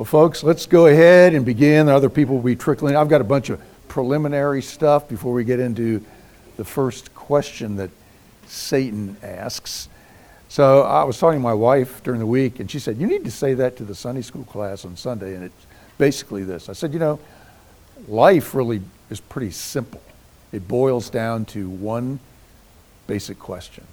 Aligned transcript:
Well, 0.00 0.06
folks, 0.06 0.42
let's 0.42 0.64
go 0.64 0.86
ahead 0.86 1.34
and 1.34 1.44
begin. 1.44 1.90
Other 1.90 2.08
people 2.08 2.36
will 2.36 2.42
be 2.42 2.56
trickling. 2.56 2.96
I've 2.96 3.10
got 3.10 3.20
a 3.20 3.24
bunch 3.24 3.50
of 3.50 3.60
preliminary 3.86 4.62
stuff 4.62 5.06
before 5.06 5.34
we 5.34 5.44
get 5.44 5.60
into 5.60 6.02
the 6.56 6.64
first 6.64 7.14
question 7.14 7.76
that 7.76 7.90
Satan 8.46 9.18
asks. 9.22 9.90
So 10.48 10.84
I 10.84 11.04
was 11.04 11.18
talking 11.18 11.38
to 11.38 11.42
my 11.42 11.52
wife 11.52 12.02
during 12.02 12.18
the 12.18 12.24
week, 12.24 12.60
and 12.60 12.70
she 12.70 12.78
said, 12.78 12.96
You 12.96 13.06
need 13.06 13.24
to 13.24 13.30
say 13.30 13.52
that 13.52 13.76
to 13.76 13.84
the 13.84 13.94
Sunday 13.94 14.22
school 14.22 14.44
class 14.44 14.86
on 14.86 14.96
Sunday. 14.96 15.34
And 15.34 15.44
it's 15.44 15.66
basically 15.98 16.44
this 16.44 16.70
I 16.70 16.72
said, 16.72 16.94
You 16.94 16.98
know, 16.98 17.20
life 18.08 18.54
really 18.54 18.80
is 19.10 19.20
pretty 19.20 19.50
simple. 19.50 20.00
It 20.50 20.66
boils 20.66 21.10
down 21.10 21.44
to 21.44 21.68
one 21.68 22.20
basic 23.06 23.38
question 23.38 23.84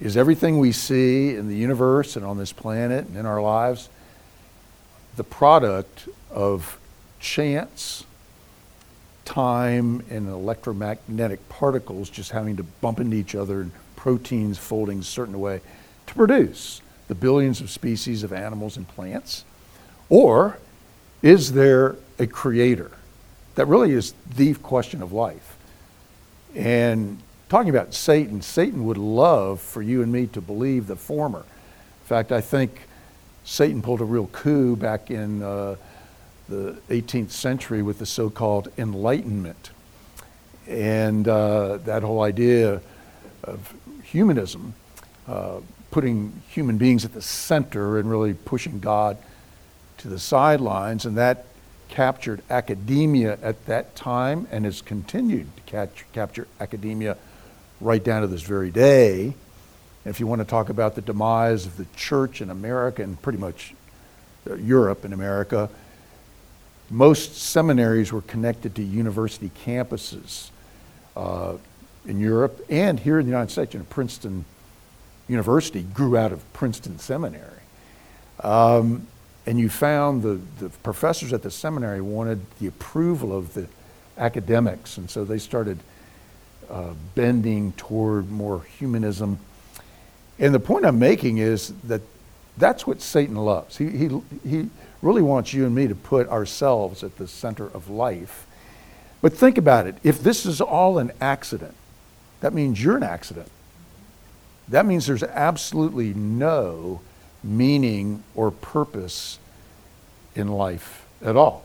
Is 0.00 0.16
everything 0.16 0.58
we 0.58 0.72
see 0.72 1.36
in 1.36 1.48
the 1.48 1.56
universe 1.56 2.16
and 2.16 2.26
on 2.26 2.38
this 2.38 2.52
planet 2.52 3.06
and 3.06 3.16
in 3.16 3.24
our 3.24 3.40
lives 3.40 3.88
the 5.16 5.24
product 5.24 6.08
of 6.30 6.78
chance, 7.20 8.04
time, 9.24 10.04
and 10.10 10.28
electromagnetic 10.28 11.48
particles 11.48 12.10
just 12.10 12.30
having 12.30 12.56
to 12.56 12.62
bump 12.62 13.00
into 13.00 13.16
each 13.16 13.34
other 13.34 13.60
and 13.60 13.72
proteins 13.96 14.58
folding 14.58 15.00
a 15.00 15.04
certain 15.04 15.38
way 15.38 15.60
to 16.06 16.14
produce 16.14 16.82
the 17.08 17.14
billions 17.14 17.60
of 17.60 17.70
species 17.70 18.22
of 18.22 18.32
animals 18.32 18.76
and 18.76 18.88
plants? 18.88 19.44
Or 20.08 20.58
is 21.22 21.52
there 21.52 21.96
a 22.18 22.26
creator? 22.26 22.90
That 23.54 23.66
really 23.66 23.92
is 23.92 24.14
the 24.34 24.54
question 24.54 25.02
of 25.02 25.12
life. 25.12 25.56
And 26.54 27.18
talking 27.48 27.70
about 27.70 27.94
Satan, 27.94 28.42
Satan 28.42 28.84
would 28.86 28.98
love 28.98 29.60
for 29.60 29.82
you 29.82 30.02
and 30.02 30.10
me 30.10 30.26
to 30.28 30.40
believe 30.40 30.86
the 30.86 30.96
former. 30.96 31.40
In 31.40 32.06
fact, 32.06 32.32
I 32.32 32.40
think 32.40 32.88
Satan 33.44 33.82
pulled 33.82 34.00
a 34.00 34.04
real 34.04 34.28
coup 34.28 34.76
back 34.76 35.10
in 35.10 35.42
uh, 35.42 35.76
the 36.48 36.76
18th 36.90 37.30
century 37.30 37.82
with 37.82 37.98
the 37.98 38.06
so 38.06 38.30
called 38.30 38.68
Enlightenment. 38.78 39.70
And 40.68 41.26
uh, 41.26 41.78
that 41.78 42.02
whole 42.02 42.22
idea 42.22 42.80
of 43.42 43.74
humanism, 44.04 44.74
uh, 45.26 45.60
putting 45.90 46.42
human 46.48 46.78
beings 46.78 47.04
at 47.04 47.12
the 47.12 47.22
center 47.22 47.98
and 47.98 48.08
really 48.08 48.34
pushing 48.34 48.78
God 48.80 49.16
to 49.98 50.08
the 50.08 50.18
sidelines. 50.18 51.04
And 51.04 51.16
that 51.16 51.46
captured 51.88 52.42
academia 52.48 53.38
at 53.42 53.66
that 53.66 53.94
time 53.94 54.48
and 54.50 54.64
has 54.64 54.80
continued 54.80 55.54
to 55.56 55.62
catch, 55.64 56.04
capture 56.12 56.48
academia 56.60 57.16
right 57.80 58.02
down 58.02 58.22
to 58.22 58.26
this 58.26 58.42
very 58.42 58.70
day. 58.70 59.34
If 60.04 60.20
you 60.20 60.26
want 60.26 60.40
to 60.40 60.44
talk 60.44 60.68
about 60.68 60.94
the 60.94 61.02
demise 61.02 61.66
of 61.66 61.76
the 61.76 61.86
church 61.96 62.40
in 62.40 62.50
America 62.50 63.02
and 63.02 63.20
pretty 63.22 63.38
much 63.38 63.74
uh, 64.48 64.54
Europe 64.54 65.04
and 65.04 65.14
America, 65.14 65.68
most 66.90 67.36
seminaries 67.36 68.12
were 68.12 68.22
connected 68.22 68.74
to 68.74 68.82
university 68.82 69.50
campuses. 69.64 70.50
Uh, 71.16 71.56
in 72.06 72.18
Europe 72.18 72.64
and 72.68 72.98
here 72.98 73.18
in 73.18 73.26
the 73.26 73.30
United 73.30 73.50
States. 73.50 73.74
You 73.74 73.80
know, 73.80 73.86
Princeton 73.88 74.44
University 75.28 75.82
grew 75.82 76.16
out 76.16 76.32
of 76.32 76.52
Princeton 76.52 76.98
Seminary. 76.98 77.60
Um, 78.40 79.06
and 79.46 79.58
you 79.58 79.68
found 79.68 80.22
the, 80.22 80.40
the 80.58 80.68
professors 80.68 81.32
at 81.32 81.42
the 81.42 81.50
seminary 81.50 82.00
wanted 82.00 82.40
the 82.60 82.66
approval 82.66 83.36
of 83.36 83.54
the 83.54 83.66
academics, 84.16 84.98
and 84.98 85.10
so 85.10 85.24
they 85.24 85.38
started 85.38 85.78
uh, 86.70 86.92
bending 87.14 87.72
toward 87.72 88.30
more 88.30 88.62
humanism. 88.78 89.38
And 90.42 90.52
the 90.52 90.60
point 90.60 90.84
I'm 90.84 90.98
making 90.98 91.38
is 91.38 91.72
that 91.84 92.02
that's 92.58 92.84
what 92.84 93.00
Satan 93.00 93.36
loves. 93.36 93.78
He, 93.78 93.88
he, 93.90 94.20
he 94.44 94.68
really 95.00 95.22
wants 95.22 95.54
you 95.54 95.64
and 95.64 95.74
me 95.74 95.86
to 95.86 95.94
put 95.94 96.28
ourselves 96.28 97.04
at 97.04 97.16
the 97.16 97.28
center 97.28 97.66
of 97.66 97.88
life. 97.88 98.44
But 99.22 99.32
think 99.32 99.56
about 99.56 99.86
it 99.86 99.94
if 100.02 100.20
this 100.20 100.44
is 100.44 100.60
all 100.60 100.98
an 100.98 101.12
accident, 101.20 101.74
that 102.40 102.52
means 102.52 102.82
you're 102.82 102.96
an 102.96 103.04
accident. 103.04 103.48
That 104.68 104.84
means 104.84 105.06
there's 105.06 105.22
absolutely 105.22 106.12
no 106.12 107.00
meaning 107.44 108.24
or 108.34 108.50
purpose 108.50 109.38
in 110.34 110.48
life 110.48 111.06
at 111.24 111.36
all. 111.36 111.64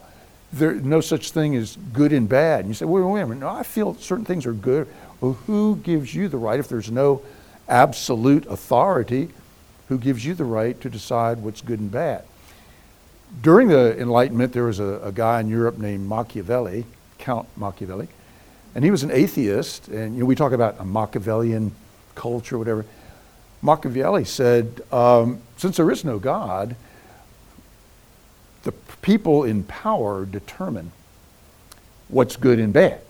There's 0.53 0.83
no 0.83 1.01
such 1.01 1.31
thing 1.31 1.55
as 1.55 1.77
good 1.93 2.13
and 2.13 2.29
bad. 2.29 2.61
And 2.61 2.69
you 2.69 2.73
say, 2.75 2.85
wait, 2.85 3.01
wait 3.01 3.21
a 3.21 3.25
minute, 3.25 3.41
no, 3.41 3.49
I 3.49 3.63
feel 3.63 3.95
certain 3.95 4.23
things 4.25 4.45
are 4.45 4.53
good. 4.53 4.87
Well, 5.19 5.33
who 5.47 5.77
gives 5.77 6.13
you 6.13 6.27
the 6.27 6.37
right, 6.37 6.59
if 6.59 6.69
there's 6.69 6.91
no 6.91 7.23
absolute 7.67 8.45
authority, 8.47 9.29
who 9.89 9.97
gives 9.97 10.25
you 10.25 10.33
the 10.33 10.43
right 10.43 10.79
to 10.81 10.89
decide 10.89 11.39
what's 11.39 11.61
good 11.61 11.79
and 11.79 11.91
bad? 11.91 12.23
During 13.41 13.67
the 13.67 13.99
Enlightenment, 13.99 14.53
there 14.53 14.63
was 14.63 14.79
a, 14.79 14.99
a 15.03 15.11
guy 15.11 15.39
in 15.39 15.47
Europe 15.47 15.77
named 15.77 16.07
Machiavelli, 16.07 16.85
Count 17.17 17.47
Machiavelli, 17.57 18.07
and 18.73 18.83
he 18.83 18.91
was 18.91 19.03
an 19.03 19.11
atheist. 19.11 19.87
And 19.87 20.15
you 20.15 20.21
know, 20.21 20.25
we 20.25 20.35
talk 20.35 20.51
about 20.51 20.79
a 20.79 20.85
Machiavellian 20.85 21.73
culture, 22.15 22.57
whatever. 22.57 22.85
Machiavelli 23.61 24.23
said, 24.23 24.81
um, 24.91 25.39
since 25.57 25.77
there 25.77 25.89
is 25.91 26.05
no 26.05 26.19
God, 26.19 26.75
the 28.63 28.71
people 29.01 29.43
in 29.43 29.63
power 29.63 30.25
determine 30.25 30.91
what's 32.09 32.35
good 32.35 32.59
and 32.59 32.71
bad. 32.71 33.01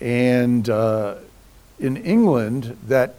And 0.00 0.68
uh, 0.68 1.16
in 1.78 1.96
England, 1.96 2.76
that 2.86 3.16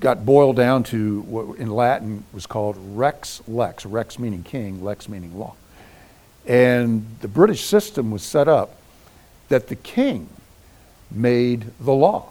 got 0.00 0.24
boiled 0.24 0.56
down 0.56 0.82
to 0.84 1.20
what 1.22 1.58
in 1.58 1.70
Latin 1.70 2.24
was 2.32 2.46
called 2.46 2.76
rex 2.96 3.42
lex, 3.46 3.86
rex 3.86 4.18
meaning 4.18 4.42
king, 4.42 4.82
lex 4.82 5.08
meaning 5.08 5.38
law. 5.38 5.54
And 6.46 7.06
the 7.20 7.28
British 7.28 7.64
system 7.64 8.10
was 8.10 8.22
set 8.22 8.48
up 8.48 8.76
that 9.48 9.68
the 9.68 9.76
king 9.76 10.28
made 11.10 11.66
the 11.80 11.92
law. 11.92 12.28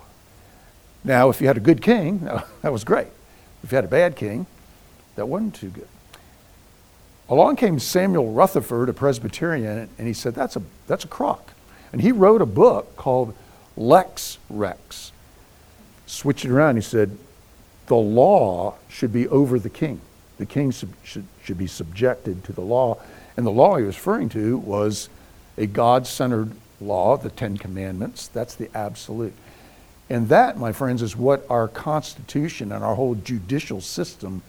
Now, 1.04 1.30
if 1.30 1.42
you 1.42 1.48
had 1.48 1.58
a 1.58 1.62
good 1.62 1.82
king, 1.82 2.20
that 2.62 2.72
was 2.72 2.84
great. 2.84 3.08
If 3.64 3.72
you 3.72 3.76
had 3.76 3.86
a 3.86 3.90
bad 3.90 4.16
king, 4.16 4.46
that 5.16 5.28
wasn't 5.28 5.56
too 5.56 5.70
good. 5.70 5.88
Along 7.30 7.56
came 7.56 7.80
Samuel 7.80 8.32
Rutherford, 8.32 8.90
a 8.90 8.94
Presbyterian, 8.94 9.90
and 9.98 10.08
he 10.08 10.14
said, 10.14 10.36
That's 10.36 10.56
a, 10.56 10.62
that's 10.88 11.06
a 11.06 11.08
crock. 11.08 11.54
And 11.92 12.02
he 12.02 12.12
wrote 12.12 12.42
a 12.42 12.46
book 12.46 12.96
called 12.96 13.34
Lex 13.78 14.38
Rex. 14.50 15.12
Switched 16.06 16.46
it 16.46 16.52
around, 16.52 16.76
he 16.76 16.82
said, 16.82 17.18
The 17.88 17.96
law 17.96 18.76
should 18.90 19.12
be 19.12 19.28
over 19.28 19.60
the 19.60 19.70
king. 19.70 20.02
The 20.38 20.46
king 20.46 20.72
sub- 20.72 20.94
should, 21.04 21.26
should 21.44 21.58
be 21.58 21.68
subjected 21.68 22.44
to 22.46 22.54
the 22.54 22.62
law. 22.62 22.98
And 23.36 23.46
the 23.46 23.52
law 23.52 23.78
he 23.78 23.84
was 23.84 23.96
referring 23.96 24.30
to 24.30 24.58
was 24.58 25.10
a 25.58 25.66
God 25.66 26.08
centered 26.08 26.52
law, 26.80 27.18
the 27.18 27.30
Ten 27.30 27.58
Commandments. 27.58 28.28
That's 28.28 28.56
the 28.56 28.70
absolute. 28.76 29.34
And 30.10 30.30
that, 30.30 30.58
my 30.58 30.72
friends, 30.72 31.02
is 31.02 31.16
what 31.16 31.46
our 31.50 31.68
Constitution 31.68 32.72
and 32.72 32.84
our 32.84 32.96
whole 32.96 33.16
judicial 33.16 33.82
system 33.82 34.42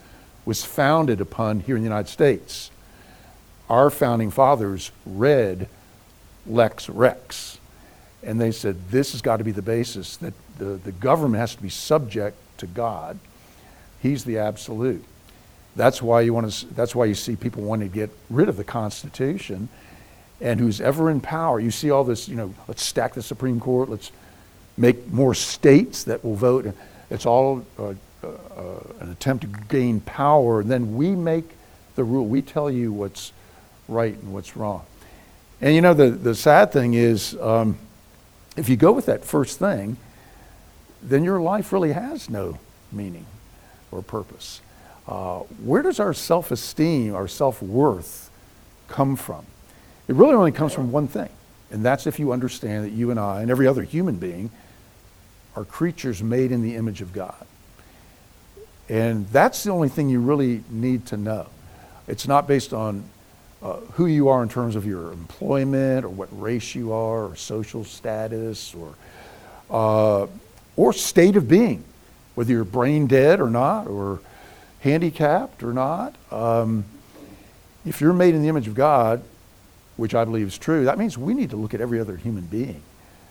was 0.44 0.64
founded 0.64 1.20
upon 1.20 1.60
here 1.60 1.76
in 1.76 1.82
the 1.82 1.88
United 1.88 2.10
States. 2.10 2.70
Our 3.70 3.88
founding 3.88 4.30
fathers 4.30 4.90
read 5.06 5.68
Lex 6.46 6.88
Rex, 6.88 7.58
and 8.22 8.40
they 8.40 8.52
said 8.52 8.90
this 8.90 9.12
has 9.12 9.22
got 9.22 9.38
to 9.38 9.44
be 9.44 9.52
the 9.52 9.62
basis 9.62 10.16
that 10.18 10.34
the, 10.58 10.64
the 10.64 10.92
government 10.92 11.40
has 11.40 11.54
to 11.54 11.62
be 11.62 11.70
subject 11.70 12.36
to 12.58 12.66
God. 12.66 13.18
He's 14.00 14.24
the 14.24 14.38
absolute. 14.38 15.04
That's 15.76 16.00
why 16.00 16.20
you 16.20 16.32
want 16.32 16.50
to. 16.50 16.66
That's 16.74 16.94
why 16.94 17.06
you 17.06 17.14
see 17.14 17.36
people 17.36 17.62
wanting 17.62 17.88
to 17.88 17.94
get 17.94 18.10
rid 18.30 18.48
of 18.48 18.56
the 18.56 18.64
Constitution 18.64 19.68
and 20.40 20.60
who's 20.60 20.80
ever 20.80 21.10
in 21.10 21.20
power. 21.20 21.58
You 21.58 21.70
see 21.70 21.90
all 21.90 22.04
this, 22.04 22.28
you 22.28 22.36
know, 22.36 22.54
let's 22.68 22.84
stack 22.84 23.14
the 23.14 23.22
Supreme 23.22 23.60
Court, 23.60 23.88
let's 23.88 24.12
make 24.76 25.10
more 25.12 25.34
states 25.34 26.04
that 26.04 26.24
will 26.24 26.34
vote. 26.34 26.72
It's 27.10 27.26
all 27.26 27.64
uh, 27.78 27.94
uh, 28.22 28.26
an 29.00 29.10
attempt 29.10 29.42
to 29.42 29.60
gain 29.68 30.00
power, 30.00 30.60
and 30.60 30.70
then 30.70 30.96
we 30.96 31.10
make 31.10 31.48
the 31.96 32.04
rule. 32.04 32.26
We 32.26 32.42
tell 32.42 32.70
you 32.70 32.92
what's 32.92 33.32
right 33.88 34.14
and 34.14 34.32
what's 34.32 34.56
wrong. 34.56 34.84
And 35.60 35.74
you 35.74 35.80
know, 35.80 35.94
the, 35.94 36.10
the 36.10 36.34
sad 36.34 36.72
thing 36.72 36.94
is, 36.94 37.36
um, 37.40 37.78
if 38.56 38.68
you 38.68 38.76
go 38.76 38.92
with 38.92 39.06
that 39.06 39.24
first 39.24 39.58
thing, 39.58 39.96
then 41.04 41.22
your 41.24 41.40
life 41.40 41.72
really 41.72 41.92
has 41.92 42.30
no 42.30 42.58
meaning 42.90 43.26
or 43.92 44.02
purpose. 44.02 44.60
Uh, 45.06 45.40
where 45.62 45.82
does 45.82 46.00
our 46.00 46.14
self 46.14 46.50
esteem, 46.50 47.14
our 47.14 47.28
self 47.28 47.62
worth 47.62 48.30
come 48.88 49.16
from? 49.16 49.44
It 50.08 50.14
really 50.14 50.34
only 50.34 50.52
comes 50.52 50.72
from 50.72 50.92
one 50.92 51.08
thing, 51.08 51.28
and 51.70 51.84
that's 51.84 52.06
if 52.06 52.18
you 52.18 52.32
understand 52.32 52.84
that 52.84 52.92
you 52.92 53.10
and 53.10 53.20
I 53.20 53.42
and 53.42 53.50
every 53.50 53.66
other 53.66 53.82
human 53.82 54.16
being 54.16 54.50
are 55.56 55.64
creatures 55.64 56.22
made 56.22 56.50
in 56.50 56.62
the 56.62 56.74
image 56.74 57.00
of 57.00 57.12
God. 57.12 57.46
And 58.88 59.26
that's 59.28 59.62
the 59.62 59.70
only 59.70 59.88
thing 59.88 60.08
you 60.08 60.20
really 60.20 60.62
need 60.68 61.06
to 61.06 61.16
know. 61.16 61.46
It's 62.06 62.26
not 62.26 62.46
based 62.46 62.72
on 62.72 63.04
uh, 63.62 63.76
who 63.92 64.06
you 64.06 64.28
are 64.28 64.42
in 64.42 64.48
terms 64.48 64.76
of 64.76 64.84
your 64.84 65.12
employment 65.12 66.04
or 66.04 66.10
what 66.10 66.28
race 66.38 66.74
you 66.74 66.92
are 66.92 67.24
or 67.24 67.36
social 67.36 67.82
status 67.84 68.74
or, 68.74 68.94
uh, 69.70 70.26
or 70.76 70.92
state 70.92 71.36
of 71.36 71.48
being, 71.48 71.84
whether 72.34 72.52
you're 72.52 72.64
brain 72.64 73.06
dead 73.06 73.40
or 73.40 73.50
not 73.50 73.86
or 73.86 74.20
handicapped 74.80 75.62
or 75.62 75.72
not. 75.72 76.14
Um, 76.30 76.84
if 77.86 78.00
you're 78.00 78.12
made 78.12 78.34
in 78.34 78.42
the 78.42 78.48
image 78.48 78.66
of 78.66 78.74
God, 78.74 79.22
which 79.96 80.14
I 80.14 80.24
believe 80.24 80.46
is 80.46 80.58
true, 80.58 80.84
that 80.86 80.98
means 80.98 81.16
we 81.16 81.34
need 81.34 81.50
to 81.50 81.56
look 81.56 81.74
at 81.74 81.80
every 81.80 82.00
other 82.00 82.16
human 82.16 82.46
being 82.46 82.82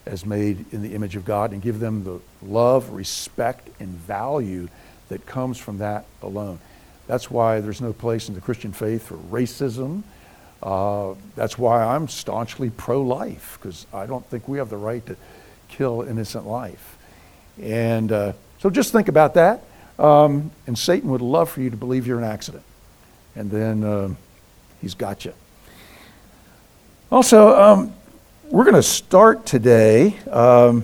as 0.05 0.25
made 0.25 0.65
in 0.71 0.81
the 0.81 0.93
image 0.95 1.15
of 1.15 1.25
God 1.25 1.51
and 1.51 1.61
give 1.61 1.79
them 1.79 2.03
the 2.03 2.19
love, 2.45 2.89
respect, 2.91 3.69
and 3.79 3.89
value 3.89 4.67
that 5.09 5.25
comes 5.25 5.57
from 5.57 5.77
that 5.77 6.05
alone. 6.21 6.59
That's 7.07 7.29
why 7.29 7.59
there's 7.59 7.81
no 7.81 7.93
place 7.93 8.29
in 8.29 8.35
the 8.35 8.41
Christian 8.41 8.71
faith 8.71 9.07
for 9.07 9.15
racism. 9.15 10.03
Uh, 10.61 11.15
that's 11.35 11.57
why 11.57 11.83
I'm 11.83 12.07
staunchly 12.07 12.69
pro 12.69 13.01
life, 13.01 13.59
because 13.61 13.85
I 13.93 14.05
don't 14.05 14.25
think 14.27 14.47
we 14.47 14.57
have 14.57 14.69
the 14.69 14.77
right 14.77 15.05
to 15.05 15.17
kill 15.67 16.01
innocent 16.01 16.47
life. 16.47 16.97
And 17.61 18.11
uh, 18.11 18.33
so 18.59 18.69
just 18.69 18.91
think 18.91 19.07
about 19.07 19.33
that. 19.35 19.63
Um, 19.99 20.51
and 20.67 20.77
Satan 20.77 21.09
would 21.11 21.21
love 21.21 21.49
for 21.49 21.61
you 21.61 21.69
to 21.69 21.77
believe 21.77 22.07
you're 22.07 22.17
an 22.17 22.23
accident. 22.23 22.63
And 23.35 23.51
then 23.51 23.83
uh, 23.83 24.15
he's 24.81 24.93
got 24.93 25.25
you. 25.25 25.33
Also, 27.11 27.49
um, 27.59 27.93
we're 28.49 28.63
going 28.63 28.75
to 28.75 28.83
start 28.83 29.45
today 29.45 30.15
um, 30.31 30.83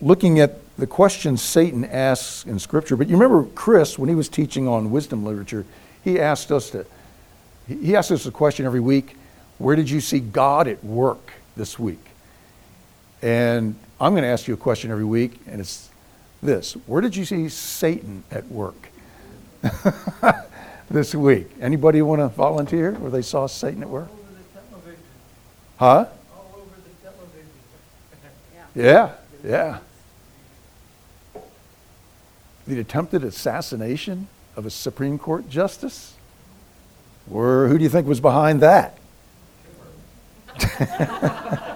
looking 0.00 0.40
at 0.40 0.60
the 0.76 0.86
questions 0.86 1.40
Satan 1.40 1.84
asks 1.84 2.44
in 2.44 2.58
Scripture. 2.58 2.96
But 2.96 3.08
you 3.08 3.16
remember 3.16 3.48
Chris, 3.54 3.98
when 3.98 4.08
he 4.08 4.14
was 4.14 4.28
teaching 4.28 4.68
on 4.68 4.90
wisdom 4.90 5.24
literature, 5.24 5.64
he 6.02 6.20
asked 6.20 6.52
us 6.52 6.70
to, 6.70 6.84
he 7.66 7.96
asked 7.96 8.10
us 8.10 8.26
a 8.26 8.30
question 8.30 8.66
every 8.66 8.80
week 8.80 9.16
where 9.58 9.76
did 9.76 9.88
you 9.88 10.00
see 10.00 10.20
God 10.20 10.66
at 10.66 10.82
work 10.84 11.32
this 11.56 11.78
week? 11.78 12.04
And 13.24 13.74
I'm 13.98 14.12
going 14.12 14.22
to 14.22 14.28
ask 14.28 14.46
you 14.46 14.52
a 14.52 14.58
question 14.58 14.90
every 14.90 15.06
week, 15.06 15.40
and 15.46 15.58
it's 15.58 15.88
this 16.42 16.74
Where 16.86 17.00
did 17.00 17.16
you 17.16 17.24
see 17.24 17.48
Satan 17.48 18.22
at 18.30 18.46
work 18.48 18.90
this 20.90 21.14
week? 21.14 21.50
Anybody 21.58 22.02
want 22.02 22.20
to 22.20 22.28
volunteer 22.28 22.92
where 22.92 23.10
they 23.10 23.22
saw 23.22 23.46
Satan 23.46 23.82
at 23.82 23.88
work? 23.88 24.10
Huh? 25.78 26.04
yeah, 28.74 29.12
yeah. 29.42 29.78
The 32.66 32.78
attempted 32.78 33.24
assassination 33.24 34.28
of 34.54 34.66
a 34.66 34.70
Supreme 34.70 35.18
Court 35.18 35.48
justice? 35.48 36.12
Or 37.32 37.68
who 37.68 37.78
do 37.78 37.84
you 37.84 37.90
think 37.90 38.06
was 38.06 38.20
behind 38.20 38.60
that? 38.60 38.98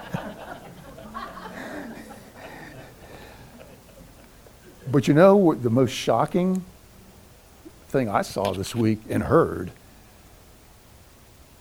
but 4.91 5.09
you 5.09 5.15
know, 5.15 5.55
the 5.55 5.71
most 5.71 5.93
shocking 5.93 6.65
thing 7.89 8.09
I 8.09 8.23
saw 8.23 8.53
this 8.53 8.75
week 8.75 9.01
and 9.09 9.25
heard 9.25 9.71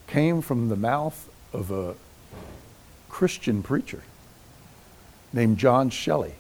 came 0.08 0.42
from 0.42 0.70
the 0.70 0.76
mouth 0.76 1.30
of 1.52 1.72
a 1.72 1.96
Christian 3.10 3.64
preacher 3.64 4.04
named 5.34 5.58
John 5.58 5.90
Shelley, 5.90 6.34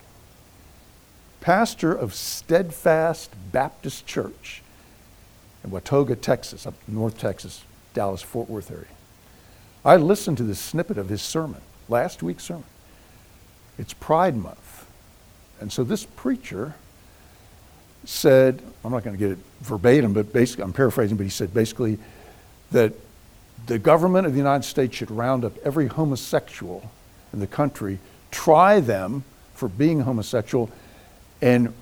pastor 1.41 1.93
of 1.93 2.13
Steadfast 2.13 3.31
Baptist 3.51 4.05
Church 4.05 4.61
in 5.63 5.71
Watauga, 5.71 6.15
Texas, 6.15 6.65
up 6.65 6.75
North 6.87 7.17
Texas, 7.17 7.63
Dallas, 7.93 8.21
Fort 8.21 8.49
Worth 8.49 8.71
area. 8.71 8.85
I 9.83 9.97
listened 9.97 10.37
to 10.37 10.43
this 10.43 10.59
snippet 10.59 10.97
of 10.97 11.09
his 11.09 11.21
sermon, 11.21 11.61
last 11.89 12.23
week's 12.23 12.43
sermon. 12.43 12.65
It's 13.77 13.93
Pride 13.93 14.35
Month. 14.35 14.66
And 15.59 15.71
so 15.71 15.83
this 15.83 16.05
preacher 16.05 16.75
said, 18.05 18.61
I'm 18.85 18.91
not 18.91 19.03
going 19.03 19.17
to 19.17 19.19
get 19.19 19.31
it 19.31 19.39
verbatim, 19.61 20.13
but 20.13 20.31
basically, 20.31 20.63
I'm 20.63 20.73
paraphrasing, 20.73 21.17
but 21.17 21.23
he 21.23 21.29
said 21.29 21.53
basically 21.53 21.97
that 22.71 22.93
the 23.65 23.79
government 23.79 24.27
of 24.27 24.33
the 24.33 24.37
United 24.37 24.63
States 24.63 24.95
should 24.95 25.11
round 25.11 25.43
up 25.43 25.53
every 25.63 25.87
homosexual 25.87 26.89
in 27.33 27.39
the 27.39 27.47
country, 27.47 27.99
try 28.31 28.79
them 28.79 29.23
for 29.55 29.67
being 29.67 30.01
homosexual, 30.01 30.69
and 31.41 31.73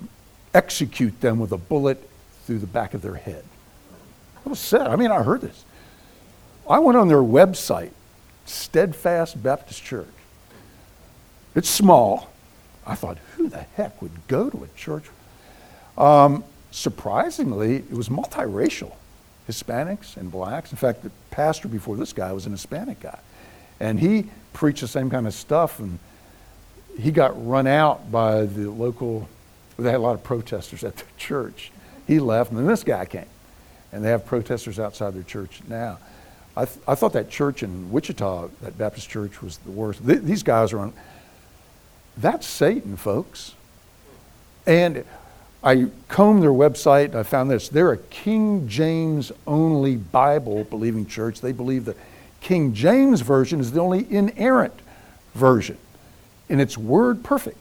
execute 0.53 1.19
them 1.21 1.39
with 1.39 1.51
a 1.51 1.57
bullet 1.57 2.09
through 2.45 2.59
the 2.59 2.67
back 2.67 2.93
of 2.93 3.01
their 3.01 3.15
head. 3.15 3.43
That 4.43 4.49
was 4.49 4.59
said. 4.59 4.87
I 4.87 4.95
mean, 4.95 5.11
I 5.11 5.21
heard 5.21 5.41
this. 5.41 5.65
I 6.69 6.79
went 6.79 6.97
on 6.97 7.07
their 7.07 7.17
website, 7.17 7.91
Steadfast 8.45 9.41
Baptist 9.41 9.83
Church. 9.83 10.07
It's 11.53 11.69
small. 11.69 12.29
I 12.85 12.95
thought, 12.95 13.17
who 13.35 13.49
the 13.49 13.65
heck 13.75 14.01
would 14.01 14.27
go 14.27 14.49
to 14.49 14.63
a 14.63 14.67
church? 14.77 15.05
Um, 15.97 16.43
surprisingly, 16.71 17.77
it 17.77 17.91
was 17.93 18.09
multiracial. 18.09 18.93
Hispanics 19.49 20.17
and 20.17 20.31
blacks. 20.31 20.71
In 20.71 20.77
fact, 20.77 21.03
the 21.03 21.11
pastor 21.29 21.67
before 21.67 21.95
this 21.95 22.13
guy 22.13 22.31
was 22.33 22.45
an 22.45 22.51
Hispanic 22.51 22.99
guy. 22.99 23.19
And 23.79 23.99
he 23.99 24.25
preached 24.53 24.81
the 24.81 24.87
same 24.87 25.09
kind 25.09 25.27
of 25.27 25.33
stuff, 25.33 25.79
and 25.79 25.99
he 26.97 27.11
got 27.11 27.45
run 27.45 27.67
out 27.67 28.11
by 28.11 28.45
the 28.45 28.69
local, 28.69 29.29
they 29.77 29.91
had 29.91 29.97
a 29.97 29.99
lot 29.99 30.15
of 30.15 30.23
protesters 30.23 30.83
at 30.83 30.95
the 30.95 31.05
church. 31.17 31.71
He 32.07 32.19
left, 32.19 32.51
and 32.51 32.59
then 32.59 32.67
this 32.67 32.83
guy 32.83 33.05
came. 33.05 33.25
And 33.91 34.03
they 34.03 34.09
have 34.09 34.25
protesters 34.25 34.79
outside 34.79 35.13
their 35.13 35.23
church 35.23 35.61
now. 35.67 35.99
I, 36.57 36.65
th- 36.65 36.79
I 36.87 36.95
thought 36.95 37.13
that 37.13 37.29
church 37.29 37.63
in 37.63 37.91
Wichita, 37.91 38.47
that 38.61 38.77
Baptist 38.77 39.09
church, 39.09 39.41
was 39.41 39.57
the 39.57 39.71
worst. 39.71 40.05
Th- 40.05 40.21
these 40.21 40.43
guys 40.43 40.73
are 40.73 40.79
on. 40.79 40.93
That's 42.17 42.47
Satan, 42.47 42.97
folks. 42.97 43.55
And 44.65 45.05
I 45.63 45.87
combed 46.07 46.43
their 46.43 46.51
website 46.51 47.05
and 47.05 47.15
I 47.15 47.23
found 47.23 47.49
this. 47.49 47.69
They're 47.69 47.91
a 47.91 47.97
King 47.97 48.67
James 48.67 49.31
only 49.47 49.95
Bible 49.95 50.63
believing 50.65 51.05
church. 51.05 51.41
They 51.41 51.51
believe 51.51 51.85
the 51.85 51.95
King 52.39 52.75
James 52.75 53.21
Version 53.21 53.59
is 53.59 53.71
the 53.71 53.81
only 53.81 54.05
inerrant 54.11 54.79
version, 55.33 55.79
and 56.47 56.61
it's 56.61 56.77
word 56.77 57.23
perfect. 57.23 57.57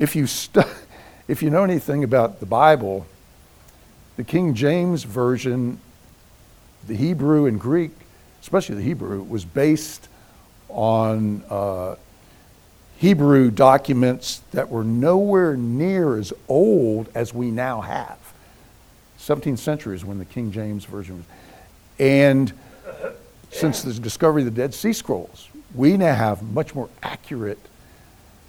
If 0.00 0.16
you, 0.16 0.26
stu- 0.26 0.64
if 1.28 1.40
you 1.42 1.50
know 1.50 1.62
anything 1.62 2.02
about 2.02 2.40
the 2.40 2.46
Bible, 2.46 3.06
the 4.16 4.24
King 4.24 4.54
James 4.54 5.04
Version, 5.04 5.78
the 6.88 6.96
Hebrew 6.96 7.46
and 7.46 7.60
Greek, 7.60 7.92
especially 8.40 8.74
the 8.74 8.82
Hebrew, 8.82 9.22
was 9.22 9.44
based 9.44 10.08
on 10.68 11.44
uh, 11.48 11.94
Hebrew 13.02 13.50
documents 13.50 14.42
that 14.52 14.70
were 14.70 14.84
nowhere 14.84 15.56
near 15.56 16.16
as 16.16 16.32
old 16.46 17.08
as 17.16 17.34
we 17.34 17.50
now 17.50 17.80
have. 17.80 18.16
17th 19.18 19.58
century 19.58 19.96
is 19.96 20.04
when 20.04 20.20
the 20.20 20.24
King 20.24 20.52
James 20.52 20.84
Version 20.84 21.16
was. 21.16 21.24
And 21.98 22.52
since 23.50 23.82
the 23.82 23.92
discovery 23.94 24.42
of 24.42 24.44
the 24.44 24.52
Dead 24.52 24.72
Sea 24.72 24.92
Scrolls, 24.92 25.48
we 25.74 25.96
now 25.96 26.14
have 26.14 26.44
much 26.44 26.76
more 26.76 26.88
accurate 27.02 27.58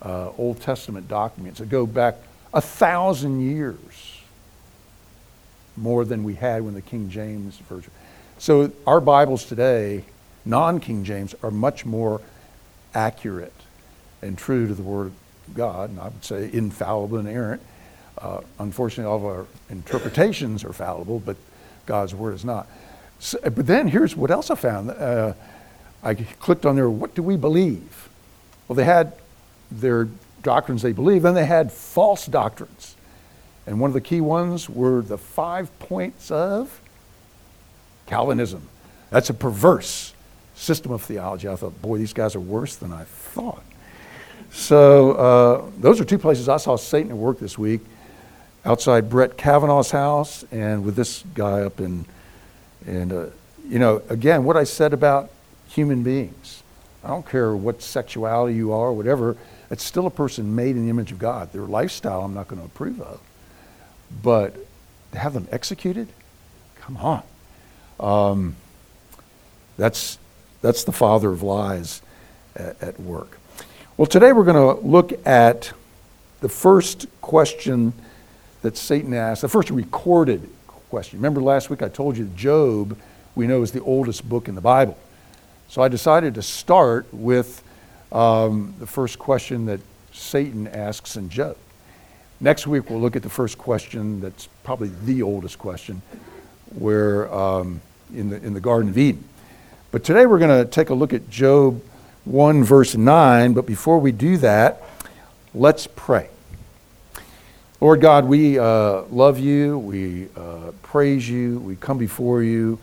uh, 0.04 0.30
Old 0.38 0.62
Testament 0.62 1.08
documents 1.08 1.58
that 1.58 1.70
go 1.70 1.88
back 1.88 2.18
a 2.54 2.62
thousand 2.62 3.42
years 3.42 4.20
more 5.76 6.06
than 6.06 6.24
we 6.24 6.36
had 6.36 6.62
when 6.62 6.76
the 6.76 6.82
King 6.84 7.10
James 7.10 7.58
Version. 7.58 7.90
So 8.38 8.72
our 8.86 9.02
Bibles 9.02 9.46
today, 9.46 10.06
non 10.46 10.80
King 10.80 11.04
James, 11.04 11.34
are 11.42 11.50
much 11.50 11.88
more 11.88 12.22
accurate 12.94 13.52
and 14.24 14.38
true 14.38 14.68
to 14.68 14.74
the 14.74 14.84
Word 14.84 15.08
of 15.08 15.54
God, 15.54 15.90
and 15.90 16.00
I 16.00 16.06
would 16.06 16.24
say 16.24 16.50
infallible 16.52 17.20
inerrant. 17.20 17.62
Uh, 18.18 18.42
unfortunately, 18.60 19.10
all 19.10 19.18
of 19.18 19.26
our 19.26 19.46
interpretations 19.70 20.64
are 20.64 20.74
fallible, 20.74 21.20
but 21.20 21.36
God's 21.86 22.16
Word 22.16 22.34
is 22.34 22.46
not. 22.46 22.68
So, 23.20 23.38
but 23.44 23.68
then 23.68 23.88
here's 23.88 24.16
what 24.16 24.32
else 24.32 24.50
I 24.50 24.56
found. 24.56 24.92
Uh, 24.92 25.34
I 26.04 26.16
clicked 26.16 26.66
on 26.66 26.76
there, 26.76 26.90
what 26.90 27.16
do 27.16 27.24
we 27.24 27.38
believe? 27.38 28.10
Well, 28.68 28.76
they 28.76 28.84
had 28.84 29.14
their 29.72 30.10
doctrines 30.42 30.82
they 30.82 30.92
believe, 30.92 31.22
then 31.22 31.34
they 31.34 31.46
had 31.46 31.72
false 31.72 32.26
doctrines. 32.26 32.96
And 33.66 33.80
one 33.80 33.90
of 33.90 33.94
the 33.94 34.02
key 34.02 34.20
ones 34.20 34.70
were 34.70 35.02
the 35.02 35.18
five 35.18 35.78
points 35.80 36.32
of 36.32 36.82
Calvinism. 38.08 38.68
That's 39.10 39.30
a 39.30 39.34
perverse 39.34 40.14
system 40.56 40.92
of 40.92 41.02
theology. 41.02 41.48
I 41.48 41.56
thought, 41.56 41.82
boy, 41.82 41.98
these 41.98 42.14
guys 42.14 42.36
are 42.36 42.42
worse 42.42 42.76
than 42.76 42.92
I 42.92 43.04
thought. 43.04 43.64
So 44.54 45.14
uh, 45.14 45.72
those 45.80 46.00
are 46.00 46.06
two 46.06 46.20
places 46.20 46.48
I 46.48 46.58
saw 46.58 46.76
Satan 46.76 47.12
at 47.12 47.18
work 47.18 47.40
this 47.40 47.58
week 47.58 47.82
outside 48.64 49.10
Brett 49.10 49.36
Kavanaugh's 49.36 49.92
house 49.92 50.46
and 50.52 50.86
with 50.86 50.96
this 50.96 51.24
guy 51.34 51.62
up 51.62 51.80
in, 51.80 52.06
and, 52.86 53.12
uh, 53.12 53.26
you 53.68 53.80
know, 53.80 54.02
again, 54.10 54.44
what 54.44 54.56
I 54.56 54.64
said 54.64 54.94
about 54.94 55.32
human 55.68 56.04
beings. 56.04 56.62
I 57.04 57.08
don't 57.10 57.28
care 57.28 57.56
what 57.56 57.82
sexuality 57.82 58.56
you 58.56 58.72
are, 58.72 58.94
whatever, 58.94 59.36
it's 59.72 59.84
still 59.84 60.06
a 60.06 60.12
person 60.12 60.56
made 60.56 60.76
in 60.76 60.84
the 60.84 60.90
image 60.90 61.12
of 61.12 61.20
God. 61.20 61.52
Their 61.52 61.64
lifestyle 61.64 62.22
I'm 62.22 62.36
not 62.36 62.48
going 62.48 62.62
to 62.62 62.66
approve 62.66 63.02
of. 63.02 63.20
But 64.22 64.56
to 65.14 65.18
have 65.18 65.34
them 65.34 65.48
executed, 65.52 66.08
come 66.80 66.98
on. 66.98 67.24
Um, 68.00 68.56
that's, 69.78 70.20
that's 70.62 70.84
the 70.84 70.92
father 70.92 71.32
of 71.32 71.42
lies 71.42 72.04
at, 72.56 72.82
at 72.82 73.00
work. 73.00 73.40
Well, 73.96 74.08
today 74.08 74.34
we're 74.34 74.44
going 74.44 74.76
to 74.76 74.84
look 74.84 75.14
at 75.24 75.72
the 76.42 76.50
first 76.50 77.06
question 77.22 77.94
that 78.64 78.76
Satan 78.76 79.14
asked, 79.14 79.44
the 79.44 79.48
first 79.48 79.70
recorded 79.70 80.50
question. 80.90 81.20
Remember 81.20 81.42
last 81.42 81.70
week 81.70 81.84
I 81.84 81.90
told 81.90 82.18
you 82.18 82.24
that 82.24 82.36
Job, 82.36 82.98
we 83.36 83.46
know, 83.46 83.62
is 83.62 83.72
the 83.72 83.84
oldest 83.84 84.28
book 84.28 84.48
in 84.48 84.56
the 84.56 84.62
Bible. 84.62 84.98
So 85.70 85.84
I 85.84 85.90
decided 85.90 86.34
to 86.34 86.42
start 86.42 87.06
with 87.14 87.62
um, 88.12 88.74
the 88.80 88.88
first 88.88 89.20
question 89.20 89.68
that 89.68 89.80
Satan 90.12 90.68
asks 90.68 91.16
in 91.16 91.30
Job. 91.30 91.56
Next 92.40 92.66
week 92.66 92.90
we'll 92.90 93.00
look 93.00 93.16
at 93.16 93.22
the 93.22 93.30
first 93.30 93.60
question 93.60 94.22
that's 94.22 94.48
probably 94.64 94.90
the 95.04 95.22
oldest 95.22 95.60
question, 95.60 96.02
where 96.80 97.32
um, 97.32 97.80
in, 98.12 98.32
the, 98.32 98.38
in 98.38 98.56
the 98.56 98.60
Garden 98.60 98.90
of 98.90 98.98
Eden. 98.98 99.24
But 99.92 100.04
today 100.04 100.26
we're 100.26 100.40
going 100.40 100.66
to 100.66 100.68
take 100.68 100.90
a 100.90 100.96
look 100.96 101.14
at 101.14 101.30
Job 101.30 101.80
1, 102.26 102.64
verse 102.64 102.96
9. 102.96 103.54
But 103.54 103.66
before 103.66 104.00
we 104.00 104.12
do 104.12 104.38
that, 104.38 104.84
let's 105.54 105.88
pray. 105.88 106.30
Lord 107.82 108.00
God, 108.00 108.26
we 108.26 108.58
uh, 108.58 109.02
love 109.12 109.38
you. 109.40 109.78
We 109.78 110.30
uh, 110.38 110.72
praise 110.84 111.28
you. 111.28 111.60
We 111.60 111.76
come 111.76 111.98
before 111.98 112.42
you. 112.42 112.80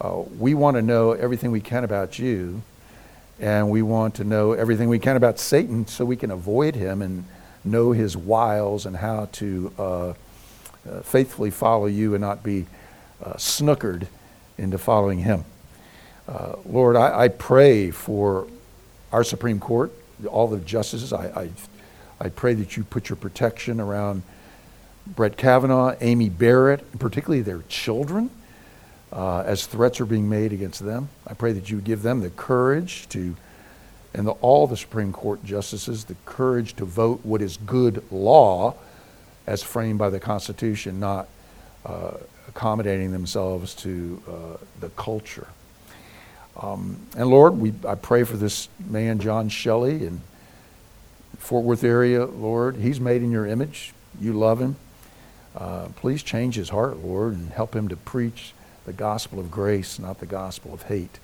Uh, 0.00 0.22
we 0.38 0.54
want 0.54 0.76
to 0.76 0.82
know 0.82 1.10
everything 1.10 1.50
we 1.50 1.60
can 1.60 1.82
about 1.82 2.20
you. 2.20 2.62
And 3.40 3.68
we 3.68 3.82
want 3.82 4.14
to 4.16 4.24
know 4.24 4.52
everything 4.52 4.88
we 4.88 5.00
can 5.00 5.16
about 5.16 5.40
Satan 5.40 5.86
so 5.88 6.04
we 6.04 6.16
can 6.16 6.30
avoid 6.30 6.76
him 6.76 7.02
and 7.02 7.24
know 7.64 7.90
his 7.90 8.16
wiles 8.16 8.86
and 8.86 8.96
how 8.96 9.28
to 9.32 9.72
uh, 9.76 10.08
uh, 10.08 10.14
faithfully 11.02 11.50
follow 11.50 11.86
you 11.86 12.14
and 12.14 12.20
not 12.20 12.44
be 12.44 12.66
uh, 13.24 13.32
snookered 13.32 14.06
into 14.56 14.78
following 14.78 15.18
him. 15.18 15.44
Lord, 16.64 16.94
I, 16.94 17.22
I 17.22 17.28
pray 17.28 17.90
for 17.90 18.46
our 19.12 19.24
Supreme 19.24 19.60
Court, 19.60 19.92
all 20.26 20.48
the 20.48 20.58
justices. 20.58 21.12
I, 21.12 21.26
I, 21.42 21.50
I 22.20 22.28
pray 22.28 22.54
that 22.54 22.76
you 22.76 22.84
put 22.84 23.08
your 23.08 23.16
protection 23.16 23.80
around 23.80 24.22
Brett 25.06 25.36
Kavanaugh, 25.36 25.96
Amy 26.00 26.28
Barrett, 26.28 26.98
particularly 26.98 27.42
their 27.42 27.62
children, 27.68 28.30
uh, 29.12 29.40
as 29.40 29.66
threats 29.66 30.00
are 30.00 30.06
being 30.06 30.28
made 30.28 30.52
against 30.52 30.84
them. 30.84 31.08
I 31.26 31.34
pray 31.34 31.52
that 31.52 31.70
you 31.70 31.80
give 31.80 32.02
them 32.02 32.20
the 32.20 32.30
courage 32.30 33.08
to, 33.10 33.34
and 34.12 34.26
the, 34.26 34.32
all 34.32 34.66
the 34.66 34.76
Supreme 34.76 35.12
Court 35.12 35.42
justices, 35.44 36.04
the 36.04 36.16
courage 36.26 36.74
to 36.76 36.84
vote 36.84 37.20
what 37.22 37.40
is 37.40 37.56
good 37.58 38.04
law 38.10 38.74
as 39.46 39.62
framed 39.62 39.98
by 39.98 40.10
the 40.10 40.20
Constitution, 40.20 41.00
not 41.00 41.26
uh, 41.86 42.12
accommodating 42.48 43.12
themselves 43.12 43.74
to 43.76 44.22
uh, 44.28 44.32
the 44.80 44.90
culture. 44.90 45.46
Um, 46.58 46.96
and 47.16 47.28
Lord, 47.28 47.58
we, 47.58 47.72
I 47.86 47.94
pray 47.94 48.24
for 48.24 48.36
this 48.36 48.68
man, 48.78 49.20
John 49.20 49.48
Shelley, 49.48 50.06
in 50.06 50.20
Fort 51.38 51.64
Worth 51.64 51.84
area, 51.84 52.24
Lord. 52.26 52.76
He's 52.76 53.00
made 53.00 53.22
in 53.22 53.30
your 53.30 53.46
image. 53.46 53.92
You 54.20 54.32
love 54.32 54.60
him. 54.60 54.76
Uh, 55.54 55.86
please 55.96 56.22
change 56.22 56.56
his 56.56 56.70
heart, 56.70 56.98
Lord, 56.98 57.34
and 57.34 57.50
help 57.50 57.74
him 57.74 57.88
to 57.88 57.96
preach 57.96 58.52
the 58.86 58.92
gospel 58.92 59.38
of 59.38 59.50
grace, 59.50 59.98
not 59.98 60.20
the 60.20 60.26
gospel 60.26 60.74
of 60.74 60.82
hate. 60.84 61.18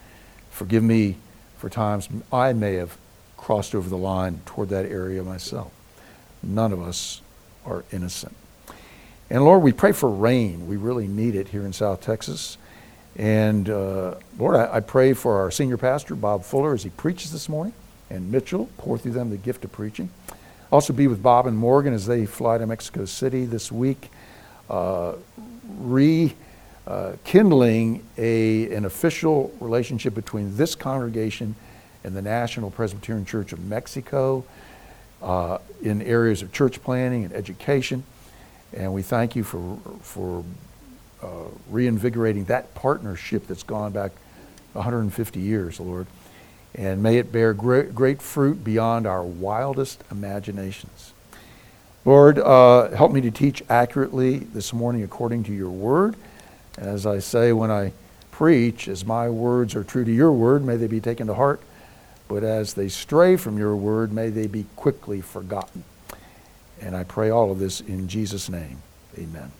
Forgive 0.50 0.82
me 0.82 1.16
for 1.58 1.68
times 1.68 2.08
I 2.32 2.52
may 2.52 2.74
have 2.74 2.96
crossed 3.36 3.74
over 3.74 3.88
the 3.88 3.96
line 3.96 4.40
toward 4.46 4.68
that 4.70 4.86
area 4.86 5.22
myself. 5.22 5.72
None 6.42 6.72
of 6.72 6.80
us 6.80 7.20
are 7.64 7.84
innocent. 7.92 8.34
And 9.30 9.44
Lord, 9.44 9.62
we 9.62 9.72
pray 9.72 9.92
for 9.92 10.08
rain. 10.08 10.66
We 10.68 10.76
really 10.76 11.08
need 11.08 11.34
it 11.34 11.48
here 11.48 11.64
in 11.64 11.72
South 11.72 12.00
Texas. 12.00 12.58
And 13.16 13.70
uh, 13.70 14.16
Lord, 14.38 14.56
I, 14.56 14.76
I, 14.76 14.80
pray 14.80 15.12
for 15.12 15.38
our 15.38 15.50
senior 15.50 15.76
pastor, 15.76 16.14
Bob 16.16 16.44
Fuller, 16.44 16.74
as 16.74 16.82
he 16.82 16.90
preaches 16.90 17.30
this 17.30 17.48
morning, 17.48 17.72
and 18.10 18.32
Mitchell, 18.32 18.68
pour 18.76 18.98
through 18.98 19.12
them 19.12 19.30
the 19.30 19.36
gift 19.36 19.64
of 19.64 19.70
preaching. 19.70 20.10
Also, 20.72 20.92
be 20.92 21.06
with 21.06 21.22
Bob 21.22 21.46
and 21.46 21.56
Morgan 21.56 21.94
as 21.94 22.06
they 22.06 22.26
fly 22.26 22.58
to 22.58 22.66
Mexico 22.66 23.04
City 23.04 23.44
this 23.44 23.70
week, 23.70 24.10
uh, 24.68 25.12
rekindling 25.78 26.34
uh, 27.98 28.02
a, 28.18 28.74
an 28.74 28.84
official 28.84 29.54
relationship 29.60 30.14
between 30.14 30.56
this 30.56 30.74
congregation 30.74 31.54
and 32.02 32.16
the 32.16 32.22
National 32.22 32.72
Presbyterian 32.72 33.24
Church 33.24 33.52
of 33.52 33.60
Mexico 33.60 34.44
uh, 35.22 35.58
in 35.82 36.02
areas 36.02 36.42
of 36.42 36.52
church 36.52 36.82
planning 36.82 37.24
and 37.24 37.32
education. 37.32 38.02
And 38.72 38.92
we 38.92 39.02
thank 39.02 39.36
you 39.36 39.44
for, 39.44 39.78
for 40.02 40.44
uh, 41.24 41.48
reinvigorating 41.70 42.44
that 42.44 42.74
partnership 42.74 43.46
that's 43.46 43.62
gone 43.62 43.92
back 43.92 44.12
150 44.74 45.40
years, 45.40 45.80
Lord. 45.80 46.06
And 46.74 47.02
may 47.02 47.18
it 47.18 47.32
bear 47.32 47.54
great, 47.54 47.94
great 47.94 48.20
fruit 48.20 48.62
beyond 48.62 49.06
our 49.06 49.22
wildest 49.22 50.02
imaginations. 50.10 51.12
Lord, 52.04 52.38
uh, 52.38 52.90
help 52.90 53.12
me 53.12 53.20
to 53.22 53.30
teach 53.30 53.62
accurately 53.70 54.38
this 54.38 54.72
morning 54.72 55.02
according 55.02 55.44
to 55.44 55.52
your 55.52 55.70
word. 55.70 56.16
As 56.76 57.06
I 57.06 57.20
say 57.20 57.52
when 57.52 57.70
I 57.70 57.92
preach, 58.30 58.88
as 58.88 59.06
my 59.06 59.30
words 59.30 59.74
are 59.74 59.84
true 59.84 60.04
to 60.04 60.12
your 60.12 60.32
word, 60.32 60.64
may 60.64 60.76
they 60.76 60.88
be 60.88 61.00
taken 61.00 61.28
to 61.28 61.34
heart. 61.34 61.60
But 62.28 62.42
as 62.42 62.74
they 62.74 62.88
stray 62.88 63.36
from 63.36 63.56
your 63.56 63.76
word, 63.76 64.12
may 64.12 64.28
they 64.28 64.46
be 64.46 64.66
quickly 64.76 65.20
forgotten. 65.20 65.84
And 66.80 66.96
I 66.96 67.04
pray 67.04 67.30
all 67.30 67.50
of 67.50 67.58
this 67.58 67.80
in 67.80 68.08
Jesus' 68.08 68.50
name. 68.50 68.82
Amen. 69.16 69.52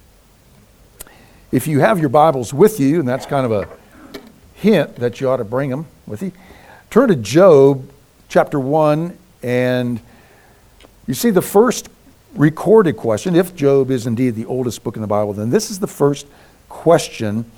If 1.54 1.68
you 1.68 1.78
have 1.78 2.00
your 2.00 2.08
Bibles 2.08 2.52
with 2.52 2.80
you, 2.80 2.98
and 2.98 3.08
that's 3.08 3.26
kind 3.26 3.46
of 3.46 3.52
a 3.52 3.68
hint 4.54 4.96
that 4.96 5.20
you 5.20 5.30
ought 5.30 5.36
to 5.36 5.44
bring 5.44 5.70
them 5.70 5.86
with 6.04 6.20
you, 6.20 6.32
turn 6.90 7.10
to 7.10 7.14
Job 7.14 7.88
chapter 8.28 8.58
1, 8.58 9.16
and 9.44 10.00
you 11.06 11.14
see 11.14 11.30
the 11.30 11.40
first 11.40 11.90
recorded 12.34 12.96
question. 12.96 13.36
If 13.36 13.54
Job 13.54 13.92
is 13.92 14.04
indeed 14.04 14.34
the 14.34 14.46
oldest 14.46 14.82
book 14.82 14.96
in 14.96 15.00
the 15.00 15.06
Bible, 15.06 15.32
then 15.32 15.50
this 15.50 15.70
is 15.70 15.78
the 15.78 15.86
first 15.86 16.26
question 16.68 17.48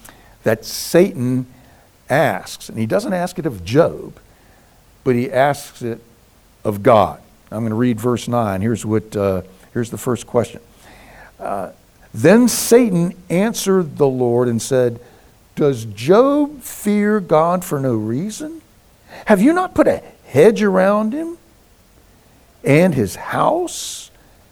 that 0.42 0.66
Satan 0.66 1.46
asks. 2.10 2.68
And 2.68 2.78
he 2.78 2.84
doesn't 2.84 3.14
ask 3.14 3.38
it 3.38 3.46
of 3.46 3.64
Job, 3.64 4.20
but 5.04 5.14
he 5.14 5.32
asks 5.32 5.80
it 5.80 6.02
of 6.64 6.82
God. 6.82 7.18
I'm 7.50 7.60
going 7.60 7.70
to 7.70 7.76
read 7.76 7.98
verse 7.98 8.28
9. 8.28 8.60
Here's, 8.60 8.84
what, 8.84 9.16
uh, 9.16 9.40
here's 9.72 9.88
the 9.88 9.96
first 9.96 10.26
question. 10.26 10.60
Uh, 11.40 11.70
then 12.12 12.48
Satan 12.48 13.14
answered 13.28 13.98
the 13.98 14.08
Lord 14.08 14.48
and 14.48 14.60
said, 14.60 15.00
Does 15.54 15.84
Job 15.84 16.62
fear 16.62 17.20
God 17.20 17.64
for 17.64 17.80
no 17.80 17.94
reason? 17.94 18.62
Have 19.26 19.40
you 19.40 19.52
not 19.52 19.75
put 19.75 19.86
a 19.86 20.02
hedge 20.26 20.62
around 20.62 21.12
him 21.12 21.38
and 22.64 22.94
his 22.94 23.16
house 23.16 24.10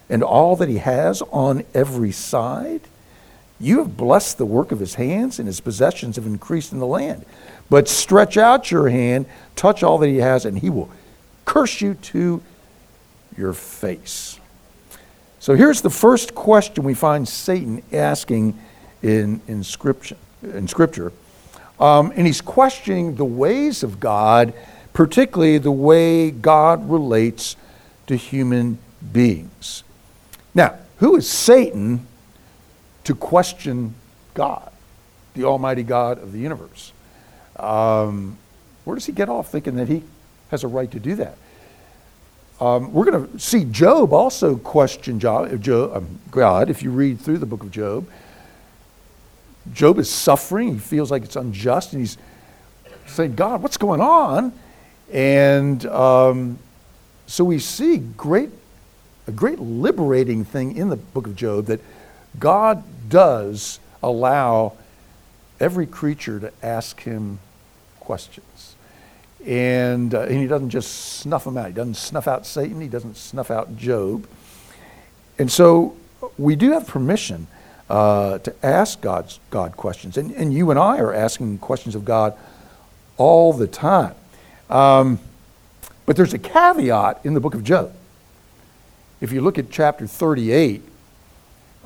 and 0.09 0.23
all 0.23 0.55
that 0.55 0.69
he 0.69 0.77
has 0.77 1.21
on 1.31 1.63
every 1.73 2.11
side? 2.11 2.81
You 3.59 3.79
have 3.79 3.95
blessed 3.95 4.37
the 4.37 4.45
work 4.45 4.71
of 4.71 4.79
his 4.79 4.95
hands, 4.95 5.39
and 5.39 5.47
his 5.47 5.61
possessions 5.61 6.17
have 6.17 6.25
increased 6.25 6.73
in 6.73 6.79
the 6.79 6.85
land. 6.85 7.25
But 7.69 7.87
stretch 7.87 8.37
out 8.37 8.69
your 8.69 8.89
hand, 8.89 9.27
touch 9.55 9.81
all 9.81 9.97
that 9.99 10.09
he 10.09 10.17
has, 10.17 10.45
and 10.45 10.59
he 10.59 10.69
will 10.69 10.89
curse 11.45 11.79
you 11.79 11.93
to 11.93 12.41
your 13.37 13.53
face. 13.53 14.39
So 15.45 15.53
here's 15.53 15.83
the 15.83 15.91
first 15.91 16.33
question 16.33 16.83
we 16.83 16.95
find 16.95 17.27
Satan 17.27 17.83
asking 17.93 18.59
in, 19.03 19.41
in, 19.47 19.63
scripture, 19.63 20.17
in 20.41 20.67
Scripture. 20.67 21.13
Um, 21.79 22.11
and 22.15 22.25
he's 22.25 22.41
questioning 22.41 23.13
the 23.13 23.25
ways 23.25 23.83
of 23.83 23.99
God, 23.99 24.55
particularly 24.91 25.59
the 25.59 25.69
way 25.69 26.31
God 26.31 26.89
relates 26.89 27.57
to 28.07 28.15
human 28.15 28.79
beings. 29.13 29.83
Now, 30.55 30.79
who 30.97 31.15
is 31.15 31.29
Satan 31.29 32.07
to 33.03 33.13
question 33.13 33.93
God, 34.33 34.71
the 35.35 35.43
Almighty 35.43 35.83
God 35.83 36.17
of 36.17 36.31
the 36.31 36.39
universe? 36.39 36.91
Um, 37.57 38.39
where 38.83 38.95
does 38.95 39.05
he 39.05 39.11
get 39.11 39.29
off 39.29 39.51
thinking 39.51 39.75
that 39.75 39.89
he 39.89 40.01
has 40.49 40.63
a 40.63 40.67
right 40.67 40.89
to 40.89 40.99
do 40.99 41.13
that? 41.17 41.37
Um, 42.59 42.93
we're 42.93 43.05
going 43.05 43.27
to 43.27 43.39
see 43.39 43.65
Job 43.65 44.13
also 44.13 44.55
question 44.55 45.19
um, 45.25 46.19
God 46.31 46.69
if 46.69 46.81
you 46.83 46.91
read 46.91 47.19
through 47.19 47.39
the 47.39 47.45
book 47.45 47.63
of 47.63 47.71
Job. 47.71 48.07
Job 49.73 49.99
is 49.99 50.09
suffering. 50.09 50.73
He 50.73 50.79
feels 50.79 51.11
like 51.11 51.23
it's 51.23 51.35
unjust, 51.35 51.91
and 51.91 52.01
he's 52.01 52.17
saying, 53.07 53.35
God, 53.35 53.61
what's 53.61 53.77
going 53.77 53.99
on? 53.99 54.53
And 55.11 55.85
um, 55.87 56.59
so 57.27 57.43
we 57.43 57.59
see 57.59 57.97
great, 57.97 58.51
a 59.27 59.31
great 59.31 59.59
liberating 59.59 60.45
thing 60.45 60.77
in 60.77 60.89
the 60.89 60.95
book 60.95 61.27
of 61.27 61.35
Job 61.35 61.65
that 61.65 61.81
God 62.39 62.83
does 63.09 63.79
allow 64.01 64.73
every 65.59 65.87
creature 65.87 66.39
to 66.39 66.53
ask 66.63 67.01
him 67.01 67.39
questions. 67.99 68.74
And, 69.45 70.13
uh, 70.13 70.21
and 70.21 70.37
he 70.37 70.47
doesn't 70.47 70.71
just 70.71 71.19
snuff 71.19 71.43
them 71.43 71.57
out. 71.57 71.67
He 71.67 71.73
doesn't 71.73 71.95
snuff 71.97 72.27
out 72.27 72.45
Satan. 72.45 72.81
He 72.81 72.87
doesn't 72.87 73.15
snuff 73.15 73.51
out 73.51 73.77
Job. 73.77 74.27
And 75.37 75.51
so 75.51 75.95
we 76.37 76.55
do 76.55 76.71
have 76.71 76.87
permission 76.87 77.47
uh, 77.89 78.39
to 78.39 78.53
ask 78.65 79.01
God's, 79.01 79.39
God 79.51 79.77
questions. 79.77 80.17
And, 80.17 80.31
and 80.31 80.51
you 80.51 80.71
and 80.71 80.79
I 80.79 80.97
are 80.97 81.13
asking 81.13 81.59
questions 81.59 81.93
of 81.95 82.03
God 82.05 82.33
all 83.17 83.53
the 83.53 83.67
time. 83.67 84.15
Um, 84.69 85.19
but 86.05 86.15
there's 86.15 86.33
a 86.33 86.39
caveat 86.39 87.19
in 87.23 87.33
the 87.35 87.39
book 87.39 87.53
of 87.53 87.63
Job. 87.63 87.93
If 89.21 89.31
you 89.31 89.41
look 89.41 89.59
at 89.59 89.69
chapter 89.69 90.07
38, 90.07 90.81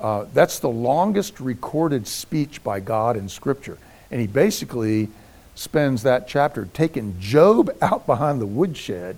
Uh, 0.00 0.24
that's 0.32 0.60
the 0.60 0.70
longest 0.70 1.40
recorded 1.40 2.06
speech 2.06 2.64
by 2.64 2.80
God 2.80 3.18
in 3.18 3.28
Scripture. 3.28 3.76
And 4.10 4.18
he 4.18 4.26
basically 4.26 5.08
spends 5.54 6.02
that 6.02 6.26
chapter 6.28 6.68
taking 6.72 7.18
Job 7.20 7.70
out 7.82 8.06
behind 8.06 8.40
the 8.40 8.46
woodshed 8.46 9.16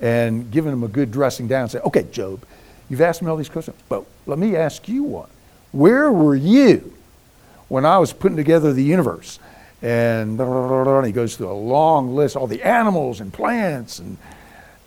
and 0.00 0.50
giving 0.50 0.72
him 0.72 0.84
a 0.84 0.88
good 0.88 1.10
dressing 1.10 1.48
down 1.48 1.62
and 1.62 1.70
say, 1.70 1.80
okay, 1.80 2.04
Job, 2.04 2.44
you've 2.88 3.00
asked 3.00 3.22
me 3.22 3.28
all 3.28 3.36
these 3.36 3.48
questions, 3.48 3.76
but 3.88 4.04
let 4.26 4.38
me 4.38 4.56
ask 4.56 4.88
you 4.88 5.02
one. 5.02 5.28
Where 5.72 6.10
were 6.10 6.36
you 6.36 6.94
when 7.68 7.84
I 7.84 7.98
was 7.98 8.12
putting 8.12 8.36
together 8.36 8.72
the 8.72 8.82
universe? 8.82 9.38
And, 9.82 10.40
and 10.40 11.06
he 11.06 11.12
goes 11.12 11.36
through 11.36 11.50
a 11.50 11.52
long 11.52 12.14
list, 12.14 12.36
all 12.36 12.46
the 12.46 12.62
animals 12.62 13.20
and 13.20 13.32
plants, 13.32 13.98
and, 13.98 14.16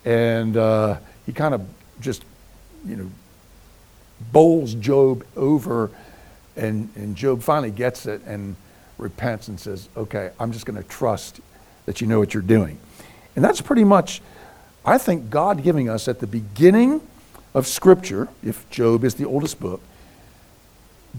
and 0.03 0.57
uh, 0.57 0.97
he 1.25 1.31
kind 1.31 1.53
of 1.53 1.65
just, 2.01 2.23
you 2.85 2.95
know, 2.95 3.09
bowls 4.31 4.73
Job 4.73 5.25
over, 5.35 5.91
and, 6.55 6.89
and 6.95 7.15
Job 7.15 7.41
finally 7.41 7.71
gets 7.71 8.05
it 8.05 8.21
and 8.25 8.55
repents 9.01 9.47
and 9.47 9.59
says, 9.59 9.89
Okay, 9.97 10.31
I'm 10.39 10.51
just 10.51 10.65
going 10.65 10.81
to 10.81 10.87
trust 10.87 11.41
that 11.85 12.01
you 12.01 12.07
know 12.07 12.19
what 12.19 12.33
you're 12.33 12.43
doing. 12.43 12.77
And 13.35 13.43
that's 13.43 13.61
pretty 13.61 13.83
much, 13.83 14.21
I 14.85 14.97
think, 14.97 15.29
God 15.29 15.63
giving 15.63 15.89
us 15.89 16.07
at 16.07 16.19
the 16.19 16.27
beginning 16.27 17.01
of 17.53 17.67
Scripture, 17.67 18.29
if 18.43 18.69
Job 18.69 19.03
is 19.03 19.15
the 19.15 19.25
oldest 19.25 19.59
book, 19.59 19.81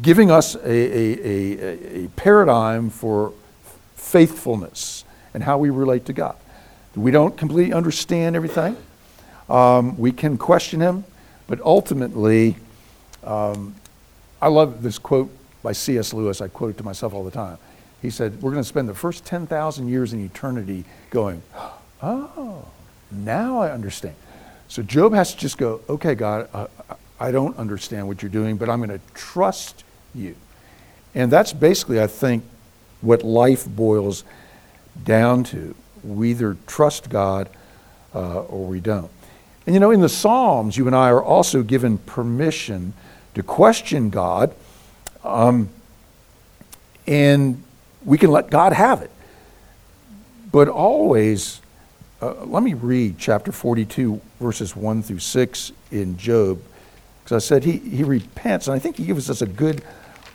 giving 0.00 0.30
us 0.30 0.54
a, 0.54 0.68
a, 0.68 1.18
a, 1.24 2.04
a 2.04 2.08
paradigm 2.10 2.90
for 2.90 3.34
faithfulness 3.96 5.04
and 5.34 5.42
how 5.42 5.58
we 5.58 5.70
relate 5.70 6.06
to 6.06 6.12
God. 6.12 6.36
We 6.94 7.10
don't 7.10 7.36
completely 7.36 7.72
understand 7.72 8.36
everything. 8.36 8.76
Um, 9.48 9.96
we 9.98 10.12
can 10.12 10.36
question 10.38 10.80
Him, 10.80 11.04
but 11.46 11.60
ultimately, 11.60 12.56
um, 13.24 13.74
I 14.40 14.48
love 14.48 14.82
this 14.82 14.98
quote 14.98 15.30
by 15.62 15.72
C.S. 15.72 16.12
Lewis. 16.12 16.40
I 16.40 16.48
quote 16.48 16.70
it 16.70 16.78
to 16.78 16.84
myself 16.84 17.14
all 17.14 17.24
the 17.24 17.30
time. 17.30 17.58
He 18.02 18.10
said, 18.10 18.42
We're 18.42 18.50
going 18.50 18.62
to 18.62 18.68
spend 18.68 18.88
the 18.88 18.94
first 18.94 19.24
10,000 19.24 19.88
years 19.88 20.12
in 20.12 20.22
eternity 20.22 20.84
going, 21.10 21.42
Oh, 22.02 22.66
now 23.10 23.60
I 23.60 23.70
understand. 23.70 24.16
So 24.68 24.82
Job 24.82 25.14
has 25.14 25.32
to 25.34 25.40
just 25.40 25.56
go, 25.56 25.80
Okay, 25.88 26.16
God, 26.16 26.48
uh, 26.52 26.66
I 27.20 27.30
don't 27.30 27.56
understand 27.56 28.08
what 28.08 28.20
you're 28.20 28.30
doing, 28.30 28.56
but 28.56 28.68
I'm 28.68 28.80
going 28.80 28.98
to 28.98 29.04
trust 29.14 29.84
you. 30.12 30.34
And 31.14 31.30
that's 31.30 31.52
basically, 31.52 32.02
I 32.02 32.08
think, 32.08 32.44
what 33.00 33.22
life 33.22 33.66
boils 33.66 34.24
down 35.04 35.44
to. 35.44 35.74
We 36.02 36.30
either 36.30 36.56
trust 36.66 37.08
God 37.08 37.48
uh, 38.14 38.42
or 38.42 38.66
we 38.66 38.80
don't. 38.80 39.10
And 39.66 39.74
you 39.74 39.80
know, 39.80 39.92
in 39.92 40.00
the 40.00 40.08
Psalms, 40.08 40.76
you 40.76 40.86
and 40.88 40.96
I 40.96 41.10
are 41.10 41.22
also 41.22 41.62
given 41.62 41.98
permission 41.98 42.94
to 43.34 43.42
question 43.42 44.10
God, 44.10 44.54
um, 45.22 45.68
and 47.06 47.62
we 48.04 48.18
can 48.18 48.30
let 48.30 48.50
God 48.50 48.72
have 48.72 49.02
it. 49.02 49.10
But 50.50 50.68
always, 50.68 51.60
uh, 52.20 52.44
let 52.44 52.62
me 52.62 52.74
read 52.74 53.18
chapter 53.18 53.52
42, 53.52 54.20
verses 54.38 54.76
1 54.76 55.02
through 55.02 55.18
6 55.18 55.72
in 55.90 56.16
Job, 56.16 56.60
because 57.24 57.44
I 57.44 57.46
said 57.46 57.64
he, 57.64 57.78
he 57.78 58.04
repents, 58.04 58.66
and 58.66 58.74
I 58.74 58.78
think 58.78 58.96
he 58.96 59.04
gives 59.04 59.30
us 59.30 59.42
a 59.42 59.46
good 59.46 59.82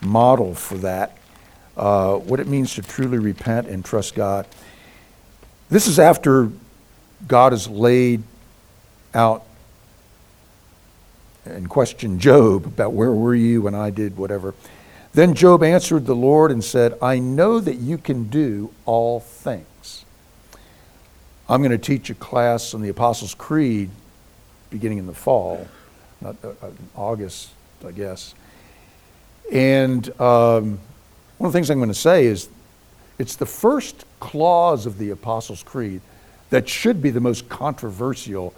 model 0.02 0.56
for 0.56 0.78
that, 0.80 1.18
uh, 1.76 2.16
what 2.16 2.40
it 2.40 2.48
means 2.48 2.74
to 2.76 2.82
truly 2.82 3.20
repent 3.20 3.68
and 3.68 3.86
trust 3.86 4.16
God. 4.16 4.48
This 5.70 5.88
is 5.88 6.00
after 6.00 6.50
God 7.28 7.52
has 7.52 7.68
laid 7.68 8.24
out 9.14 9.46
and 11.46 11.70
questioned 11.70 12.20
Job 12.20 12.66
about 12.66 12.94
where 12.94 13.12
were 13.12 13.36
you 13.36 13.62
when 13.62 13.76
I 13.76 13.90
did 13.90 14.18
whatever. 14.18 14.54
Then 15.14 15.34
Job 15.34 15.64
answered 15.64 16.06
the 16.06 16.16
Lord 16.16 16.52
and 16.52 16.64
said, 16.64 16.98
I 17.02 17.20
know 17.20 17.60
that 17.60 17.76
you 17.76 17.98
can 17.98 18.26
do 18.26 18.72
all 18.86 19.20
things. 19.20 20.06
I'm 21.50 21.62
going 21.62 21.72
to 21.72 21.78
teach 21.78 22.10
a 22.10 22.16
class 22.16 22.74
on 22.74 22.82
the 22.82 22.90
Apostles' 22.90 23.34
Creed 23.34 23.90
beginning 24.70 24.98
in 24.98 25.08
the 25.08 25.14
fall, 25.14 25.68
not 26.20 26.36
uh, 26.44 26.50
uh 26.62 26.70
August, 26.96 27.50
I 27.86 27.92
guess. 27.92 28.36
And 29.52 30.08
um, 30.20 30.80
one 31.38 31.48
of 31.48 31.54
the 31.54 31.58
things 31.58 31.70
I'm 31.70 31.78
going 31.78 31.90
to 31.90 31.94
say 31.94 32.26
is 32.26 32.50
it's 33.18 33.36
the 33.36 33.46
first 33.46 34.06
clause 34.20 34.86
of 34.86 34.98
the 34.98 35.12
Apostles' 35.12 35.64
Creed 35.64 36.02
that 36.50 36.68
should 36.68 37.02
be 37.02 37.10
the 37.10 37.20
most 37.20 37.50
controversial 37.50 38.54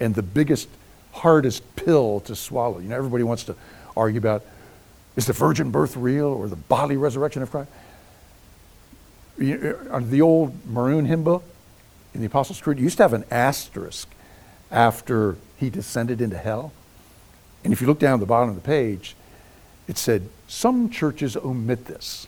and 0.00 0.14
the 0.14 0.22
biggest, 0.22 0.68
hardest 1.12 1.76
pill 1.76 2.20
to 2.20 2.34
swallow. 2.34 2.78
You 2.78 2.88
know, 2.88 2.96
everybody 2.96 3.24
wants 3.24 3.44
to 3.44 3.56
argue 3.96 4.18
about 4.18 4.44
is 5.16 5.26
the 5.26 5.32
virgin 5.32 5.70
birth 5.70 5.96
real 5.96 6.26
or 6.26 6.48
the 6.48 6.56
bodily 6.56 6.96
resurrection 6.96 7.42
of 7.42 7.50
Christ? 7.50 7.70
Uh, 9.40 10.00
the 10.00 10.20
old 10.20 10.54
maroon 10.66 11.06
hymn 11.06 11.24
book 11.24 11.44
in 12.14 12.20
the 12.20 12.26
Apostles' 12.26 12.60
Creed 12.60 12.78
used 12.78 12.98
to 12.98 13.04
have 13.04 13.12
an 13.12 13.24
asterisk 13.30 14.08
after 14.70 15.36
he 15.56 15.70
descended 15.70 16.20
into 16.20 16.36
hell. 16.36 16.72
And 17.64 17.72
if 17.72 17.80
you 17.80 17.86
look 17.86 17.98
down 17.98 18.14
at 18.14 18.20
the 18.20 18.26
bottom 18.26 18.48
of 18.48 18.54
the 18.54 18.60
page, 18.60 19.14
it 19.88 19.98
said, 19.98 20.28
Some 20.48 20.90
churches 20.90 21.36
omit 21.36 21.86
this. 21.86 22.26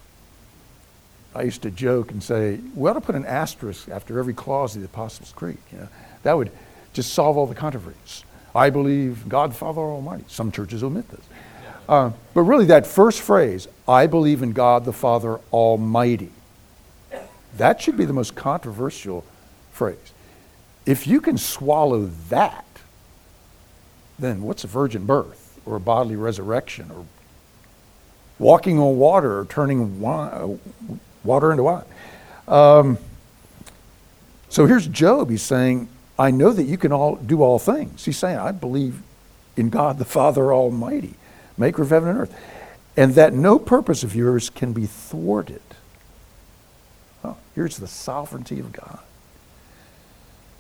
I 1.35 1.43
used 1.43 1.63
to 1.63 1.71
joke 1.71 2.13
and 2.13 2.23
say, 2.23 2.61
we 2.75 2.89
ought 2.89 2.95
to 2.95 3.01
put 3.01 3.17
an 3.17 3.27
asterisk 3.27 3.89
after 3.89 4.19
every 4.19 4.35
clause 4.35 4.77
of 4.77 4.83
the 4.83 4.87
Apostles' 4.87 5.33
Creed. 5.33 5.59
You 5.73 5.79
know, 5.79 5.89
that 6.23 6.35
would 6.35 6.53
just 6.93 7.13
solve 7.13 7.37
all 7.37 7.47
the 7.47 7.57
controversies. 7.57 8.25
I 8.55 8.71
believe 8.71 9.29
God 9.29 9.55
Father 9.55 9.81
Almighty. 9.81 10.25
Some 10.29 10.53
churches 10.53 10.85
omit 10.85 11.09
this. 11.09 11.25
Uh, 11.89 12.11
but 12.33 12.43
really, 12.43 12.67
that 12.67 12.87
first 12.87 13.21
phrase, 13.21 13.69
I 13.87 14.07
believe 14.07 14.43
in 14.43 14.53
God 14.53 14.85
the 14.85 14.93
Father 14.93 15.39
Almighty, 15.53 16.31
that 17.57 17.81
should 17.81 17.97
be 17.97 18.05
the 18.05 18.13
most 18.13 18.35
controversial 18.35 19.25
phrase. 19.71 20.13
If 20.87 21.07
you 21.07 21.21
can 21.21 21.39
swallow 21.39 22.11
that, 22.29 22.65
then 24.19 24.43
what's 24.43 24.65
a 24.65 24.67
virgin 24.67 25.07
birth 25.07 25.61
or 25.67 25.77
a 25.77 25.81
bodily 25.81 26.17
resurrection 26.17 26.91
or 26.91 27.05
walking 28.39 28.79
on 28.79 28.97
water 28.97 29.39
or 29.39 29.45
turning 29.45 30.01
wine, 30.01 30.61
water 31.23 31.51
into 31.51 31.63
wine? 31.63 31.85
Um, 32.49 32.99
so 34.49 34.67
here's 34.67 34.87
Job. 34.87 35.31
He's 35.31 35.43
saying, 35.43 35.89
I 36.19 36.31
know 36.31 36.53
that 36.53 36.65
you 36.65 36.79
can 36.79 36.93
all 36.93 37.17
do 37.17 37.43
all 37.43 37.59
things. 37.59 38.05
He's 38.05 38.19
saying, 38.19 38.39
I 38.39 38.53
believe 38.53 39.03
in 39.57 39.71
God 39.71 39.99
the 39.99 40.05
Father 40.05 40.53
Almighty 40.53 41.15
maker 41.57 41.83
of 41.83 41.91
heaven 41.91 42.09
and 42.09 42.19
earth, 42.19 42.41
and 42.97 43.15
that 43.15 43.33
no 43.33 43.59
purpose 43.59 44.03
of 44.03 44.15
yours 44.15 44.51
can 44.51 44.73
be 44.73 44.87
thwarted. 44.87 45.63
Oh, 47.25 47.37
here's 47.55 47.77
the 47.77 47.89
sovereignty 47.89 48.61
of 48.61 48.73
God. 48.73 49.01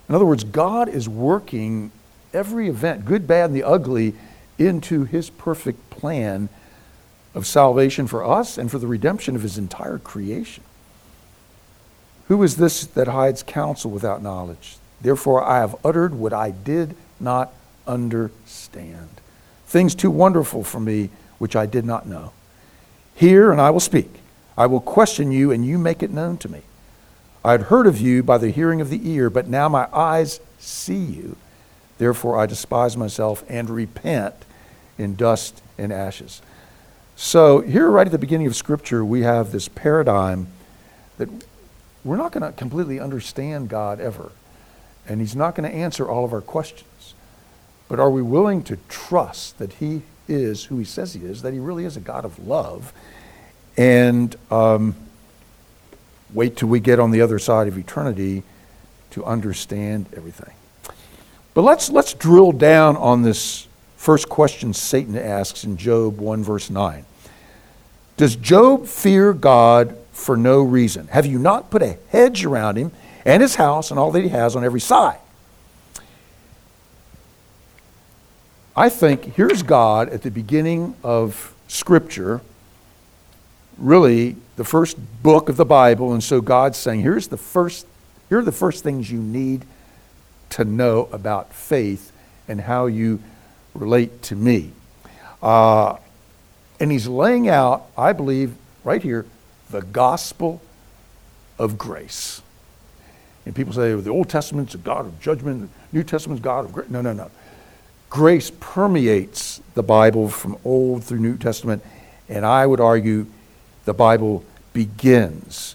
In 0.08 0.14
other 0.14 0.24
words, 0.26 0.44
God 0.44 0.88
is 0.88 1.08
working 1.08 1.90
every 2.32 2.68
event, 2.68 3.04
good, 3.04 3.26
bad, 3.26 3.46
and 3.50 3.56
the 3.56 3.62
ugly, 3.62 4.14
into 4.58 5.04
his 5.04 5.30
perfect 5.30 5.90
plan 5.90 6.48
of 7.34 7.46
salvation 7.46 8.06
for 8.06 8.24
us 8.24 8.58
and 8.58 8.70
for 8.70 8.78
the 8.78 8.86
redemption 8.86 9.34
of 9.34 9.42
his 9.42 9.58
entire 9.58 9.98
creation. 9.98 10.62
Who 12.28 12.42
is 12.42 12.56
this 12.56 12.86
that 12.86 13.08
hides 13.08 13.42
counsel 13.42 13.90
without 13.90 14.22
knowledge? 14.22 14.76
Therefore, 15.00 15.42
I 15.42 15.58
have 15.58 15.76
uttered 15.84 16.14
what 16.14 16.32
I 16.32 16.50
did 16.50 16.96
not 17.20 17.52
understand 17.86 19.13
things 19.74 19.96
too 19.96 20.10
wonderful 20.10 20.62
for 20.62 20.78
me 20.78 21.10
which 21.38 21.56
I 21.56 21.66
did 21.66 21.84
not 21.84 22.06
know. 22.06 22.30
Hear, 23.16 23.50
and 23.50 23.60
I 23.60 23.70
will 23.70 23.80
speak. 23.80 24.08
I 24.56 24.66
will 24.66 24.80
question 24.80 25.32
you, 25.32 25.50
and 25.50 25.66
you 25.66 25.78
make 25.78 26.00
it 26.00 26.12
known 26.12 26.36
to 26.38 26.48
me. 26.48 26.62
I 27.44 27.50
had 27.50 27.62
heard 27.62 27.88
of 27.88 28.00
you 28.00 28.22
by 28.22 28.38
the 28.38 28.50
hearing 28.50 28.80
of 28.80 28.88
the 28.88 29.10
ear, 29.10 29.30
but 29.30 29.48
now 29.48 29.68
my 29.68 29.88
eyes 29.92 30.38
see 30.60 31.02
you. 31.02 31.34
Therefore, 31.98 32.38
I 32.38 32.46
despise 32.46 32.96
myself 32.96 33.42
and 33.48 33.68
repent 33.68 34.36
in 34.96 35.16
dust 35.16 35.60
and 35.76 35.92
ashes. 35.92 36.40
So, 37.16 37.60
here, 37.60 37.90
right 37.90 38.06
at 38.06 38.12
the 38.12 38.18
beginning 38.18 38.46
of 38.46 38.54
Scripture, 38.54 39.04
we 39.04 39.22
have 39.22 39.50
this 39.50 39.66
paradigm 39.66 40.46
that 41.18 41.28
we're 42.04 42.16
not 42.16 42.30
going 42.30 42.44
to 42.44 42.56
completely 42.56 43.00
understand 43.00 43.70
God 43.70 43.98
ever, 44.00 44.30
and 45.08 45.20
He's 45.20 45.34
not 45.34 45.56
going 45.56 45.68
to 45.68 45.76
answer 45.76 46.08
all 46.08 46.24
of 46.24 46.32
our 46.32 46.40
questions. 46.40 47.14
But 47.94 48.02
are 48.02 48.10
we 48.10 48.22
willing 48.22 48.64
to 48.64 48.76
trust 48.88 49.58
that 49.58 49.74
He 49.74 50.02
is 50.26 50.64
who 50.64 50.78
He 50.78 50.84
says 50.84 51.14
He 51.14 51.24
is, 51.24 51.42
that 51.42 51.52
He 51.52 51.60
really 51.60 51.84
is 51.84 51.96
a 51.96 52.00
God 52.00 52.24
of 52.24 52.44
love, 52.44 52.92
and 53.76 54.34
um, 54.50 54.96
wait 56.32 56.56
till 56.56 56.66
we 56.66 56.80
get 56.80 56.98
on 56.98 57.12
the 57.12 57.20
other 57.20 57.38
side 57.38 57.68
of 57.68 57.78
eternity 57.78 58.42
to 59.12 59.24
understand 59.24 60.06
everything? 60.16 60.52
But 61.54 61.62
let's, 61.62 61.88
let's 61.88 62.14
drill 62.14 62.50
down 62.50 62.96
on 62.96 63.22
this 63.22 63.68
first 63.96 64.28
question 64.28 64.74
Satan 64.74 65.16
asks 65.16 65.62
in 65.62 65.76
Job 65.76 66.18
1, 66.18 66.42
verse 66.42 66.70
9. 66.70 67.04
Does 68.16 68.34
Job 68.34 68.88
fear 68.88 69.32
God 69.32 69.96
for 70.10 70.36
no 70.36 70.62
reason? 70.62 71.06
Have 71.06 71.26
you 71.26 71.38
not 71.38 71.70
put 71.70 71.80
a 71.80 71.96
hedge 72.08 72.44
around 72.44 72.74
him 72.74 72.90
and 73.24 73.40
his 73.40 73.54
house 73.54 73.92
and 73.92 74.00
all 74.00 74.10
that 74.10 74.24
he 74.24 74.30
has 74.30 74.56
on 74.56 74.64
every 74.64 74.80
side? 74.80 75.20
I 78.76 78.88
think 78.88 79.36
here's 79.36 79.62
God 79.62 80.08
at 80.08 80.22
the 80.22 80.32
beginning 80.32 80.96
of 81.04 81.54
Scripture, 81.68 82.40
really 83.78 84.34
the 84.56 84.64
first 84.64 84.98
book 85.22 85.48
of 85.48 85.56
the 85.56 85.64
Bible, 85.64 86.12
and 86.12 86.24
so 86.24 86.40
God's 86.40 86.76
saying, 86.76 87.02
here's 87.02 87.28
the 87.28 87.36
first, 87.36 87.86
here 88.28 88.40
are 88.40 88.44
the 88.44 88.50
first 88.50 88.82
things 88.82 89.12
you 89.12 89.20
need 89.20 89.64
to 90.50 90.64
know 90.64 91.08
about 91.12 91.52
faith 91.52 92.10
and 92.48 92.62
how 92.62 92.86
you 92.86 93.22
relate 93.74 94.22
to 94.22 94.34
me. 94.34 94.72
Uh, 95.40 95.96
and 96.80 96.90
he's 96.90 97.06
laying 97.06 97.48
out, 97.48 97.86
I 97.96 98.12
believe, 98.12 98.56
right 98.82 99.02
here, 99.02 99.24
the 99.70 99.82
gospel 99.82 100.60
of 101.60 101.78
grace. 101.78 102.42
And 103.46 103.54
people 103.54 103.72
say, 103.72 103.94
well, 103.94 104.02
the 104.02 104.10
Old 104.10 104.28
Testament's 104.28 104.74
a 104.74 104.78
God 104.78 105.06
of 105.06 105.20
judgment, 105.20 105.70
the 105.92 105.96
New 105.96 106.02
Testament's 106.02 106.42
God 106.42 106.64
of 106.64 106.72
grace. 106.72 106.90
No, 106.90 107.00
no, 107.00 107.12
no. 107.12 107.30
Grace 108.14 108.52
permeates 108.60 109.60
the 109.74 109.82
Bible 109.82 110.28
from 110.28 110.56
Old 110.64 111.02
through 111.02 111.18
New 111.18 111.36
Testament, 111.36 111.82
and 112.28 112.46
I 112.46 112.64
would 112.64 112.78
argue 112.78 113.26
the 113.86 113.92
Bible 113.92 114.44
begins 114.72 115.74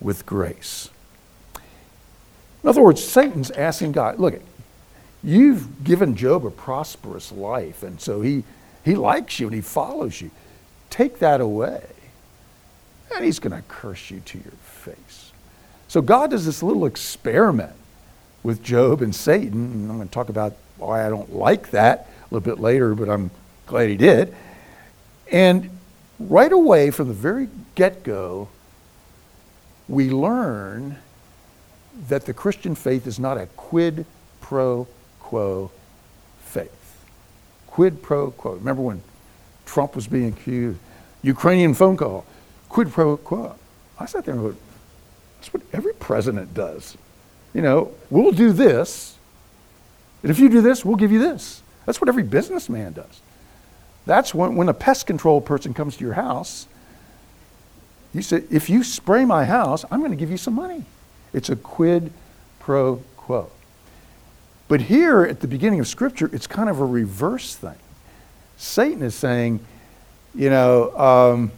with 0.00 0.26
grace. 0.26 0.90
In 2.64 2.68
other 2.68 2.82
words, 2.82 3.04
Satan's 3.04 3.52
asking 3.52 3.92
God, 3.92 4.18
look, 4.18 4.42
you've 5.22 5.84
given 5.84 6.16
Job 6.16 6.44
a 6.44 6.50
prosperous 6.50 7.30
life, 7.30 7.84
and 7.84 8.00
so 8.00 8.20
he, 8.20 8.42
he 8.84 8.96
likes 8.96 9.38
you 9.38 9.46
and 9.46 9.54
he 9.54 9.62
follows 9.62 10.20
you. 10.20 10.32
Take 10.90 11.20
that 11.20 11.40
away, 11.40 11.86
and 13.14 13.24
he's 13.24 13.38
going 13.38 13.54
to 13.54 13.62
curse 13.68 14.10
you 14.10 14.18
to 14.18 14.38
your 14.38 14.54
face. 14.64 15.30
So 15.86 16.02
God 16.02 16.32
does 16.32 16.46
this 16.46 16.64
little 16.64 16.84
experiment 16.84 17.74
with 18.46 18.62
Job 18.62 19.02
and 19.02 19.12
Satan, 19.12 19.72
and 19.72 19.90
I'm 19.90 19.96
going 19.96 20.06
to 20.06 20.14
talk 20.14 20.28
about 20.28 20.54
why 20.76 21.04
I 21.04 21.08
don't 21.08 21.34
like 21.34 21.72
that 21.72 22.08
a 22.20 22.34
little 22.34 22.44
bit 22.44 22.62
later, 22.62 22.94
but 22.94 23.08
I'm 23.08 23.32
glad 23.66 23.88
he 23.88 23.96
did. 23.96 24.32
And 25.32 25.68
right 26.20 26.52
away, 26.52 26.92
from 26.92 27.08
the 27.08 27.14
very 27.14 27.48
get 27.74 28.04
go, 28.04 28.48
we 29.88 30.10
learn 30.10 30.98
that 32.08 32.24
the 32.26 32.32
Christian 32.32 32.76
faith 32.76 33.08
is 33.08 33.18
not 33.18 33.36
a 33.36 33.46
quid 33.56 34.06
pro 34.40 34.86
quo 35.18 35.72
faith. 36.38 37.04
Quid 37.66 38.00
pro 38.00 38.30
quo. 38.30 38.52
Remember 38.52 38.82
when 38.82 39.02
Trump 39.64 39.96
was 39.96 40.06
being 40.06 40.28
accused? 40.28 40.78
Ukrainian 41.22 41.74
phone 41.74 41.96
call. 41.96 42.24
Quid 42.68 42.92
pro 42.92 43.16
quo. 43.16 43.56
I 43.98 44.06
sat 44.06 44.24
there 44.24 44.34
and 44.34 44.44
went, 44.44 44.56
that's 45.36 45.52
what 45.52 45.64
every 45.72 45.94
president 45.94 46.54
does. 46.54 46.96
You 47.56 47.62
know, 47.62 47.90
we'll 48.10 48.32
do 48.32 48.52
this, 48.52 49.16
and 50.22 50.30
if 50.30 50.38
you 50.38 50.50
do 50.50 50.60
this, 50.60 50.84
we'll 50.84 50.96
give 50.96 51.10
you 51.10 51.18
this. 51.18 51.62
That's 51.86 52.02
what 52.02 52.08
every 52.10 52.22
businessman 52.22 52.92
does. 52.92 53.22
That's 54.04 54.34
when, 54.34 54.56
when 54.56 54.68
a 54.68 54.74
pest 54.74 55.06
control 55.06 55.40
person 55.40 55.72
comes 55.72 55.96
to 55.96 56.04
your 56.04 56.12
house, 56.12 56.66
you 58.12 58.20
say, 58.20 58.42
if 58.50 58.68
you 58.68 58.84
spray 58.84 59.24
my 59.24 59.46
house, 59.46 59.86
I'm 59.90 60.00
going 60.00 60.10
to 60.10 60.18
give 60.18 60.30
you 60.30 60.36
some 60.36 60.52
money. 60.52 60.84
It's 61.32 61.48
a 61.48 61.56
quid 61.56 62.12
pro 62.60 62.96
quo. 63.16 63.50
But 64.68 64.82
here 64.82 65.22
at 65.22 65.40
the 65.40 65.48
beginning 65.48 65.80
of 65.80 65.88
Scripture, 65.88 66.28
it's 66.34 66.46
kind 66.46 66.68
of 66.68 66.78
a 66.78 66.84
reverse 66.84 67.56
thing. 67.56 67.78
Satan 68.58 69.02
is 69.02 69.14
saying, 69.14 69.60
you 70.34 70.50
know, 70.50 70.94
um, 70.94 71.52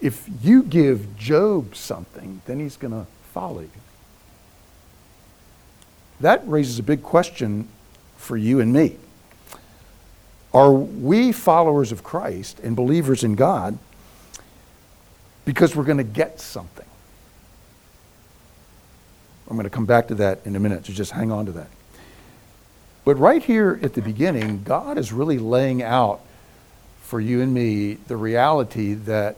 if 0.00 0.26
you 0.42 0.62
give 0.62 1.18
Job 1.18 1.76
something, 1.76 2.40
then 2.46 2.60
he's 2.60 2.78
going 2.78 2.94
to 2.94 3.06
follow 3.34 3.60
you. 3.60 3.70
That 6.20 6.46
raises 6.48 6.78
a 6.78 6.82
big 6.82 7.02
question 7.02 7.68
for 8.16 8.36
you 8.36 8.60
and 8.60 8.72
me. 8.72 8.96
Are 10.52 10.72
we 10.72 11.32
followers 11.32 11.92
of 11.92 12.02
Christ 12.02 12.58
and 12.60 12.74
believers 12.74 13.22
in 13.22 13.34
God 13.34 13.78
because 15.44 15.76
we're 15.76 15.84
going 15.84 15.98
to 15.98 16.04
get 16.04 16.40
something? 16.40 16.86
I'm 19.48 19.56
going 19.56 19.64
to 19.64 19.70
come 19.70 19.86
back 19.86 20.08
to 20.08 20.14
that 20.16 20.40
in 20.44 20.56
a 20.56 20.60
minute, 20.60 20.86
so 20.86 20.92
just 20.92 21.12
hang 21.12 21.30
on 21.30 21.46
to 21.46 21.52
that. 21.52 21.68
But 23.04 23.16
right 23.16 23.42
here 23.42 23.78
at 23.82 23.94
the 23.94 24.02
beginning, 24.02 24.62
God 24.62 24.98
is 24.98 25.12
really 25.12 25.38
laying 25.38 25.82
out 25.82 26.20
for 27.02 27.20
you 27.20 27.40
and 27.40 27.54
me 27.54 27.94
the 27.94 28.16
reality 28.16 28.92
that, 28.94 29.36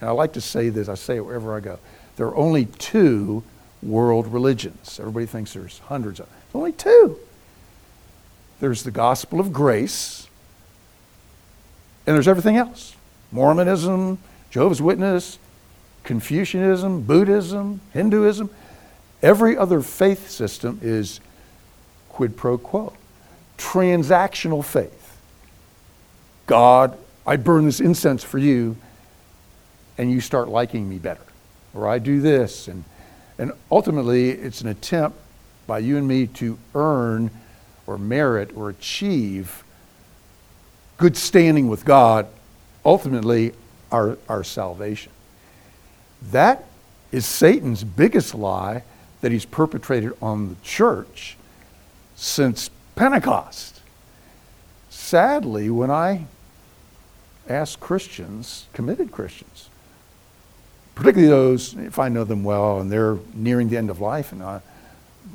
and 0.00 0.08
I 0.08 0.12
like 0.12 0.32
to 0.34 0.40
say 0.40 0.70
this, 0.70 0.88
I 0.88 0.94
say 0.94 1.16
it 1.16 1.20
wherever 1.20 1.54
I 1.54 1.60
go, 1.60 1.78
there 2.16 2.26
are 2.26 2.36
only 2.36 2.64
two 2.64 3.42
world 3.82 4.26
religions. 4.26 4.98
Everybody 4.98 5.26
thinks 5.26 5.52
there's 5.52 5.78
hundreds 5.80 6.20
of 6.20 6.26
them. 6.26 6.36
There's 6.40 6.54
only 6.54 6.72
two. 6.72 7.18
There's 8.60 8.82
the 8.82 8.90
gospel 8.90 9.40
of 9.40 9.52
grace, 9.52 10.28
and 12.06 12.14
there's 12.14 12.28
everything 12.28 12.56
else 12.56 12.94
Mormonism, 13.32 14.18
Jehovah's 14.50 14.82
Witness, 14.82 15.38
Confucianism, 16.04 17.02
Buddhism, 17.02 17.80
Hinduism. 17.92 18.50
Every 19.22 19.56
other 19.56 19.80
faith 19.80 20.28
system 20.30 20.78
is 20.82 21.20
quid 22.08 22.36
pro 22.36 22.58
quo. 22.58 22.92
Transactional 23.56 24.64
faith. 24.64 25.18
God, 26.46 26.98
I 27.26 27.36
burn 27.36 27.66
this 27.66 27.80
incense 27.80 28.24
for 28.24 28.38
you, 28.38 28.76
and 29.96 30.10
you 30.10 30.20
start 30.20 30.48
liking 30.48 30.88
me 30.88 30.98
better. 30.98 31.20
Or 31.74 31.86
I 31.86 31.98
do 31.98 32.20
this, 32.20 32.66
and 32.66 32.84
and 33.40 33.52
ultimately, 33.70 34.28
it's 34.28 34.60
an 34.60 34.68
attempt 34.68 35.16
by 35.66 35.78
you 35.78 35.96
and 35.96 36.06
me 36.06 36.26
to 36.26 36.58
earn 36.74 37.30
or 37.86 37.96
merit 37.96 38.50
or 38.54 38.68
achieve 38.68 39.64
good 40.98 41.16
standing 41.16 41.66
with 41.66 41.86
God, 41.86 42.26
ultimately, 42.84 43.54
our, 43.90 44.18
our 44.28 44.44
salvation. 44.44 45.10
That 46.20 46.66
is 47.12 47.24
Satan's 47.24 47.82
biggest 47.82 48.34
lie 48.34 48.82
that 49.22 49.32
he's 49.32 49.46
perpetrated 49.46 50.12
on 50.20 50.50
the 50.50 50.56
church 50.62 51.38
since 52.16 52.68
Pentecost. 52.94 53.80
Sadly, 54.90 55.70
when 55.70 55.90
I 55.90 56.26
ask 57.48 57.80
Christians, 57.80 58.66
committed 58.74 59.10
Christians, 59.10 59.69
particularly 61.00 61.30
those, 61.30 61.74
if 61.74 61.98
I 61.98 62.10
know 62.10 62.24
them 62.24 62.44
well 62.44 62.78
and 62.80 62.92
they're 62.92 63.16
nearing 63.32 63.70
the 63.70 63.78
end 63.78 63.88
of 63.88 64.00
life. 64.00 64.32
And 64.32 64.42
I, 64.42 64.60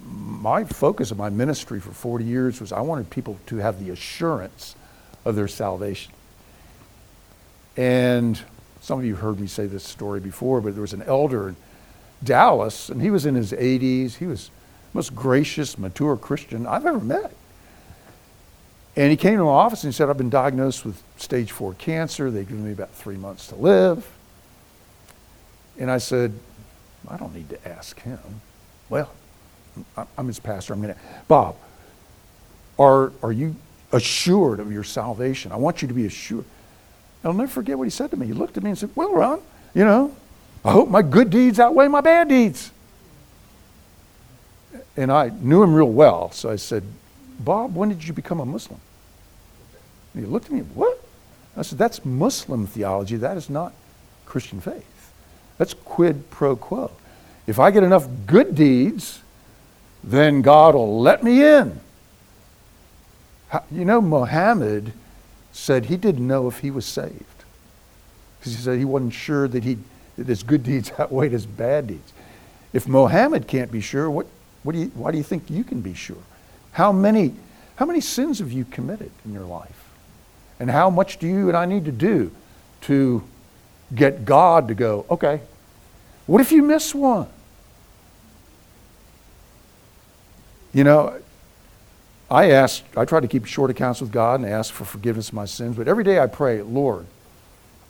my 0.05 0.63
focus 0.63 1.09
of 1.09 1.17
my 1.17 1.29
ministry 1.29 1.79
for 1.79 1.91
40 1.91 2.23
years 2.23 2.61
was 2.61 2.71
I 2.71 2.81
wanted 2.81 3.09
people 3.09 3.39
to 3.47 3.57
have 3.57 3.83
the 3.83 3.89
assurance 3.89 4.75
of 5.25 5.35
their 5.35 5.47
salvation. 5.47 6.13
And 7.75 8.39
some 8.79 8.99
of 8.99 9.05
you 9.05 9.15
heard 9.15 9.39
me 9.39 9.47
say 9.47 9.65
this 9.65 9.83
story 9.83 10.19
before, 10.19 10.61
but 10.61 10.75
there 10.75 10.83
was 10.83 10.93
an 10.93 11.01
elder 11.01 11.49
in 11.49 11.55
Dallas, 12.23 12.89
and 12.89 13.01
he 13.01 13.09
was 13.09 13.25
in 13.25 13.33
his 13.33 13.51
80s. 13.51 14.17
He 14.17 14.27
was 14.27 14.49
the 14.91 14.97
most 14.97 15.15
gracious, 15.15 15.79
mature 15.79 16.15
Christian 16.15 16.67
I've 16.67 16.85
ever 16.85 16.99
met. 16.99 17.33
And 18.95 19.09
he 19.09 19.17
came 19.17 19.39
to 19.39 19.45
my 19.45 19.49
office 19.49 19.83
and 19.83 19.91
he 19.91 19.97
said, 19.97 20.11
I've 20.11 20.17
been 20.17 20.29
diagnosed 20.29 20.85
with 20.85 21.01
stage 21.17 21.51
four 21.51 21.73
cancer. 21.73 22.29
They've 22.29 22.47
given 22.47 22.63
me 22.63 22.71
about 22.71 22.91
three 22.91 23.17
months 23.17 23.47
to 23.47 23.55
live. 23.55 24.14
And 25.77 25.91
I 25.91 25.97
said, 25.97 26.37
I 27.07 27.17
don't 27.17 27.33
need 27.33 27.49
to 27.49 27.67
ask 27.67 27.99
him. 28.01 28.19
Well, 28.89 29.11
I'm 30.17 30.27
his 30.27 30.39
pastor. 30.39 30.73
I'm 30.73 30.81
going 30.81 30.93
to, 30.93 30.99
Bob, 31.27 31.55
are, 32.79 33.11
are 33.21 33.31
you 33.31 33.55
assured 33.91 34.59
of 34.59 34.71
your 34.71 34.83
salvation? 34.83 35.51
I 35.51 35.57
want 35.57 35.81
you 35.81 35.87
to 35.87 35.93
be 35.93 36.05
assured. 36.05 36.45
I'll 37.23 37.33
never 37.33 37.51
forget 37.51 37.77
what 37.77 37.85
he 37.85 37.89
said 37.89 38.11
to 38.11 38.17
me. 38.17 38.27
He 38.27 38.33
looked 38.33 38.55
at 38.57 38.63
me 38.63 38.69
and 38.69 38.77
said, 38.77 38.91
Well, 38.95 39.13
Ron, 39.13 39.41
you 39.73 39.83
know, 39.83 40.15
I 40.63 40.71
hope 40.71 40.89
my 40.89 41.01
good 41.01 41.29
deeds 41.29 41.59
outweigh 41.59 41.87
my 41.87 42.01
bad 42.01 42.29
deeds. 42.29 42.71
And 44.95 45.11
I 45.11 45.29
knew 45.29 45.63
him 45.63 45.73
real 45.73 45.91
well, 45.91 46.31
so 46.31 46.49
I 46.49 46.55
said, 46.55 46.83
Bob, 47.39 47.75
when 47.75 47.89
did 47.89 48.05
you 48.05 48.13
become 48.13 48.39
a 48.39 48.45
Muslim? 48.45 48.79
And 50.13 50.23
he 50.23 50.29
looked 50.29 50.45
at 50.45 50.51
me, 50.51 50.61
What? 50.61 51.01
I 51.57 51.63
said, 51.63 51.79
That's 51.79 52.05
Muslim 52.05 52.67
theology. 52.67 53.15
That 53.15 53.37
is 53.37 53.49
not 53.49 53.73
Christian 54.25 54.61
faith. 54.61 54.85
That's 55.57 55.73
quid 55.73 56.29
pro 56.29 56.55
quo. 56.55 56.91
If 57.47 57.59
I 57.59 57.71
get 57.71 57.83
enough 57.83 58.07
good 58.25 58.55
deeds, 58.55 59.21
then 60.03 60.41
God 60.41 60.75
will 60.75 61.01
let 61.01 61.23
me 61.23 61.43
in. 61.43 61.79
You 63.71 63.85
know, 63.85 64.01
Muhammad 64.01 64.91
said 65.51 65.85
he 65.85 65.97
didn't 65.97 66.27
know 66.27 66.47
if 66.47 66.59
he 66.59 66.71
was 66.71 66.85
saved 66.85 67.35
because 68.39 68.53
he 68.53 68.61
said 68.61 68.77
he 68.77 68.85
wasn't 68.85 69.13
sure 69.13 69.47
that, 69.47 69.63
he, 69.63 69.77
that 70.17 70.27
his 70.27 70.43
good 70.43 70.63
deeds 70.63 70.91
outweighed 70.99 71.31
his 71.31 71.45
bad 71.45 71.87
deeds. 71.87 72.13
If 72.73 72.87
Muhammad 72.87 73.47
can't 73.47 73.71
be 73.71 73.81
sure, 73.81 74.09
what, 74.11 74.27
what 74.63 74.73
do 74.73 74.79
you, 74.79 74.87
why 74.95 75.11
do 75.11 75.17
you 75.17 75.23
think 75.23 75.49
you 75.49 75.63
can 75.63 75.81
be 75.81 75.93
sure? 75.93 76.21
How 76.73 76.91
many, 76.91 77.33
how 77.77 77.85
many 77.85 78.01
sins 78.01 78.39
have 78.39 78.51
you 78.51 78.65
committed 78.65 79.11
in 79.23 79.31
your 79.31 79.45
life? 79.45 79.89
And 80.59 80.69
how 80.69 80.89
much 80.89 81.17
do 81.17 81.27
you 81.27 81.47
and 81.47 81.57
I 81.57 81.65
need 81.65 81.85
to 81.85 81.91
do 81.91 82.31
to 82.81 83.23
get 83.93 84.25
God 84.25 84.67
to 84.69 84.75
go, 84.75 85.05
okay, 85.09 85.41
what 86.25 86.41
if 86.41 86.51
you 86.51 86.63
miss 86.63 86.95
one? 86.95 87.27
You 90.73 90.83
know, 90.83 91.19
I 92.29 92.51
ask, 92.51 92.83
I 92.97 93.05
try 93.05 93.19
to 93.19 93.27
keep 93.27 93.45
short 93.45 93.69
accounts 93.69 94.01
with 94.01 94.11
God 94.11 94.39
and 94.39 94.49
ask 94.49 94.73
for 94.73 94.85
forgiveness 94.85 95.29
of 95.29 95.35
my 95.35 95.45
sins, 95.45 95.77
but 95.77 95.87
every 95.87 96.03
day 96.03 96.19
I 96.19 96.27
pray, 96.27 96.61
Lord, 96.61 97.05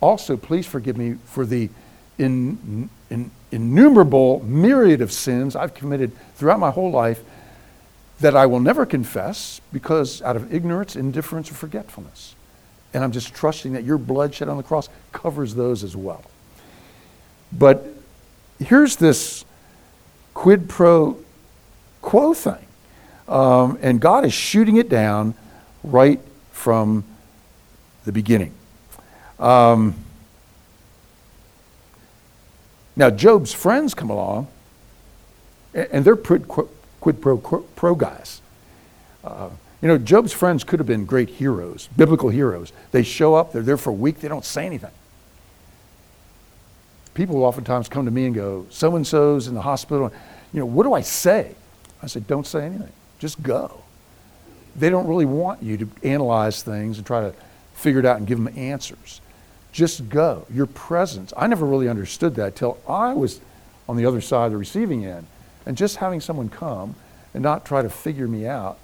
also 0.01 0.37
please 0.37 0.67
forgive 0.67 0.97
me 0.97 1.15
for 1.25 1.45
the 1.45 1.69
in, 2.17 2.89
in, 3.09 3.31
innumerable 3.51 4.43
myriad 4.43 5.01
of 5.01 5.11
sins 5.11 5.55
I've 5.55 5.73
committed 5.73 6.11
throughout 6.35 6.59
my 6.59 6.71
whole 6.71 6.91
life 6.91 7.23
that 8.19 8.35
I 8.35 8.45
will 8.45 8.59
never 8.59 8.85
confess 8.85 9.59
because 9.73 10.21
out 10.21 10.35
of 10.35 10.53
ignorance, 10.53 10.95
indifference, 10.95 11.51
or 11.51 11.55
forgetfulness. 11.55 12.35
And 12.95 13.03
I'm 13.03 13.11
just 13.11 13.33
trusting 13.33 13.73
that 13.73 13.83
your 13.83 13.97
blood 13.97 14.33
shed 14.33 14.47
on 14.47 14.55
the 14.55 14.63
cross 14.63 14.87
covers 15.11 15.53
those 15.53 15.83
as 15.83 15.97
well. 15.97 16.23
But 17.51 17.85
here's 18.57 18.95
this 18.95 19.43
quid 20.33 20.69
pro 20.69 21.17
quo 22.01 22.33
thing. 22.33 22.65
Um, 23.27 23.77
and 23.81 23.99
God 23.99 24.23
is 24.23 24.33
shooting 24.33 24.77
it 24.77 24.87
down 24.87 25.33
right 25.83 26.21
from 26.53 27.03
the 28.05 28.13
beginning. 28.13 28.53
Um, 29.39 29.95
now, 32.95 33.09
Job's 33.09 33.51
friends 33.51 33.93
come 33.93 34.09
along, 34.09 34.47
and 35.73 36.05
they're 36.05 36.15
quid, 36.15 36.47
pro, 36.47 37.37
pro 37.37 37.95
guys. 37.95 38.39
Uh, 39.21 39.49
you 39.81 39.87
know, 39.87 39.97
Job's 39.97 40.33
friends 40.33 40.63
could 40.63 40.79
have 40.79 40.87
been 40.87 41.05
great 41.05 41.29
heroes, 41.29 41.89
biblical 41.95 42.29
heroes. 42.29 42.71
They 42.91 43.03
show 43.03 43.35
up, 43.35 43.51
they're 43.51 43.61
there 43.61 43.77
for 43.77 43.89
a 43.89 43.93
week, 43.93 44.19
they 44.19 44.27
don't 44.27 44.45
say 44.45 44.65
anything. 44.65 44.91
People 47.13 47.43
oftentimes 47.43 47.87
come 47.87 48.05
to 48.05 48.11
me 48.11 48.25
and 48.25 48.35
go, 48.35 48.65
so 48.69 48.95
and 48.95 49.05
so's 49.05 49.47
in 49.47 49.53
the 49.53 49.61
hospital. 49.61 50.11
You 50.53 50.59
know, 50.61 50.65
what 50.65 50.83
do 50.83 50.93
I 50.93 51.01
say? 51.01 51.55
I 52.03 52.07
said, 52.07 52.27
don't 52.27 52.45
say 52.45 52.65
anything. 52.65 52.91
Just 53.19 53.41
go. 53.41 53.81
They 54.75 54.89
don't 54.89 55.07
really 55.07 55.25
want 55.25 55.63
you 55.63 55.77
to 55.77 55.89
analyze 56.03 56.61
things 56.61 56.97
and 56.97 57.07
try 57.07 57.21
to 57.21 57.33
figure 57.73 57.99
it 57.99 58.05
out 58.05 58.17
and 58.17 58.27
give 58.27 58.41
them 58.43 58.53
answers. 58.57 59.21
Just 59.71 60.09
go. 60.09 60.45
Your 60.53 60.65
presence. 60.65 61.33
I 61.37 61.47
never 61.47 61.65
really 61.65 61.87
understood 61.87 62.35
that 62.35 62.55
till 62.55 62.77
I 62.87 63.13
was 63.13 63.39
on 63.87 63.97
the 63.97 64.05
other 64.05 64.21
side 64.21 64.47
of 64.47 64.51
the 64.51 64.57
receiving 64.57 65.05
end. 65.05 65.27
And 65.65 65.77
just 65.77 65.97
having 65.97 66.19
someone 66.21 66.49
come 66.49 66.95
and 67.33 67.41
not 67.41 67.65
try 67.65 67.81
to 67.81 67.89
figure 67.89 68.27
me 68.27 68.45
out, 68.45 68.77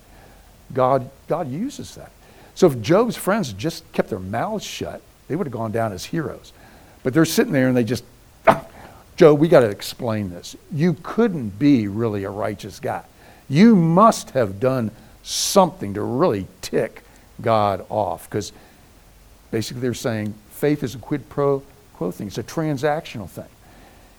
God, 0.73 1.10
God 1.27 1.49
uses 1.49 1.95
that. 1.95 2.12
So 2.55 2.67
if 2.67 2.81
Job's 2.81 3.15
friends 3.15 3.53
just 3.53 3.89
kept 3.93 4.10
their 4.10 4.19
mouths 4.19 4.63
shut, 4.63 5.01
they 5.27 5.36
would 5.36 5.47
have 5.47 5.53
gone 5.53 5.71
down 5.71 5.93
as 5.93 6.05
heroes. 6.05 6.53
But 7.03 7.13
they're 7.13 7.25
sitting 7.25 7.53
there 7.53 7.67
and 7.67 7.75
they 7.75 7.84
just, 7.84 8.03
Job, 9.15 9.39
we 9.39 9.47
got 9.47 9.62
to 9.62 9.69
explain 9.69 10.29
this. 10.29 10.55
You 10.71 10.95
couldn't 11.01 11.57
be 11.57 11.88
really 11.88 12.23
a 12.23 12.29
righteous 12.29 12.79
guy. 12.79 13.03
You 13.49 13.75
must 13.75 14.31
have 14.31 14.60
done 14.60 14.91
something 15.23 15.93
to 15.93 16.01
really 16.01 16.47
tick 16.62 17.03
God 17.41 17.86
off. 17.89 18.29
Because 18.29 18.51
basically 19.51 19.81
they're 19.81 19.93
saying, 19.93 20.34
faith 20.51 20.84
is 20.84 20.95
a 20.95 20.99
quid 20.99 21.27
pro 21.29 21.63
quo 21.93 22.12
thing. 22.12 22.27
It's 22.27 22.38
a 22.38 22.43
transactional 22.43 23.29
thing. 23.29 23.49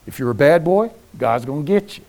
If 0.07 0.19
you're 0.19 0.31
a 0.31 0.35
bad 0.35 0.65
boy, 0.65 0.91
God's 1.17 1.45
going 1.45 1.65
to 1.65 1.73
get 1.73 1.99
you. 1.99 2.05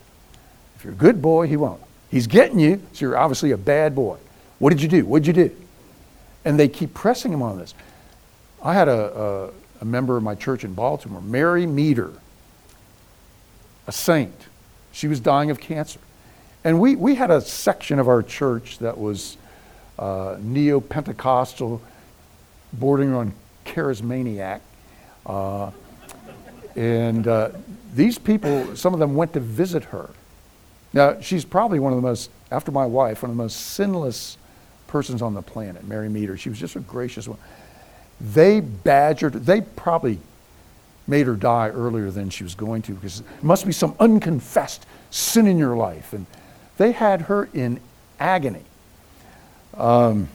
If 0.76 0.84
you're 0.84 0.94
a 0.94 0.98
good 0.98 1.22
boy, 1.22 1.48
He 1.48 1.58
won't. 1.58 1.82
He's 2.10 2.28
getting 2.28 2.60
you, 2.60 2.82
so 2.94 3.06
you're 3.06 3.18
obviously 3.18 3.52
a 3.52 3.58
bad 3.58 3.96
boy. 3.96 4.18
What 4.64 4.70
did 4.70 4.82
you 4.82 4.88
do? 4.88 5.06
What 5.06 5.24
did 5.24 5.36
you 5.36 5.50
do? 5.50 5.56
And 6.46 6.58
they 6.58 6.70
keep 6.70 6.94
pressing 6.94 7.34
him 7.34 7.42
on 7.42 7.58
this. 7.58 7.74
I 8.64 8.74
had 8.74 8.88
a, 8.88 9.52
a, 9.82 9.82
a 9.82 9.86
member 9.86 10.16
of 10.16 10.24
my 10.24 10.36
church 10.36 10.64
in 10.64 10.74
Baltimore, 10.74 11.20
Mary 11.20 11.66
Meter, 11.66 12.14
a 13.88 13.92
saint. 13.92 14.48
She 14.94 15.10
was 15.10 15.20
dying 15.20 15.52
of 15.52 15.60
cancer. 15.60 16.00
And 16.64 16.80
we, 16.80 16.96
we 16.96 17.16
had 17.16 17.30
a 17.30 17.42
section 17.42 18.00
of 18.00 18.08
our 18.08 18.24
church 18.24 18.78
that 18.80 18.98
was 18.98 19.36
uh, 20.00 20.38
neo 20.40 20.80
Pentecostal, 20.80 21.82
bordering 22.72 23.14
on 23.14 23.34
charismaniac. 23.66 24.62
Uh, 25.26 25.72
and 26.78 27.28
uh, 27.28 27.50
these 27.94 28.18
people, 28.18 28.78
some 28.78 28.94
of 28.94 29.02
them 29.02 29.16
went 29.16 29.34
to 29.34 29.42
visit 29.42 29.84
her. 29.84 30.10
Now, 30.94 31.20
she's 31.20 31.44
probably 31.44 31.80
one 31.80 31.92
of 31.92 31.98
the 31.98 32.08
most, 32.08 32.30
after 32.50 32.72
my 32.72 32.86
wife, 32.86 33.24
one 33.24 33.30
of 33.30 33.36
the 33.36 33.44
most 33.44 33.60
sinless 33.60 34.38
persons 34.94 35.24
on 35.24 35.34
the 35.34 35.42
planet, 35.42 35.84
Mary 35.86 36.08
Meter. 36.08 36.38
She 36.38 36.50
was 36.50 36.60
just 36.60 36.76
a 36.76 36.80
gracious 36.80 37.28
one. 37.28 37.40
They 38.22 38.60
badgered, 38.60 39.34
they 39.34 39.62
probably 39.62 40.20
made 41.08 41.26
her 41.26 41.34
die 41.34 41.70
earlier 41.70 42.12
than 42.12 42.30
she 42.30 42.44
was 42.44 42.54
going 42.54 42.84
to 42.84 42.94
because 42.94 43.22
it 43.22 43.26
must 43.42 43.66
be 43.66 43.72
some 43.72 43.96
unconfessed 44.00 44.86
sin 45.10 45.48
in 45.48 45.58
your 45.58 45.76
life. 45.76 46.14
And 46.14 46.28
they 46.78 46.92
had 46.92 47.24
her 47.24 47.50
in 47.56 47.80
agony. 48.20 48.62
Um, 49.76 50.30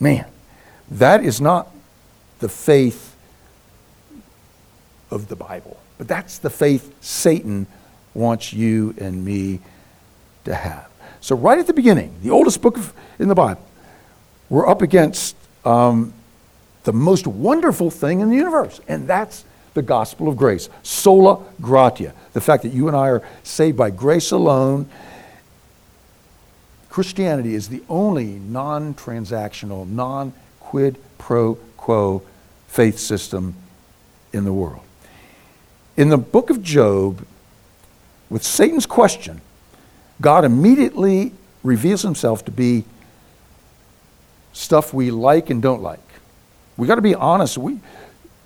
man, 0.00 0.26
that 0.90 1.24
is 1.24 1.40
not 1.40 1.72
the 2.40 2.48
faith 2.48 3.14
of 5.08 5.28
the 5.28 5.36
Bible, 5.36 5.76
but 5.98 6.08
that's 6.08 6.38
the 6.38 6.50
faith 6.50 6.92
Satan 7.00 7.68
wants 8.12 8.52
you 8.52 8.92
and 8.98 9.24
me 9.24 9.60
to 10.46 10.56
have. 10.56 10.88
So, 11.20 11.36
right 11.36 11.58
at 11.58 11.66
the 11.66 11.72
beginning, 11.72 12.14
the 12.22 12.30
oldest 12.30 12.62
book 12.62 12.78
in 13.18 13.28
the 13.28 13.34
Bible, 13.34 13.64
we're 14.48 14.68
up 14.68 14.82
against 14.82 15.36
um, 15.64 16.12
the 16.84 16.92
most 16.92 17.26
wonderful 17.26 17.90
thing 17.90 18.20
in 18.20 18.30
the 18.30 18.36
universe, 18.36 18.80
and 18.88 19.06
that's 19.06 19.44
the 19.74 19.82
gospel 19.82 20.28
of 20.28 20.36
grace. 20.36 20.68
Sola 20.82 21.44
gratia. 21.60 22.14
The 22.32 22.40
fact 22.40 22.62
that 22.62 22.72
you 22.72 22.88
and 22.88 22.96
I 22.96 23.08
are 23.08 23.22
saved 23.42 23.76
by 23.76 23.90
grace 23.90 24.30
alone. 24.30 24.88
Christianity 26.88 27.54
is 27.54 27.68
the 27.68 27.82
only 27.88 28.26
non 28.26 28.94
transactional, 28.94 29.88
non 29.88 30.32
quid 30.60 30.98
pro 31.18 31.56
quo 31.76 32.22
faith 32.66 32.98
system 32.98 33.54
in 34.32 34.44
the 34.44 34.52
world. 34.52 34.82
In 35.96 36.08
the 36.08 36.18
book 36.18 36.50
of 36.50 36.62
Job, 36.62 37.26
with 38.30 38.42
Satan's 38.42 38.86
question, 38.86 39.40
God 40.20 40.44
immediately 40.44 41.32
reveals 41.62 42.02
himself 42.02 42.44
to 42.46 42.50
be 42.50 42.84
stuff 44.52 44.92
we 44.92 45.10
like 45.10 45.50
and 45.50 45.62
don't 45.62 45.82
like. 45.82 46.00
We 46.76 46.86
got 46.86 46.96
to 46.96 47.02
be 47.02 47.14
honest. 47.14 47.58
We, 47.58 47.78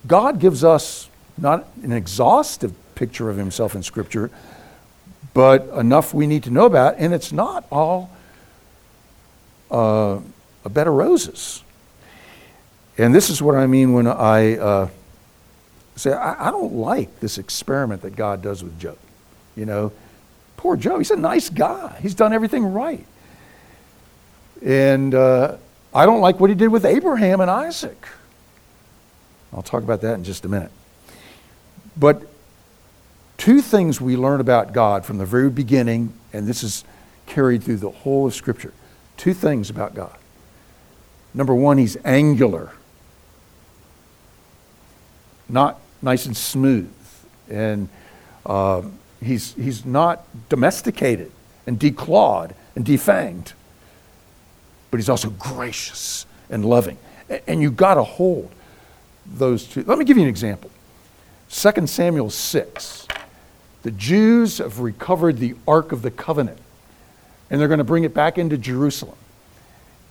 God 0.05 0.39
gives 0.39 0.63
us 0.63 1.09
not 1.37 1.67
an 1.81 1.91
exhaustive 1.91 2.73
picture 2.95 3.29
of 3.29 3.37
himself 3.37 3.75
in 3.75 3.83
Scripture, 3.83 4.29
but 5.33 5.67
enough 5.69 6.13
we 6.13 6.27
need 6.27 6.43
to 6.43 6.51
know 6.51 6.65
about, 6.65 6.95
and 6.97 7.13
it's 7.13 7.31
not 7.31 7.65
all 7.71 8.11
uh, 9.71 10.19
a 10.63 10.69
bed 10.69 10.87
of 10.87 10.93
roses. 10.93 11.63
And 12.97 13.13
this 13.13 13.29
is 13.29 13.41
what 13.41 13.55
I 13.55 13.65
mean 13.65 13.93
when 13.93 14.05
I 14.05 14.57
uh, 14.57 14.89
say, 15.95 16.13
I, 16.13 16.49
I, 16.49 16.51
don't 16.51 16.73
like 16.73 17.19
this 17.19 17.39
experiment 17.39 18.03
that 18.03 18.15
God 18.15 18.43
does 18.43 18.63
with 18.63 18.79
Job. 18.79 18.97
You 19.55 19.65
know, 19.65 19.91
poor 20.63 20.77
Joe, 20.77 20.97
he's 20.97 21.11
a 21.11 21.17
nice 21.17 21.49
guy, 21.49 21.99
he's 22.01 22.15
done 22.15 22.31
everything 22.31 22.65
right. 22.65 23.05
And 24.63 25.13
uh, 25.13 25.57
I 25.93 26.05
don't 26.05 26.21
like 26.21 26.39
what 26.39 26.49
he 26.49 26.55
did 26.55 26.69
with 26.69 26.85
Abraham 26.85 27.41
and 27.41 27.51
Isaac. 27.51 28.07
I'll 29.51 29.61
talk 29.61 29.83
about 29.83 29.99
that 30.01 30.13
in 30.13 30.23
just 30.23 30.45
a 30.45 30.47
minute. 30.47 30.71
But 31.97 32.23
two 33.37 33.61
things 33.61 33.99
we 33.99 34.15
learn 34.15 34.39
about 34.39 34.71
God 34.71 35.05
from 35.05 35.17
the 35.17 35.25
very 35.25 35.49
beginning, 35.49 36.13
and 36.31 36.47
this 36.47 36.63
is 36.63 36.85
carried 37.25 37.61
through 37.61 37.77
the 37.77 37.91
whole 37.91 38.25
of 38.25 38.33
Scripture. 38.33 38.73
Two 39.17 39.33
things 39.33 39.69
about 39.69 39.93
God. 39.93 40.17
Number 41.33 41.53
one, 41.53 41.77
he's 41.77 41.97
angular 42.05 42.71
not 45.49 45.79
nice 46.01 46.25
and 46.25 46.35
smooth. 46.35 46.91
And 47.49 47.89
uh, 48.45 48.81
he's, 49.25 49.53
he's 49.53 49.85
not 49.85 50.25
domesticated 50.49 51.31
and 51.65 51.79
declawed 51.79 52.51
and 52.75 52.85
defanged. 52.85 53.53
But 54.91 54.99
he's 54.99 55.09
also 55.09 55.29
gracious 55.31 56.25
and 56.49 56.65
loving. 56.65 56.97
And 57.47 57.61
you've 57.61 57.77
got 57.77 57.95
to 57.95 58.03
hold 58.03 58.51
those 59.25 59.65
two. 59.65 59.83
Let 59.83 59.97
me 59.97 60.05
give 60.05 60.17
you 60.17 60.23
an 60.23 60.29
example. 60.29 60.69
2 61.49 61.87
Samuel 61.87 62.29
6. 62.29 63.07
The 63.83 63.91
Jews 63.91 64.59
have 64.59 64.79
recovered 64.79 65.39
the 65.39 65.55
Ark 65.67 65.91
of 65.91 66.01
the 66.01 66.11
Covenant, 66.11 66.57
and 67.49 67.59
they're 67.59 67.67
going 67.67 67.79
to 67.79 67.83
bring 67.83 68.05
it 68.05 68.13
back 68.13 68.37
into 68.37 68.57
Jerusalem. 68.57 69.17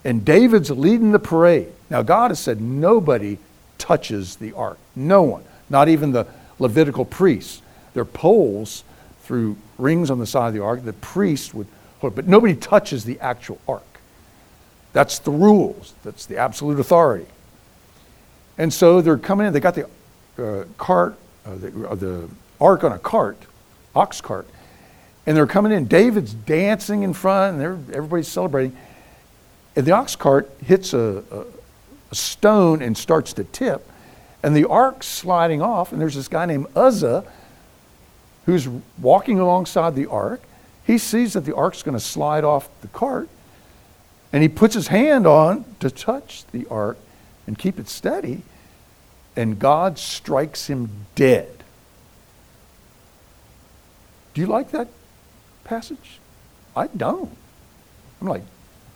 And 0.05 0.25
David's 0.25 0.71
leading 0.71 1.13
the 1.13 1.19
parade. 1.19 1.73
Now, 1.89 2.03
God 2.03 2.31
has 2.31 2.41
said 2.41 2.61
nobody 2.61 3.39
touches 3.79 4.37
the 4.37 4.53
ark. 4.53 4.79
No 4.95 5.23
one, 5.23 5.45
not 5.71 5.89
even 5.89 6.13
the 6.13 6.27
Levitical 6.59 7.05
priests. 7.05 7.63
There 7.95 8.03
are 8.03 8.05
poles 8.05 8.85
through 9.33 9.57
rings 9.79 10.11
on 10.11 10.19
the 10.19 10.27
side 10.27 10.49
of 10.49 10.53
the 10.53 10.63
ark. 10.63 10.85
The 10.85 10.93
priest 10.93 11.55
would 11.55 11.67
hold, 12.01 12.13
it, 12.13 12.17
but 12.17 12.29
nobody 12.29 12.55
touches 12.55 13.07
the 13.07 13.19
actual 13.21 13.59
ark. 13.67 13.83
That's 14.93 15.21
the 15.21 15.31
rules. 15.31 15.95
That's 16.05 16.27
the 16.27 16.37
absolute 16.37 16.79
authority. 16.79 17.25
And 18.59 18.71
so 18.71 19.01
they're 19.01 19.17
coming 19.17 19.47
in. 19.47 19.55
They 19.55 19.61
got 19.61 19.75
the 19.75 19.89
uh, 20.37 20.67
cart, 20.77 21.17
uh, 21.47 21.55
the, 21.55 21.89
uh, 21.89 21.95
the 21.95 22.29
ark 22.61 22.85
on 22.85 22.93
a 22.93 22.99
cart, 22.99 23.39
ox 23.97 24.21
cart, 24.21 24.47
And 25.27 25.35
they're 25.35 25.47
coming 25.47 25.73
in. 25.73 25.87
David's 25.87 26.35
dancing 26.35 27.03
in 27.03 27.15
front, 27.15 27.57
and 27.59 27.91
everybody's 27.95 28.29
celebrating. 28.29 28.77
And 29.77 29.87
the 29.87 29.93
ox 29.93 30.15
cart 30.15 30.51
hits 30.63 30.93
a, 30.93 31.25
a, 31.31 31.45
a 32.11 32.15
stone 32.15 32.83
and 32.83 32.99
starts 32.99 33.33
to 33.33 33.45
tip. 33.45 33.91
And 34.43 34.55
the 34.55 34.69
ark's 34.69 35.07
sliding 35.07 35.63
off, 35.63 35.91
and 35.91 35.99
there's 35.99 36.17
this 36.17 36.29
guy 36.29 36.45
named 36.45 36.67
Uzzah 36.77 37.25
who's 38.47 38.69
walking 39.01 39.39
alongside 39.39 39.95
the 39.95 40.07
ark. 40.07 40.43
He 40.87 40.99
sees 40.99 41.35
that 41.35 41.45
the 41.45 41.55
ark's 41.55 41.83
going 41.83 41.97
to 41.97 42.05
slide 42.05 42.45
off 42.45 42.69
the 42.81 42.89
cart, 42.89 43.29
and 44.33 44.43
he 44.43 44.49
puts 44.49 44.75
his 44.75 44.89
hand 44.89 45.27
on 45.27 45.65
to 45.81 45.91
touch 45.91 46.45
the 46.53 46.67
ark 46.69 46.99
and 47.47 47.59
keep 47.59 47.79
it 47.79 47.89
steady, 47.89 48.43
and 49.37 49.59
God 49.59 49.99
strikes 49.99 50.67
him 50.67 50.91
dead. 51.15 51.63
Do 54.35 54.41
you 54.41 54.47
like 54.47 54.71
that 54.71 54.89
passage? 55.65 56.19
I 56.75 56.87
don't. 56.89 57.37
I'm 58.21 58.29
like, 58.29 58.43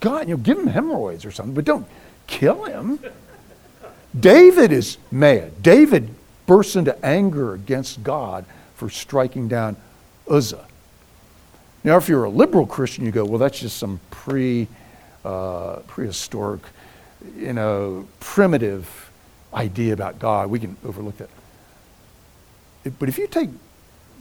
God, 0.01 0.29
you 0.29 0.37
know, 0.37 0.43
give 0.43 0.59
him 0.59 0.67
hemorrhoids 0.67 1.25
or 1.25 1.31
something, 1.31 1.55
but 1.55 1.65
don't 1.65 1.87
kill 2.27 2.65
him. 2.65 2.99
David 4.19 4.73
is 4.73 4.99
mad. 5.11 5.63
David 5.63 6.11
bursts 6.47 6.77
into 6.77 7.05
anger 7.05 7.55
against 7.55 8.03
God 8.03 8.45
for 8.77 8.89
striking 8.89 9.49
down 9.49 9.77
Uzzah. 10.31 10.67
Now, 11.83 11.97
if 11.97 12.09
you're 12.09 12.25
a 12.25 12.31
liberal 12.31 12.67
Christian, 12.67 13.05
you 13.05 13.11
go, 13.11 13.25
well, 13.25 13.39
that's 13.39 13.61
just 13.61 13.77
some 13.77 14.01
pre, 14.11 14.69
uh, 15.25 15.77
prehistoric, 15.87 16.63
you 17.37 17.53
know, 17.53 18.07
primitive 18.21 19.11
idea 19.55 19.93
about 19.93 20.19
God. 20.19 20.51
We 20.51 20.59
can 20.59 20.77
overlook 20.85 21.17
that. 21.19 21.31
But 22.99 23.09
if 23.09 23.19
you 23.19 23.27
take 23.27 23.51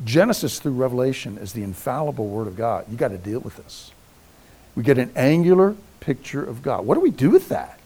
Genesis 0.04 0.60
through 0.60 0.74
Revelation 0.74 1.38
as 1.38 1.54
the 1.54 1.64
infallible 1.64 2.28
Word 2.28 2.48
of 2.48 2.56
God, 2.56 2.86
you 2.90 2.98
got 2.98 3.10
to 3.10 3.18
deal 3.18 3.40
with 3.40 3.58
this. 3.58 3.92
We 4.76 4.84
get 4.84 4.98
an 4.98 5.12
angular 5.16 5.76
picture 6.00 6.44
of 6.44 6.62
God. 6.62 6.86
What 6.86 6.96
do 6.96 7.02
we 7.02 7.12
do 7.12 7.30
with 7.30 7.50
that? 7.50 7.80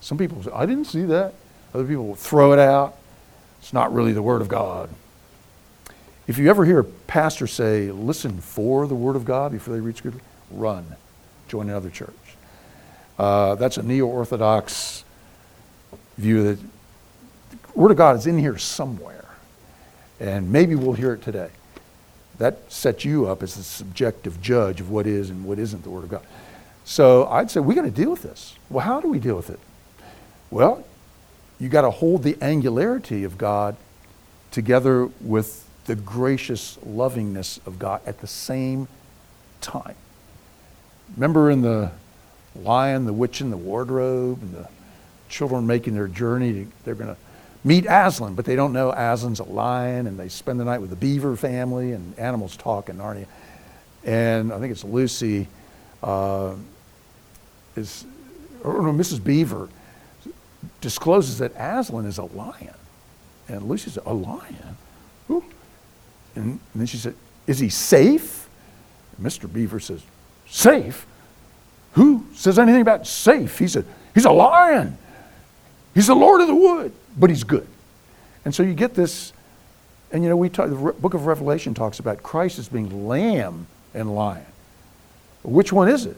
Some 0.00 0.18
people 0.18 0.42
say, 0.42 0.50
I 0.52 0.66
didn't 0.66 0.86
see 0.86 1.04
that. 1.04 1.34
Other 1.74 1.84
people 1.84 2.06
will 2.06 2.14
throw 2.16 2.52
it 2.52 2.58
out. 2.58 2.96
It's 3.60 3.72
not 3.72 3.92
really 3.92 4.12
the 4.12 4.22
Word 4.22 4.40
of 4.40 4.48
God. 4.48 4.90
If 6.30 6.38
you 6.38 6.48
ever 6.48 6.64
hear 6.64 6.78
a 6.78 6.84
pastor 6.84 7.48
say, 7.48 7.90
listen 7.90 8.40
for 8.40 8.86
the 8.86 8.94
Word 8.94 9.16
of 9.16 9.24
God 9.24 9.50
before 9.50 9.74
they 9.74 9.80
read 9.80 9.96
Scripture, 9.96 10.20
run. 10.52 10.86
Join 11.48 11.68
another 11.68 11.90
church. 11.90 12.14
Uh, 13.18 13.56
that's 13.56 13.78
a 13.78 13.82
neo 13.82 14.06
Orthodox 14.06 15.02
view 16.16 16.44
that 16.44 16.60
the 17.50 17.58
Word 17.74 17.90
of 17.90 17.96
God 17.96 18.14
is 18.14 18.28
in 18.28 18.38
here 18.38 18.56
somewhere. 18.56 19.24
And 20.20 20.52
maybe 20.52 20.76
we'll 20.76 20.92
hear 20.92 21.14
it 21.14 21.22
today. 21.22 21.50
That 22.38 22.58
sets 22.70 23.04
you 23.04 23.26
up 23.26 23.42
as 23.42 23.56
the 23.56 23.64
subjective 23.64 24.40
judge 24.40 24.80
of 24.80 24.88
what 24.88 25.08
is 25.08 25.30
and 25.30 25.44
what 25.44 25.58
isn't 25.58 25.82
the 25.82 25.90
Word 25.90 26.04
of 26.04 26.10
God. 26.10 26.22
So 26.84 27.26
I'd 27.26 27.50
say 27.50 27.58
we 27.58 27.74
got 27.74 27.82
to 27.82 27.90
deal 27.90 28.12
with 28.12 28.22
this. 28.22 28.54
Well, 28.68 28.86
how 28.86 29.00
do 29.00 29.08
we 29.08 29.18
deal 29.18 29.34
with 29.34 29.50
it? 29.50 29.58
Well, 30.48 30.86
you 31.58 31.68
got 31.68 31.82
to 31.82 31.90
hold 31.90 32.22
the 32.22 32.38
angularity 32.40 33.24
of 33.24 33.36
God 33.36 33.74
together 34.52 35.06
with 35.20 35.66
the 35.90 35.96
gracious 35.96 36.78
lovingness 36.86 37.58
of 37.66 37.80
God 37.80 38.00
at 38.06 38.20
the 38.20 38.26
same 38.28 38.86
time. 39.60 39.96
Remember 41.16 41.50
in 41.50 41.62
the 41.62 41.90
lion, 42.54 43.06
the 43.06 43.12
witch 43.12 43.40
in 43.40 43.50
the 43.50 43.56
wardrobe, 43.56 44.40
and 44.40 44.54
the 44.54 44.68
children 45.28 45.66
making 45.66 45.94
their 45.94 46.06
journey, 46.06 46.68
they're 46.84 46.94
going 46.94 47.12
to 47.12 47.20
meet 47.64 47.86
Aslan, 47.88 48.36
but 48.36 48.44
they 48.44 48.54
don't 48.54 48.72
know 48.72 48.92
Aslan's 48.92 49.40
a 49.40 49.44
lion, 49.44 50.06
and 50.06 50.16
they 50.16 50.28
spend 50.28 50.60
the 50.60 50.64
night 50.64 50.80
with 50.80 50.90
the 50.90 50.96
beaver 50.96 51.34
family, 51.34 51.90
and 51.90 52.16
animals 52.20 52.56
talk 52.56 52.88
in 52.88 52.98
Narnia. 52.98 53.26
And 54.04 54.52
I 54.52 54.60
think 54.60 54.70
it's 54.70 54.84
Lucy, 54.84 55.48
uh, 56.04 56.54
is, 57.74 58.04
or 58.62 58.74
no, 58.74 58.92
Mrs. 58.92 59.24
Beaver 59.24 59.68
discloses 60.80 61.38
that 61.38 61.50
Aslan 61.56 62.06
is 62.06 62.18
a 62.18 62.26
lion. 62.26 62.74
And 63.48 63.64
Lucy 63.64 63.90
said, 63.90 64.04
A 64.06 64.14
lion? 64.14 64.76
Ooh. 65.28 65.42
And, 66.34 66.60
then 66.74 66.86
she 66.86 66.96
said, 66.96 67.14
Is 67.46 67.58
he 67.58 67.68
safe? 67.68 68.48
And 69.16 69.26
Mr. 69.26 69.52
Beaver 69.52 69.80
says, 69.80 70.02
Safe? 70.48 71.06
Who 71.92 72.26
says 72.34 72.58
anything 72.58 72.82
about 72.82 73.06
safe? 73.06 73.58
He 73.58 73.68
said, 73.68 73.84
He's 74.14 74.24
a 74.24 74.32
lion. 74.32 74.96
He's 75.94 76.06
the 76.06 76.14
Lord 76.14 76.40
of 76.40 76.46
the 76.46 76.54
wood 76.54 76.92
but 77.16 77.30
he's 77.30 77.44
good. 77.44 77.66
And 78.44 78.54
so 78.54 78.62
you 78.62 78.74
get 78.74 78.94
this, 78.94 79.32
and 80.12 80.22
you 80.22 80.28
know, 80.28 80.36
we 80.36 80.48
talk, 80.48 80.68
the 80.68 80.76
book 80.76 81.14
of 81.14 81.26
Revelation 81.26 81.74
talks 81.74 81.98
about 81.98 82.22
Christ 82.22 82.58
as 82.58 82.68
being 82.68 83.06
lamb 83.06 83.66
and 83.94 84.14
lion. 84.14 84.46
Which 85.42 85.72
one 85.72 85.88
is 85.88 86.06
it? 86.06 86.16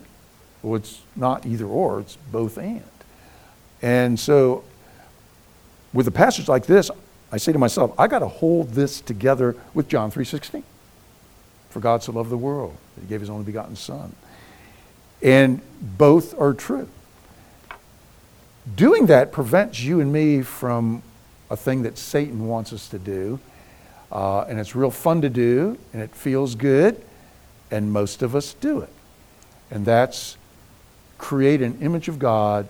Well, 0.63 0.77
it's 0.77 1.01
not 1.17 1.47
either 1.47 1.67
or, 1.67 2.01
it's 2.01 2.17
both 2.31 2.59
and. 2.59 2.83
And 3.81 4.19
so 4.19 4.65
with 5.93 6.07
a 6.07 6.13
passage 6.13 6.49
like 6.49 6.67
this, 6.67 6.91
I 7.33 7.39
say 7.39 7.53
to 7.53 7.59
myself, 7.59 7.99
I 7.99 8.07
got 8.07 8.21
to 8.21 8.29
hold 8.29 8.71
this 8.71 9.01
together 9.01 9.57
with 9.75 9.89
John 9.89 10.11
3:16. 10.13 10.63
For 11.71 11.81
God 11.81 12.03
so 12.03 12.13
loved 12.13 12.31
the 12.31 12.37
world 12.37 12.77
that 12.95 13.01
he 13.01 13.09
gave 13.09 13.21
his 13.21 13.31
only 13.31 13.45
begotten 13.45 13.75
son. 13.75 14.15
And 15.23 15.63
both 15.81 16.39
are 16.39 16.53
true 16.53 16.89
doing 18.77 19.07
that 19.07 19.33
prevents 19.33 19.81
you 19.81 20.01
and 20.01 20.13
me 20.13 20.43
from 20.43 21.03
a 21.51 21.57
thing 21.57 21.83
that 21.83 21.99
Satan 21.99 22.47
wants 22.47 22.73
us 22.73 22.89
to 22.89 22.99
do. 22.99 23.39
Uh, 24.11 24.43
and 24.43 24.61
it's 24.61 24.77
real 24.77 24.91
fun 24.91 25.23
to 25.23 25.31
do, 25.31 25.79
and 25.93 26.03
it 26.03 26.15
feels 26.15 26.55
good, 26.55 27.03
and 27.71 27.91
most 27.91 28.23
of 28.23 28.37
us 28.37 28.53
do 28.55 28.81
it. 28.81 28.91
And 29.71 29.87
that's 29.87 30.37
create 31.17 31.63
an 31.63 31.79
image 31.81 32.09
of 32.09 32.19
God 32.19 32.69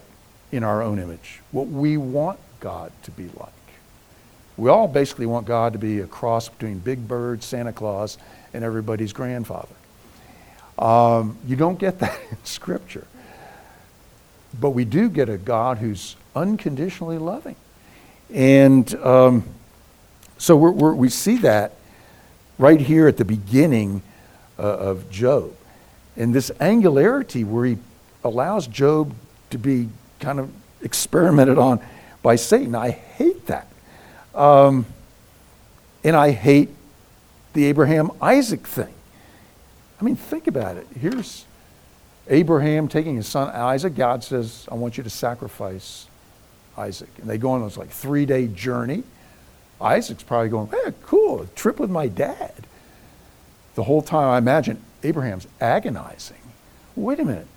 in 0.53 0.63
our 0.63 0.83
own 0.83 0.99
image, 0.99 1.41
what 1.51 1.67
we 1.67 1.97
want 1.97 2.39
God 2.61 2.93
to 3.03 3.11
be 3.11 3.29
like. 3.37 3.53
We 4.57 4.69
all 4.69 4.87
basically 4.87 5.27
want 5.27 5.47
God 5.47 5.73
to 5.73 5.79
be 5.79 6.01
a 6.01 6.07
cross 6.07 6.49
between 6.49 6.79
Big 6.79 7.07
Bird, 7.09 7.43
Santa 7.43 7.73
Claus, 7.73 8.19
and 8.53 8.63
everybody's 8.63 9.13
grandfather. 9.13 9.75
Um, 10.79 11.39
you 11.47 11.57
don't 11.57 11.79
get 11.79 11.99
that 12.01 12.19
in 12.31 12.37
Scripture. 12.45 13.07
But 14.59 14.71
we 14.71 14.85
do 14.85 15.09
get 15.09 15.29
a 15.29 15.39
God 15.39 15.79
who's 15.79 16.17
unconditionally 16.37 17.19
loving. 17.19 17.57
And 18.33 18.95
um, 18.97 19.45
so 20.39 20.57
we're, 20.57 20.71
we're, 20.71 20.95
we 20.95 21.09
see 21.09 21.39
that 21.39 21.73
right 22.59 22.81
here 22.81 23.09
at 23.09 23.17
the 23.17 23.25
beginning 23.25 24.03
uh, 24.59 24.63
of 24.63 25.11
Job. 25.11 25.55
And 26.17 26.35
this 26.35 26.51
angularity 26.61 27.45
where 27.45 27.65
he 27.65 27.79
allows 28.23 28.67
Job 28.67 29.15
to 29.51 29.59
be 29.59 29.89
kind 30.21 30.39
of 30.39 30.51
experimented 30.83 31.59
on 31.59 31.81
by 32.23 32.37
Satan. 32.37 32.75
I 32.75 32.91
hate 32.91 33.47
that. 33.47 33.67
Um, 34.35 34.87
and 36.05 36.17
I 36.17 36.31
hate 36.31 36.71
the 37.53 37.67
Abraham 37.67 38.11
Isaac 38.21 38.67
thing. 38.67 38.95
I 40.01 40.05
mean, 40.05 40.17
think 40.17 40.47
about 40.47 40.77
it. 40.77 40.87
Here's 40.99 41.45
Abraham 42.29 42.89
taking 42.89 43.17
his 43.17 43.27
son 43.27 43.49
Isaac, 43.51 43.95
God 43.95 44.25
says, 44.25 44.67
I 44.71 44.75
want 44.75 44.97
you 44.97 45.05
to 45.05 45.11
sacrifice 45.11 46.07
Isaac. 46.77 47.11
And 47.19 47.29
they 47.29 47.39
go 47.39 47.51
on 47.51 47.63
this 47.63 47.77
like 47.77 47.91
three 47.91 48.27
day 48.27 48.47
journey. 48.49 49.05
Isaac's 49.81 50.23
probably 50.23 50.49
going, 50.49 50.69
hey, 50.69 50.93
cool, 51.03 51.47
trip 51.57 51.79
with 51.81 51.91
my 51.91 52.07
dad. 52.07 52.67
The 53.75 53.85
whole 53.85 54.03
time 54.03 54.29
I 54.29 54.39
imagine 54.39 54.81
Abraham's 55.03 55.47
agonizing. 55.61 56.37
Wait 56.95 57.19
a 57.19 57.25
minute. 57.25 57.49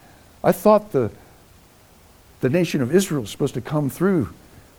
I 0.44 0.52
thought 0.52 0.92
the, 0.92 1.12
the 2.42 2.50
nation 2.50 2.82
of 2.82 2.94
Israel 2.94 3.22
was 3.22 3.30
supposed 3.30 3.54
to 3.56 3.62
come 3.62 3.90
through 3.90 4.34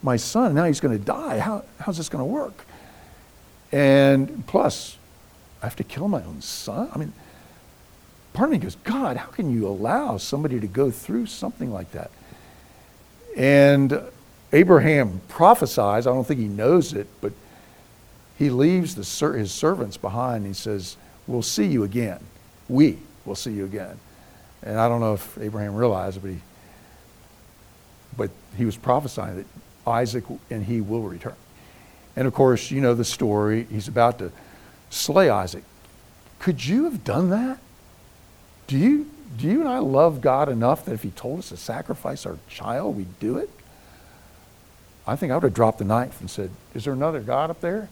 my 0.06 0.16
son. 0.16 0.54
Now 0.54 0.64
he's 0.64 0.80
going 0.80 0.96
to 0.96 1.04
die. 1.04 1.38
How, 1.40 1.64
how's 1.80 1.98
this 1.98 2.08
going 2.08 2.22
to 2.22 2.24
work? 2.24 2.64
And 3.72 4.46
plus, 4.46 4.96
I 5.60 5.66
have 5.66 5.76
to 5.76 5.84
kill 5.84 6.08
my 6.08 6.22
own 6.22 6.40
son? 6.40 6.88
I 6.94 6.98
mean, 6.98 7.12
part 8.32 8.48
of 8.48 8.52
me 8.52 8.58
goes, 8.58 8.76
God, 8.76 9.18
how 9.18 9.26
can 9.26 9.52
you 9.52 9.66
allow 9.66 10.16
somebody 10.16 10.60
to 10.60 10.66
go 10.66 10.90
through 10.90 11.26
something 11.26 11.72
like 11.72 11.90
that? 11.92 12.10
And 13.36 14.00
Abraham 14.52 15.20
prophesies, 15.28 16.06
I 16.06 16.10
don't 16.10 16.26
think 16.26 16.40
he 16.40 16.48
knows 16.48 16.94
it, 16.94 17.08
but 17.20 17.32
he 18.38 18.48
leaves 18.48 18.94
the, 18.94 19.32
his 19.32 19.50
servants 19.50 19.96
behind. 19.96 20.46
He 20.46 20.52
says, 20.52 20.96
We'll 21.26 21.42
see 21.42 21.66
you 21.66 21.82
again. 21.82 22.20
We 22.68 22.98
will 23.24 23.34
see 23.34 23.50
you 23.50 23.64
again. 23.64 23.98
And 24.62 24.78
I 24.78 24.88
don't 24.88 25.00
know 25.00 25.14
if 25.14 25.36
Abraham 25.38 25.74
realized 25.74 26.22
but 26.22 26.30
he, 26.30 26.40
but 28.16 28.30
he 28.56 28.64
was 28.64 28.76
prophesying 28.76 29.36
that 29.38 29.46
Isaac 29.86 30.24
and 30.50 30.64
he 30.64 30.80
will 30.80 31.02
return. 31.02 31.34
And 32.16 32.26
of 32.26 32.34
course, 32.34 32.70
you 32.70 32.80
know 32.80 32.94
the 32.94 33.04
story. 33.04 33.66
He's 33.70 33.88
about 33.88 34.18
to 34.18 34.32
slay 34.90 35.28
Isaac. 35.28 35.64
Could 36.38 36.64
you 36.64 36.84
have 36.84 37.04
done 37.04 37.30
that? 37.30 37.58
Do 38.66 38.76
you, 38.76 39.10
do 39.36 39.46
you 39.46 39.60
and 39.60 39.68
I 39.68 39.78
love 39.78 40.20
God 40.20 40.48
enough 40.48 40.84
that 40.86 40.92
if 40.92 41.02
He 41.02 41.10
told 41.10 41.40
us 41.40 41.50
to 41.50 41.56
sacrifice 41.56 42.26
our 42.26 42.38
child, 42.48 42.96
we'd 42.96 43.20
do 43.20 43.38
it? 43.38 43.50
I 45.06 45.14
think 45.14 45.30
I 45.30 45.36
would 45.36 45.44
have 45.44 45.54
dropped 45.54 45.78
the 45.78 45.84
knife 45.84 46.20
and 46.20 46.28
said, 46.28 46.50
Is 46.74 46.84
there 46.84 46.92
another 46.92 47.20
God 47.20 47.50
up 47.50 47.60
there? 47.60 47.88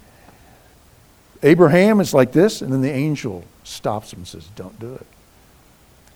Abraham 1.43 2.01
is 2.01 2.15
like 2.15 2.33
this, 2.33 2.63
and 2.63 2.73
then 2.73 2.81
the 2.81 2.91
angel 2.91 3.45
stops 3.63 4.13
him 4.13 4.21
and 4.21 4.29
says, 4.29 4.49
Don't 4.57 4.79
do 4.81 4.95
it. 4.95 5.07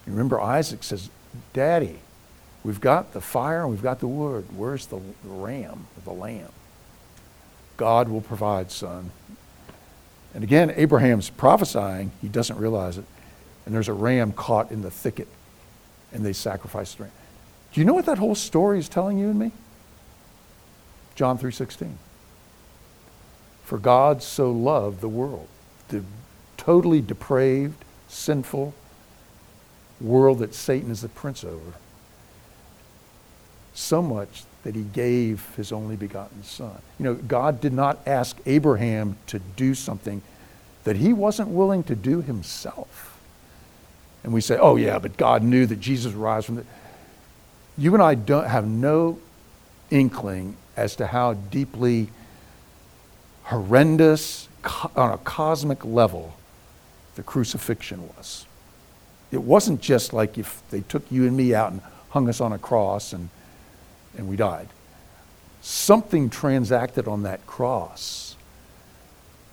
You 0.07 0.12
remember 0.12 0.41
Isaac 0.41 0.83
says, 0.83 1.11
Daddy, 1.53 1.99
we've 2.65 2.81
got 2.81 3.13
the 3.13 3.21
fire 3.21 3.63
and 3.63 3.71
we've 3.71 3.83
got 3.83 4.01
the 4.01 4.09
wood. 4.09 4.47
Where's 4.57 4.87
the 4.87 5.01
ram, 5.25 5.87
the 6.05 6.13
lamb? 6.13 6.53
God 7.77 8.09
will 8.09 8.21
provide, 8.21 8.71
son. 8.71 9.11
And 10.35 10.45
again, 10.45 10.73
Abraham's 10.77 11.31
prophesying, 11.31 12.13
he 12.21 12.29
doesn't 12.29 12.59
realize 12.59 12.99
it. 12.99 13.05
And 13.65 13.75
there's 13.75 13.89
a 13.89 13.93
ram 13.93 14.33
caught 14.33 14.71
in 14.71 14.83
the 14.83 14.91
thicket, 14.91 15.29
and 16.13 16.25
they 16.25 16.33
sacrifice 16.33 16.95
the 16.95 17.05
ram. 17.05 17.13
Do 17.73 17.81
you 17.81 17.85
know 17.85 17.95
what 17.95 18.07
that 18.07 18.19
whole 18.19 18.35
story 18.35 18.79
is 18.79 18.89
telling 18.89 19.19
you 19.19 19.29
and 19.29 19.39
me? 19.39 19.53
John 21.15 21.39
3:16. 21.39 21.99
For 23.65 23.79
God 23.79 24.23
so 24.23 24.51
loved 24.51 25.01
the 25.01 25.09
world, 25.09 25.49
the 25.89 26.03
totally 26.57 27.03
depraved, 27.03 27.85
sinful 28.09 28.73
world 30.01 30.39
that 30.39 30.55
Satan 30.55 30.91
is 30.91 31.03
the 31.03 31.09
prince 31.09 31.45
over, 31.45 31.75
so 33.79 34.03
much 34.03 34.45
that 34.64 34.74
he 34.74 34.83
gave 34.83 35.55
his 35.57 35.72
only 35.72 35.97
begotten 35.97 36.43
son. 36.43 36.76
You 36.99 37.05
know, 37.05 37.14
God 37.14 37.61
did 37.61 37.72
not 37.72 37.99
ask 38.07 38.37
Abraham 38.45 39.16
to 39.29 39.39
do 39.39 39.74
something 39.74 40.20
that 40.85 40.97
he 40.97 41.12
wasn't 41.12 41.49
willing 41.49 41.85
to 41.85 41.95
do 41.95 42.20
himself. 42.20 43.20
And 44.24 44.33
we 44.33 44.41
say, 44.41 44.59
oh, 44.59 44.76
yeah, 44.76 44.99
but 44.99 45.16
God 45.16 45.43
knew 45.43 45.64
that 45.66 45.81
Jesus 45.81 46.12
rise 46.12 46.45
from 46.45 46.57
the. 46.57 46.64
You 47.76 47.95
and 47.95 48.03
I 48.03 48.14
don't 48.16 48.49
have 48.49 48.66
no 48.66 49.18
inkling 49.91 50.57
as 50.76 50.97
to 50.97 51.07
how 51.07 51.35
deeply 51.35 52.09
horrendous, 53.45 54.49
on 54.97 55.12
a 55.12 55.18
cosmic 55.18 55.85
level, 55.85 56.37
the 57.14 57.22
crucifixion 57.22 58.09
was. 58.16 58.45
It 59.31 59.43
wasn't 59.43 59.81
just 59.81 60.12
like 60.12 60.37
if 60.37 60.62
they 60.70 60.81
took 60.81 61.11
you 61.11 61.26
and 61.26 61.37
me 61.37 61.55
out 61.55 61.72
and 61.72 61.81
hung 62.11 62.29
us 62.29 62.41
on 62.41 62.53
a 62.53 62.59
cross 62.59 63.12
and 63.12 63.31
and 64.17 64.29
we 64.29 64.37
died. 64.37 64.69
Something 65.61 66.31
transacted 66.31 67.09
on 67.09 67.23
that 67.25 67.47
cross 67.47 68.37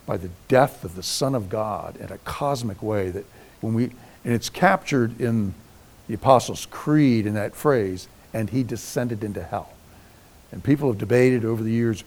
by 0.06 0.18
the 0.18 0.30
death 0.48 0.84
of 0.84 0.96
the 0.96 1.04
Son 1.04 1.36
of 1.36 1.50
God 1.50 1.98
in 1.98 2.12
a 2.12 2.18
cosmic 2.20 2.82
way 2.82 3.10
that 3.10 3.26
when 3.62 3.74
we, 3.74 3.86
and 4.24 4.34
it's 4.34 4.50
captured 4.50 5.20
in 5.20 5.54
the 6.08 6.14
Apostles' 6.14 6.68
Creed 6.70 7.26
in 7.26 7.34
that 7.34 7.56
phrase, 7.56 8.08
and 8.34 8.50
he 8.50 8.64
descended 8.64 9.24
into 9.24 9.42
hell. 9.42 9.70
And 10.52 10.64
people 10.64 10.90
have 10.90 11.00
debated 11.00 11.44
over 11.44 11.64
the 11.64 11.72
years 11.72 12.04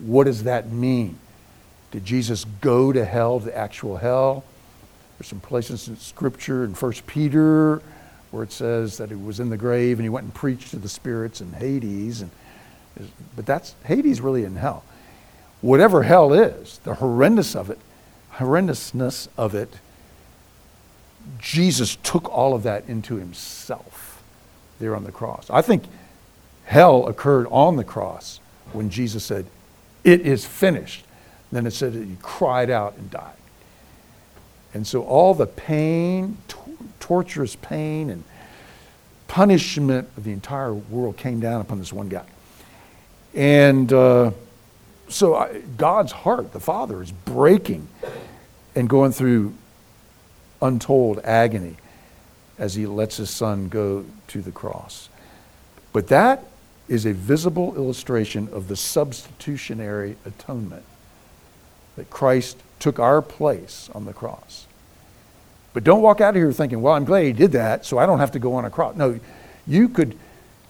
what 0.00 0.24
does 0.24 0.42
that 0.42 0.70
mean? 0.70 1.18
Did 1.90 2.04
Jesus 2.04 2.44
go 2.60 2.92
to 2.92 3.04
hell, 3.04 3.38
the 3.38 3.56
actual 3.56 3.96
hell? 3.96 4.44
There's 5.18 5.28
some 5.28 5.40
places 5.40 5.88
in 5.88 5.96
Scripture 5.96 6.64
in 6.64 6.74
1 6.74 6.92
Peter 7.06 7.80
where 8.30 8.42
it 8.42 8.52
says 8.52 8.98
that 8.98 9.08
he 9.08 9.14
was 9.14 9.40
in 9.40 9.50
the 9.50 9.56
grave 9.56 9.98
and 9.98 10.04
he 10.04 10.08
went 10.08 10.24
and 10.24 10.34
preached 10.34 10.70
to 10.70 10.76
the 10.76 10.88
spirits 10.88 11.40
in 11.40 11.52
Hades. 11.52 12.22
And, 12.22 12.30
but 13.34 13.46
that's 13.46 13.74
Hades 13.84 14.20
really 14.20 14.44
in 14.44 14.56
hell. 14.56 14.84
Whatever 15.60 16.02
hell 16.02 16.32
is, 16.32 16.78
the 16.84 16.94
horrendous 16.94 17.56
of 17.56 17.70
it, 17.70 17.78
horrendousness 18.34 19.28
of 19.36 19.54
it, 19.54 19.78
Jesus 21.38 21.96
took 22.02 22.30
all 22.30 22.54
of 22.54 22.62
that 22.62 22.88
into 22.88 23.16
himself 23.16 24.22
there 24.78 24.94
on 24.94 25.04
the 25.04 25.12
cross. 25.12 25.48
I 25.50 25.62
think 25.62 25.84
hell 26.64 27.06
occurred 27.06 27.46
on 27.50 27.76
the 27.76 27.84
cross 27.84 28.40
when 28.72 28.90
Jesus 28.90 29.24
said, 29.24 29.46
It 30.04 30.20
is 30.20 30.44
finished. 30.44 31.04
Then 31.50 31.66
it 31.66 31.72
said 31.72 31.92
that 31.94 32.04
he 32.04 32.16
cried 32.20 32.70
out 32.70 32.96
and 32.96 33.10
died. 33.10 33.36
And 34.74 34.86
so 34.86 35.02
all 35.04 35.32
the 35.32 35.46
pain, 35.46 36.36
torturous 37.00 37.56
pain 37.56 38.10
and 38.10 38.24
punishment 39.28 40.08
of 40.16 40.24
the 40.24 40.32
entire 40.32 40.72
world 40.72 41.16
came 41.16 41.40
down 41.40 41.60
upon 41.60 41.78
this 41.78 41.92
one 41.92 42.08
guy. 42.08 42.26
And 43.34 43.92
uh, 43.92 44.30
so 45.08 45.34
I, 45.34 45.60
God's 45.76 46.12
heart, 46.12 46.52
the 46.52 46.60
Father, 46.60 47.02
is 47.02 47.12
breaking 47.12 47.88
and 48.74 48.88
going 48.88 49.12
through 49.12 49.54
untold 50.62 51.20
agony 51.24 51.76
as 52.58 52.74
he 52.74 52.86
lets 52.86 53.16
his 53.18 53.30
son 53.30 53.68
go 53.68 54.04
to 54.28 54.40
the 54.40 54.50
cross. 54.50 55.08
But 55.92 56.08
that 56.08 56.44
is 56.88 57.04
a 57.04 57.12
visible 57.12 57.74
illustration 57.76 58.48
of 58.52 58.68
the 58.68 58.76
substitutionary 58.76 60.16
atonement 60.24 60.84
that 61.96 62.10
Christ 62.10 62.58
took 62.78 62.98
our 62.98 63.20
place 63.22 63.90
on 63.94 64.04
the 64.04 64.12
cross. 64.12 64.66
But 65.76 65.84
don't 65.84 66.00
walk 66.00 66.22
out 66.22 66.30
of 66.30 66.36
here 66.36 66.50
thinking, 66.52 66.80
well, 66.80 66.94
I'm 66.94 67.04
glad 67.04 67.26
he 67.26 67.34
did 67.34 67.52
that, 67.52 67.84
so 67.84 67.98
I 67.98 68.06
don't 68.06 68.18
have 68.18 68.30
to 68.30 68.38
go 68.38 68.54
on 68.54 68.64
a 68.64 68.70
cross. 68.70 68.96
No, 68.96 69.20
you 69.66 69.90
could 69.90 70.16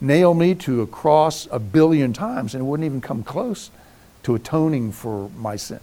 nail 0.01 0.35
me 0.35 0.53
to 0.57 0.83
a 0.83 0.87
cross 0.89 1.47
a 1.53 1.61
billion 1.61 2.13
times 2.13 2.57
and 2.57 2.63
it 2.63 2.65
wouldn't 2.65 2.85
even 2.85 3.01
come 3.01 3.23
close 3.23 3.71
to 4.25 4.35
atoning 4.35 4.91
for 4.91 5.31
my 5.37 5.55
sin. 5.55 5.79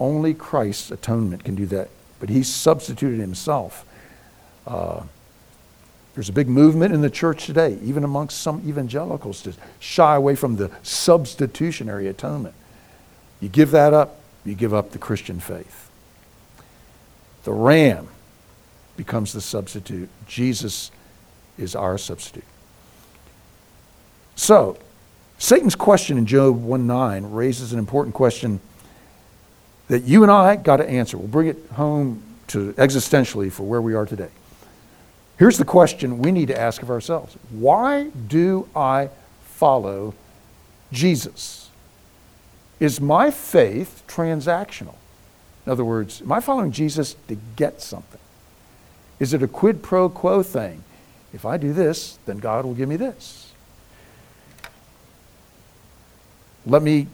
Only 0.00 0.34
Christ's 0.34 0.90
atonement 0.90 1.44
can 1.44 1.54
do 1.54 1.66
that. 1.66 1.88
But 2.18 2.30
he 2.30 2.42
substituted 2.42 3.20
himself. 3.20 3.86
Uh, 4.66 5.04
there's 6.14 6.28
a 6.28 6.32
big 6.32 6.48
movement 6.48 6.92
in 6.92 7.00
the 7.00 7.10
church 7.10 7.46
today, 7.46 7.78
even 7.80 8.02
amongst 8.02 8.40
some 8.40 8.60
evangelicals, 8.66 9.40
to 9.42 9.54
shy 9.78 10.16
away 10.16 10.34
from 10.34 10.56
the 10.56 10.72
substitutionary 10.82 12.08
atonement. 12.08 12.56
You 13.40 13.48
give 13.48 13.70
that 13.70 13.94
up, 13.94 14.18
you 14.44 14.56
give 14.56 14.74
up 14.74 14.90
the 14.90 14.98
Christian 14.98 15.38
faith. 15.38 15.85
The 17.46 17.52
ram 17.52 18.08
becomes 18.96 19.32
the 19.32 19.40
substitute. 19.40 20.08
Jesus 20.26 20.90
is 21.56 21.76
our 21.76 21.96
substitute. 21.96 22.42
So, 24.34 24.76
Satan's 25.38 25.76
question 25.76 26.18
in 26.18 26.26
Job 26.26 26.60
1 26.60 26.88
9 26.88 27.30
raises 27.30 27.72
an 27.72 27.78
important 27.78 28.16
question 28.16 28.58
that 29.86 30.02
you 30.02 30.24
and 30.24 30.32
I 30.32 30.56
got 30.56 30.78
to 30.78 30.90
answer. 30.90 31.16
We'll 31.16 31.28
bring 31.28 31.46
it 31.46 31.58
home 31.74 32.20
to 32.48 32.72
existentially 32.72 33.52
for 33.52 33.62
where 33.62 33.80
we 33.80 33.94
are 33.94 34.06
today. 34.06 34.30
Here's 35.38 35.56
the 35.56 35.64
question 35.64 36.18
we 36.18 36.32
need 36.32 36.48
to 36.48 36.60
ask 36.60 36.82
of 36.82 36.90
ourselves 36.90 37.36
Why 37.50 38.08
do 38.08 38.68
I 38.74 39.10
follow 39.44 40.14
Jesus? 40.90 41.70
Is 42.80 43.00
my 43.00 43.30
faith 43.30 44.02
transactional? 44.08 44.96
In 45.66 45.72
other 45.72 45.84
words, 45.84 46.22
am 46.22 46.30
I 46.30 46.40
following 46.40 46.70
Jesus 46.70 47.16
to 47.26 47.36
get 47.56 47.82
something? 47.82 48.20
Is 49.18 49.34
it 49.34 49.42
a 49.42 49.48
quid 49.48 49.82
pro 49.82 50.08
quo 50.08 50.42
thing? 50.42 50.84
If 51.32 51.44
I 51.44 51.56
do 51.56 51.72
this, 51.72 52.18
then 52.24 52.38
God 52.38 52.64
will 52.64 52.74
give 52.74 52.88
me 52.88 52.96
this. 52.96 53.52
Let 56.64 56.82
me 56.82 57.08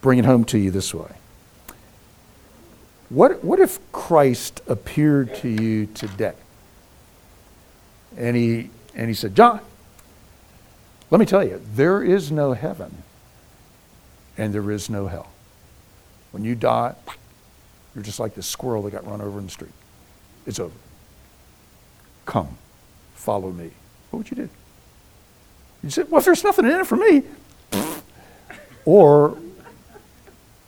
bring 0.00 0.18
it 0.18 0.24
home 0.24 0.44
to 0.46 0.58
you 0.58 0.70
this 0.70 0.94
way. 0.94 1.10
What, 3.08 3.42
what 3.42 3.58
if 3.58 3.78
Christ 3.90 4.60
appeared 4.68 5.34
to 5.36 5.48
you 5.48 5.86
today? 5.86 6.34
And 8.16 8.36
he, 8.36 8.70
and 8.94 9.08
he 9.08 9.14
said, 9.14 9.34
John, 9.34 9.60
let 11.10 11.18
me 11.18 11.26
tell 11.26 11.42
you, 11.42 11.62
there 11.74 12.02
is 12.02 12.30
no 12.30 12.52
heaven 12.52 13.02
and 14.36 14.52
there 14.52 14.70
is 14.70 14.90
no 14.90 15.06
hell. 15.06 15.30
When 16.30 16.44
you 16.44 16.54
die, 16.54 16.94
you're 17.98 18.04
just 18.04 18.20
like 18.20 18.36
this 18.36 18.46
squirrel 18.46 18.82
that 18.82 18.92
got 18.92 19.04
run 19.08 19.20
over 19.20 19.40
in 19.40 19.46
the 19.46 19.50
street. 19.50 19.72
It's 20.46 20.60
over. 20.60 20.74
Come, 22.26 22.56
follow 23.16 23.50
me. 23.50 23.72
What 24.10 24.18
would 24.18 24.30
you 24.30 24.36
do? 24.36 24.48
You 25.82 25.90
say, 25.90 26.04
well, 26.04 26.20
if 26.20 26.24
there's 26.24 26.44
nothing 26.44 26.64
in 26.66 26.78
it 26.78 26.86
for 26.86 26.94
me, 26.94 27.24
or 28.84 29.36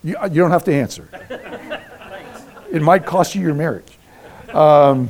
you, 0.02 0.16
you 0.24 0.42
don't 0.42 0.50
have 0.50 0.64
to 0.64 0.74
answer. 0.74 1.08
it 2.72 2.82
might 2.82 3.06
cost 3.06 3.36
you 3.36 3.42
your 3.42 3.54
marriage. 3.54 3.96
Because 4.46 4.90
um, 4.90 5.08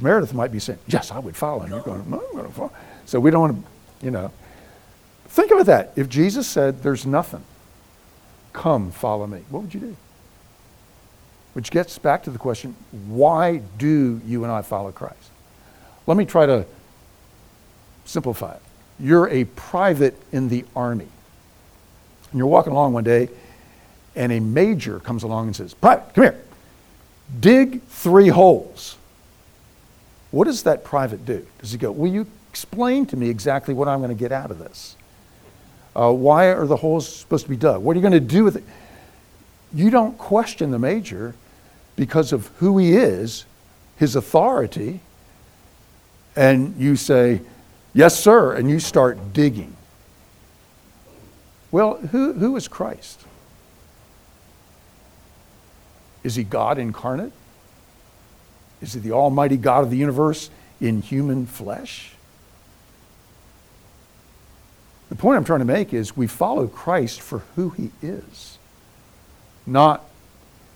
Meredith 0.00 0.32
might 0.32 0.52
be 0.52 0.60
saying, 0.60 0.78
yes, 0.86 1.10
I 1.10 1.18
would 1.18 1.34
follow. 1.34 1.62
And 1.62 1.70
you're 1.70 1.82
going, 1.82 2.08
no, 2.08 2.22
I'm 2.24 2.32
going 2.36 2.46
to 2.46 2.52
follow. 2.52 2.72
So 3.04 3.18
we 3.18 3.32
don't 3.32 3.40
want 3.40 3.64
to, 4.00 4.04
you 4.04 4.12
know. 4.12 4.30
Think 5.26 5.50
about 5.50 5.66
that. 5.66 5.92
If 5.96 6.08
Jesus 6.08 6.46
said, 6.46 6.84
there's 6.84 7.04
nothing, 7.04 7.42
come, 8.52 8.92
follow 8.92 9.26
me, 9.26 9.42
what 9.50 9.64
would 9.64 9.74
you 9.74 9.80
do? 9.80 9.96
Which 11.54 11.70
gets 11.70 11.98
back 11.98 12.24
to 12.24 12.30
the 12.30 12.38
question 12.38 12.76
why 13.06 13.58
do 13.78 14.20
you 14.26 14.44
and 14.44 14.52
I 14.52 14.62
follow 14.62 14.92
Christ? 14.92 15.30
Let 16.06 16.16
me 16.16 16.24
try 16.24 16.46
to 16.46 16.66
simplify 18.04 18.54
it. 18.54 18.62
You're 19.00 19.28
a 19.28 19.44
private 19.44 20.20
in 20.32 20.48
the 20.48 20.64
army. 20.76 21.08
And 22.30 22.38
you're 22.38 22.46
walking 22.46 22.72
along 22.72 22.92
one 22.92 23.04
day, 23.04 23.28
and 24.14 24.32
a 24.32 24.40
major 24.40 25.00
comes 25.00 25.22
along 25.22 25.46
and 25.46 25.56
says, 25.56 25.74
Private, 25.74 26.14
come 26.14 26.24
here. 26.24 26.40
Dig 27.40 27.82
three 27.84 28.28
holes. 28.28 28.96
What 30.30 30.44
does 30.44 30.64
that 30.64 30.84
private 30.84 31.24
do? 31.24 31.46
Does 31.60 31.72
he 31.72 31.78
go, 31.78 31.90
Will 31.90 32.12
you 32.12 32.26
explain 32.50 33.06
to 33.06 33.16
me 33.16 33.30
exactly 33.30 33.74
what 33.74 33.88
I'm 33.88 34.00
going 34.00 34.10
to 34.10 34.20
get 34.20 34.32
out 34.32 34.50
of 34.50 34.58
this? 34.58 34.96
Uh, 35.96 36.12
why 36.12 36.46
are 36.46 36.66
the 36.66 36.76
holes 36.76 37.08
supposed 37.08 37.44
to 37.44 37.50
be 37.50 37.56
dug? 37.56 37.82
What 37.82 37.92
are 37.92 38.00
you 38.00 38.02
going 38.02 38.12
to 38.12 38.20
do 38.20 38.44
with 38.44 38.56
it? 38.56 38.64
you 39.74 39.90
don't 39.90 40.16
question 40.16 40.70
the 40.70 40.78
major 40.78 41.34
because 41.96 42.32
of 42.32 42.48
who 42.58 42.78
he 42.78 42.94
is, 42.94 43.44
his 43.96 44.16
authority, 44.16 45.00
and 46.36 46.76
you 46.76 46.96
say, 46.96 47.40
Yes, 47.92 48.18
sir, 48.18 48.52
and 48.52 48.68
you 48.68 48.80
start 48.80 49.32
digging. 49.32 49.76
Well, 51.70 51.96
who, 51.96 52.32
who 52.32 52.56
is 52.56 52.66
Christ? 52.66 53.20
Is 56.24 56.34
he 56.34 56.42
God 56.42 56.78
incarnate? 56.78 57.32
Is 58.82 58.94
he 58.94 59.00
the 59.00 59.12
Almighty 59.12 59.56
God 59.56 59.84
of 59.84 59.90
the 59.90 59.96
universe 59.96 60.50
in 60.80 61.02
human 61.02 61.46
flesh? 61.46 62.12
The 65.08 65.16
point 65.16 65.36
I'm 65.36 65.44
trying 65.44 65.60
to 65.60 65.64
make 65.64 65.94
is 65.94 66.16
we 66.16 66.26
follow 66.26 66.66
Christ 66.66 67.20
for 67.20 67.40
who 67.54 67.70
he 67.70 67.90
is, 68.02 68.58
not, 69.66 70.04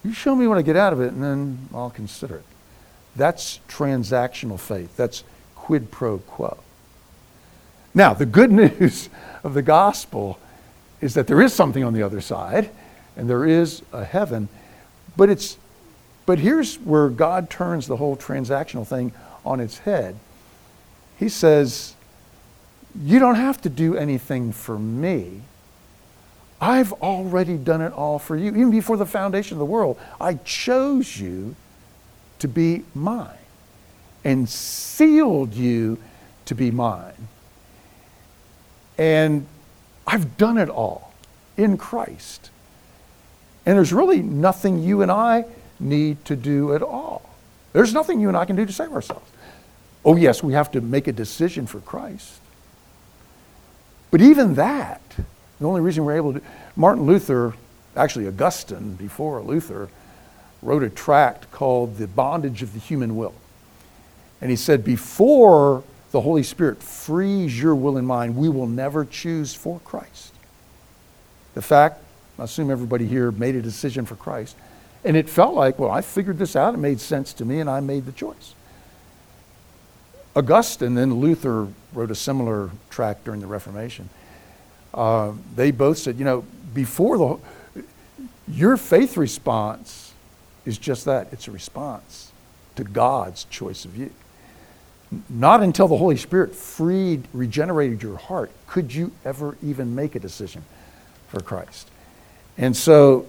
you 0.04 0.12
show 0.12 0.34
me 0.34 0.46
when 0.46 0.58
I 0.58 0.62
get 0.62 0.76
out 0.76 0.92
of 0.92 1.00
it 1.00 1.12
and 1.12 1.22
then 1.22 1.68
I'll 1.74 1.90
consider 1.90 2.36
it. 2.36 2.44
That's 3.16 3.60
transactional 3.68 4.58
faith. 4.58 4.96
That's 4.96 5.24
quid 5.54 5.90
pro 5.90 6.18
quo. 6.18 6.58
Now, 7.94 8.14
the 8.14 8.26
good 8.26 8.52
news 8.80 9.08
of 9.42 9.54
the 9.54 9.62
gospel 9.62 10.38
is 11.00 11.14
that 11.14 11.26
there 11.26 11.40
is 11.40 11.52
something 11.52 11.84
on 11.84 11.92
the 11.92 12.02
other 12.02 12.20
side 12.20 12.70
and 13.16 13.28
there 13.28 13.44
is 13.44 13.82
a 13.92 14.04
heaven, 14.04 14.48
but 15.16 15.28
it's 15.28 15.58
but 16.28 16.40
here's 16.40 16.76
where 16.80 17.08
God 17.08 17.48
turns 17.48 17.86
the 17.86 17.96
whole 17.96 18.14
transactional 18.14 18.86
thing 18.86 19.12
on 19.46 19.60
its 19.60 19.78
head. 19.78 20.14
He 21.18 21.30
says, 21.30 21.94
You 22.94 23.18
don't 23.18 23.36
have 23.36 23.62
to 23.62 23.70
do 23.70 23.96
anything 23.96 24.52
for 24.52 24.78
me. 24.78 25.40
I've 26.60 26.92
already 26.94 27.56
done 27.56 27.80
it 27.80 27.92
all 27.92 28.18
for 28.18 28.36
you. 28.36 28.48
Even 28.48 28.70
before 28.70 28.96
the 28.96 29.06
foundation 29.06 29.54
of 29.54 29.58
the 29.58 29.64
world, 29.64 29.98
I 30.20 30.34
chose 30.34 31.18
you 31.18 31.54
to 32.40 32.48
be 32.48 32.84
mine 32.94 33.36
and 34.24 34.48
sealed 34.48 35.54
you 35.54 35.98
to 36.46 36.54
be 36.54 36.70
mine. 36.70 37.28
And 38.96 39.46
I've 40.06 40.36
done 40.36 40.58
it 40.58 40.68
all 40.68 41.12
in 41.56 41.76
Christ. 41.76 42.50
And 43.64 43.76
there's 43.76 43.92
really 43.92 44.22
nothing 44.22 44.82
you 44.82 45.02
and 45.02 45.10
I 45.10 45.44
need 45.78 46.24
to 46.24 46.34
do 46.34 46.74
at 46.74 46.82
all. 46.82 47.22
There's 47.72 47.92
nothing 47.92 48.18
you 48.18 48.28
and 48.28 48.36
I 48.36 48.44
can 48.44 48.56
do 48.56 48.66
to 48.66 48.72
save 48.72 48.92
ourselves. 48.92 49.30
Oh, 50.04 50.16
yes, 50.16 50.42
we 50.42 50.54
have 50.54 50.72
to 50.72 50.80
make 50.80 51.06
a 51.06 51.12
decision 51.12 51.66
for 51.66 51.80
Christ. 51.80 52.40
But 54.10 54.20
even 54.22 54.54
that, 54.54 55.02
the 55.60 55.66
only 55.66 55.80
reason 55.80 56.04
we're 56.04 56.16
able 56.16 56.34
to, 56.34 56.42
Martin 56.76 57.04
Luther, 57.04 57.54
actually 57.96 58.26
Augustine 58.28 58.94
before 58.94 59.40
Luther, 59.42 59.88
wrote 60.62 60.82
a 60.82 60.90
tract 60.90 61.50
called 61.50 61.98
The 61.98 62.06
Bondage 62.06 62.62
of 62.62 62.72
the 62.72 62.78
Human 62.78 63.16
Will. 63.16 63.34
And 64.40 64.50
he 64.50 64.56
said, 64.56 64.84
before 64.84 65.82
the 66.10 66.20
Holy 66.20 66.42
Spirit 66.42 66.82
frees 66.82 67.60
your 67.60 67.74
will 67.74 67.96
and 67.96 68.06
mind, 68.06 68.36
we 68.36 68.48
will 68.48 68.66
never 68.66 69.04
choose 69.04 69.54
for 69.54 69.80
Christ. 69.80 70.32
The 71.54 71.62
fact, 71.62 72.02
I 72.38 72.44
assume 72.44 72.70
everybody 72.70 73.06
here 73.06 73.30
made 73.32 73.56
a 73.56 73.62
decision 73.62 74.06
for 74.06 74.14
Christ, 74.14 74.56
and 75.04 75.16
it 75.16 75.28
felt 75.28 75.54
like, 75.54 75.78
well, 75.78 75.90
I 75.90 76.00
figured 76.00 76.38
this 76.38 76.54
out, 76.54 76.74
it 76.74 76.78
made 76.78 77.00
sense 77.00 77.32
to 77.34 77.44
me, 77.44 77.60
and 77.60 77.68
I 77.68 77.80
made 77.80 78.06
the 78.06 78.12
choice. 78.12 78.54
Augustine, 80.36 80.94
then 80.94 81.14
Luther 81.14 81.66
wrote 81.92 82.10
a 82.12 82.14
similar 82.14 82.70
tract 82.90 83.24
during 83.24 83.40
the 83.40 83.46
Reformation. 83.46 84.08
Uh, 84.94 85.32
they 85.54 85.70
both 85.70 85.98
said, 85.98 86.18
you 86.18 86.24
know, 86.24 86.44
before 86.74 87.18
the, 87.74 87.84
your 88.48 88.76
faith 88.76 89.16
response 89.16 90.12
is 90.64 90.78
just 90.78 91.04
that 91.04 91.28
it's 91.32 91.48
a 91.48 91.50
response 91.50 92.32
to 92.76 92.84
God's 92.84 93.44
choice 93.44 93.84
of 93.84 93.96
you. 93.96 94.10
Not 95.28 95.62
until 95.62 95.88
the 95.88 95.96
Holy 95.96 96.16
Spirit 96.16 96.54
freed, 96.54 97.26
regenerated 97.32 98.02
your 98.02 98.18
heart 98.18 98.50
could 98.66 98.94
you 98.94 99.12
ever 99.24 99.56
even 99.62 99.94
make 99.94 100.14
a 100.14 100.20
decision 100.20 100.62
for 101.28 101.40
Christ. 101.40 101.90
And 102.58 102.76
so, 102.76 103.26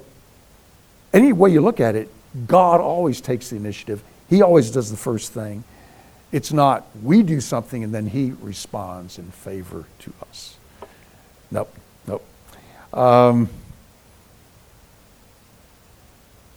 any 1.14 1.34
way 1.34 1.52
you 1.52 1.62
look 1.62 1.80
at 1.80 1.96
it, 1.96 2.10
God 2.48 2.82
always 2.82 3.22
takes 3.22 3.50
the 3.50 3.56
initiative. 3.56 4.04
He 4.30 4.42
always 4.42 4.72
does 4.72 4.92
the 4.92 4.98
first 4.98 5.32
thing. 5.32 5.64
It's 6.32 6.54
not 6.54 6.86
we 7.02 7.24
do 7.24 7.42
something 7.42 7.84
and 7.84 7.94
then 7.94 8.08
He 8.08 8.34
responds 8.42 9.18
in 9.18 9.32
favor 9.32 9.86
to 10.00 10.14
us. 10.30 10.59
Nope, 11.52 11.74
nope. 12.08 12.26
Um, 12.94 13.50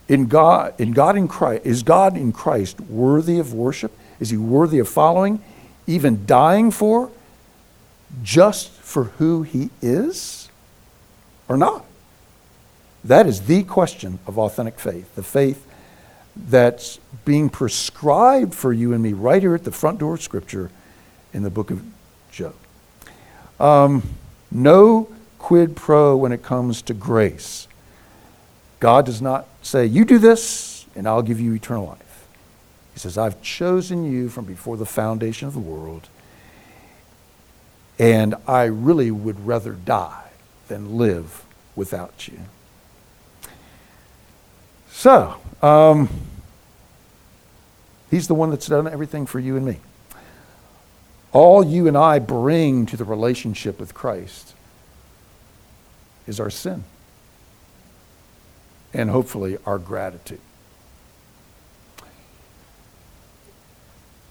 in 0.08 0.26
God, 0.26 0.74
in 0.78 0.92
God 0.92 1.16
in 1.16 1.28
Christ, 1.28 1.64
is 1.64 1.82
God 1.82 2.16
in 2.16 2.32
Christ 2.32 2.80
worthy 2.80 3.38
of 3.38 3.54
worship? 3.54 3.92
Is 4.20 4.30
he 4.30 4.36
worthy 4.36 4.78
of 4.78 4.88
following, 4.88 5.42
even 5.86 6.26
dying 6.26 6.70
for, 6.70 7.10
just 8.22 8.70
for 8.70 9.04
who 9.04 9.42
he 9.42 9.70
is 9.80 10.50
or 11.48 11.56
not? 11.56 11.84
That 13.04 13.26
is 13.26 13.42
the 13.42 13.62
question 13.64 14.18
of 14.26 14.38
authentic 14.38 14.78
faith, 14.78 15.14
the 15.14 15.22
faith 15.22 15.66
that's 16.36 16.98
being 17.24 17.48
prescribed 17.48 18.54
for 18.54 18.72
you 18.72 18.92
and 18.92 19.02
me 19.02 19.12
right 19.12 19.42
here 19.42 19.54
at 19.54 19.64
the 19.64 19.72
front 19.72 19.98
door 19.98 20.14
of 20.14 20.22
Scripture 20.22 20.70
in 21.32 21.42
the 21.42 21.50
book 21.50 21.70
of 21.70 21.82
Job. 22.30 22.54
Um, 23.58 24.02
no 24.54 25.08
quid 25.38 25.76
pro 25.76 26.16
when 26.16 26.32
it 26.32 26.42
comes 26.42 26.82
to 26.82 26.94
grace. 26.94 27.66
God 28.80 29.06
does 29.06 29.22
not 29.22 29.46
say, 29.62 29.86
You 29.86 30.04
do 30.04 30.18
this, 30.18 30.86
and 30.94 31.06
I'll 31.06 31.22
give 31.22 31.40
you 31.40 31.54
eternal 31.54 31.86
life. 31.86 32.26
He 32.92 32.98
says, 32.98 33.16
I've 33.16 33.40
chosen 33.42 34.04
you 34.04 34.28
from 34.28 34.44
before 34.44 34.76
the 34.76 34.86
foundation 34.86 35.48
of 35.48 35.54
the 35.54 35.60
world, 35.60 36.08
and 37.98 38.34
I 38.46 38.64
really 38.64 39.10
would 39.10 39.46
rather 39.46 39.72
die 39.72 40.30
than 40.68 40.98
live 40.98 41.44
without 41.74 42.28
you. 42.28 42.38
So, 44.90 45.36
um, 45.62 46.08
he's 48.10 48.28
the 48.28 48.34
one 48.34 48.50
that's 48.50 48.66
done 48.66 48.86
everything 48.86 49.26
for 49.26 49.40
you 49.40 49.56
and 49.56 49.64
me. 49.64 49.78
All 51.32 51.64
you 51.64 51.88
and 51.88 51.96
I 51.96 52.18
bring 52.18 52.86
to 52.86 52.96
the 52.96 53.04
relationship 53.04 53.80
with 53.80 53.94
Christ 53.94 54.54
is 56.26 56.38
our 56.38 56.50
sin 56.50 56.84
and 58.92 59.10
hopefully 59.10 59.58
our 59.64 59.78
gratitude. 59.78 60.40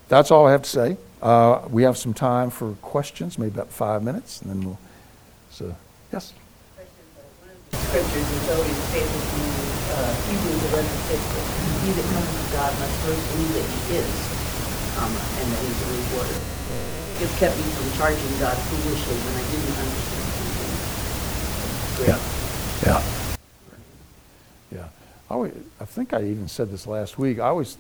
That's 0.08 0.30
all 0.30 0.46
I 0.46 0.52
have 0.52 0.64
to 0.64 0.70
say. 0.70 0.98
Uh, 1.22 1.62
we 1.70 1.84
have 1.84 1.98
some 1.98 2.14
time 2.14 2.50
for 2.50 2.74
questions, 2.82 3.38
maybe 3.38 3.54
about 3.54 3.70
five 3.70 4.04
minutes, 4.04 4.42
and 4.42 4.50
then 4.50 4.66
we'll. 4.66 4.80
So, 5.52 5.76
yes. 6.12 6.34
Scriptures 7.72 8.16
is 8.16 8.50
always 8.52 8.76
to 8.92 9.00
uh, 9.00 10.14
Hebrews 10.28 10.74
11 10.74 10.92
6. 11.08 11.22
He 11.82 11.92
that 11.92 12.08
comes 12.14 12.28
to 12.28 12.54
God 12.54 12.72
must 12.80 12.96
first 13.06 13.24
believe 13.32 13.54
that 13.54 13.68
He 13.72 13.96
is, 13.98 14.41
um, 14.98 15.14
and 15.14 15.48
that 15.52 15.62
He's 15.64 15.80
a 15.80 15.88
rewarder. 15.96 16.40
It 17.22 17.30
kept 17.38 17.56
me 17.56 17.64
from 17.64 17.88
charging 17.98 18.34
God 18.40 18.58
foolishly 18.58 19.16
when 19.16 19.36
I 19.38 19.44
didn't 19.52 19.78
understand 19.78 20.28
something. 20.36 20.72
Yeah. 22.08 22.20
Yeah. 22.84 23.00
Yeah. 24.72 24.88
I, 25.30 25.34
always, 25.34 25.54
I 25.80 25.86
think 25.86 26.14
I 26.14 26.24
even 26.24 26.48
said 26.48 26.72
this 26.72 26.88
last 26.88 27.20
week. 27.20 27.40
I 27.40 27.48
always 27.48 27.78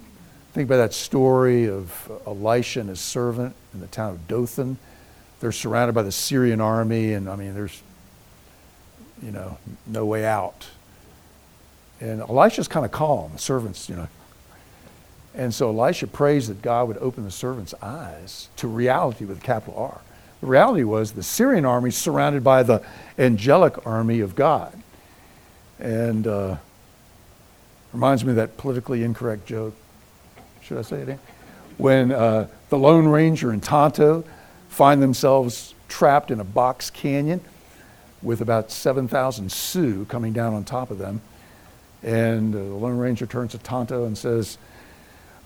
Think 0.53 0.67
about 0.67 0.77
that 0.77 0.93
story 0.93 1.69
of 1.69 2.11
Elisha 2.27 2.81
and 2.81 2.89
his 2.89 2.99
servant 2.99 3.55
in 3.73 3.79
the 3.79 3.87
town 3.87 4.11
of 4.11 4.27
Dothan. 4.27 4.77
They're 5.39 5.53
surrounded 5.53 5.93
by 5.93 6.03
the 6.03 6.11
Syrian 6.11 6.59
army, 6.59 7.13
and 7.13 7.29
I 7.29 7.37
mean, 7.37 7.53
there's, 7.53 7.81
you 9.23 9.31
know, 9.31 9.57
no 9.87 10.05
way 10.05 10.25
out. 10.25 10.67
And 12.01 12.19
Elisha's 12.19 12.67
kind 12.67 12.85
of 12.85 12.91
calm. 12.91 13.31
The 13.33 13.39
servant's, 13.39 13.87
you 13.87 13.95
know. 13.95 14.09
And 15.33 15.53
so 15.53 15.69
Elisha 15.69 16.07
prays 16.07 16.47
that 16.47 16.61
God 16.61 16.87
would 16.87 16.97
open 16.97 17.23
the 17.23 17.31
servant's 17.31 17.73
eyes 17.81 18.49
to 18.57 18.67
reality 18.67 19.25
with 19.25 19.37
a 19.37 19.41
capital 19.41 19.75
R. 19.77 20.01
The 20.41 20.47
reality 20.47 20.83
was 20.83 21.13
the 21.13 21.23
Syrian 21.23 21.65
army 21.65 21.91
surrounded 21.91 22.43
by 22.43 22.63
the 22.63 22.83
angelic 23.17 23.85
army 23.85 24.19
of 24.19 24.35
God. 24.35 24.73
And 25.79 26.27
uh, 26.27 26.57
reminds 27.93 28.25
me 28.25 28.31
of 28.31 28.35
that 28.35 28.57
politically 28.57 29.03
incorrect 29.03 29.45
joke 29.45 29.73
should 30.71 30.77
I 30.77 30.83
say 30.83 31.01
it? 31.01 31.19
When 31.77 32.11
uh, 32.11 32.47
the 32.69 32.77
Lone 32.77 33.07
Ranger 33.07 33.51
and 33.51 33.61
Tonto 33.61 34.23
find 34.69 35.01
themselves 35.01 35.73
trapped 35.89 36.31
in 36.31 36.39
a 36.39 36.45
box 36.45 36.89
canyon 36.89 37.41
with 38.21 38.39
about 38.39 38.71
7,000 38.71 39.51
Sioux 39.51 40.05
coming 40.05 40.31
down 40.31 40.53
on 40.53 40.63
top 40.63 40.91
of 40.91 40.97
them. 40.97 41.21
And 42.03 42.55
uh, 42.55 42.59
the 42.59 42.63
Lone 42.63 42.97
Ranger 42.97 43.25
turns 43.25 43.51
to 43.51 43.57
Tonto 43.57 44.05
and 44.05 44.17
says, 44.17 44.57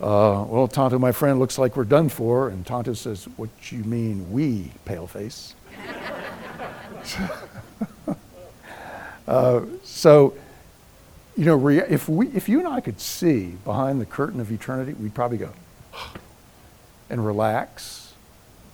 uh, 0.02 0.46
Well, 0.48 0.68
Tonto, 0.68 1.00
my 1.00 1.12
friend, 1.12 1.40
looks 1.40 1.58
like 1.58 1.76
we're 1.76 1.84
done 1.84 2.10
for. 2.10 2.50
And 2.50 2.66
Tonto 2.66 2.94
says, 2.94 3.26
What 3.38 3.50
you 3.72 3.84
mean, 3.84 4.32
we, 4.32 4.72
paleface? 4.86 5.54
uh, 9.28 9.62
so 9.84 10.34
you 11.38 11.46
know, 11.46 11.68
if, 11.68 12.08
we, 12.08 12.28
if 12.30 12.48
you 12.48 12.60
and 12.60 12.68
I 12.68 12.80
could 12.80 13.00
see 13.00 13.56
behind 13.66 14.00
the 14.00 14.06
curtain 14.06 14.40
of 14.40 14.52
eternity, 14.52 14.94
we'd 14.94 15.14
probably 15.14 15.38
go 15.38 15.52
and 17.10 17.26
relax 17.26 18.14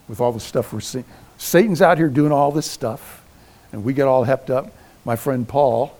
with 0.08 0.22
all 0.22 0.32
the 0.32 0.40
stuff 0.40 0.72
we're 0.72 0.80
seeing. 0.80 1.06
Satan's 1.38 1.82
out 1.82 1.98
here 1.98 2.10
doing 2.10 2.32
all 2.32 2.52
this 2.52 2.70
stuff, 2.70 3.24
and 3.72 3.84
we 3.84 3.94
get 3.94 4.08
all 4.08 4.26
hepped 4.26 4.52
up. 4.52 4.72
My 5.06 5.16
friend 5.16 5.48
Paul, 5.48 5.98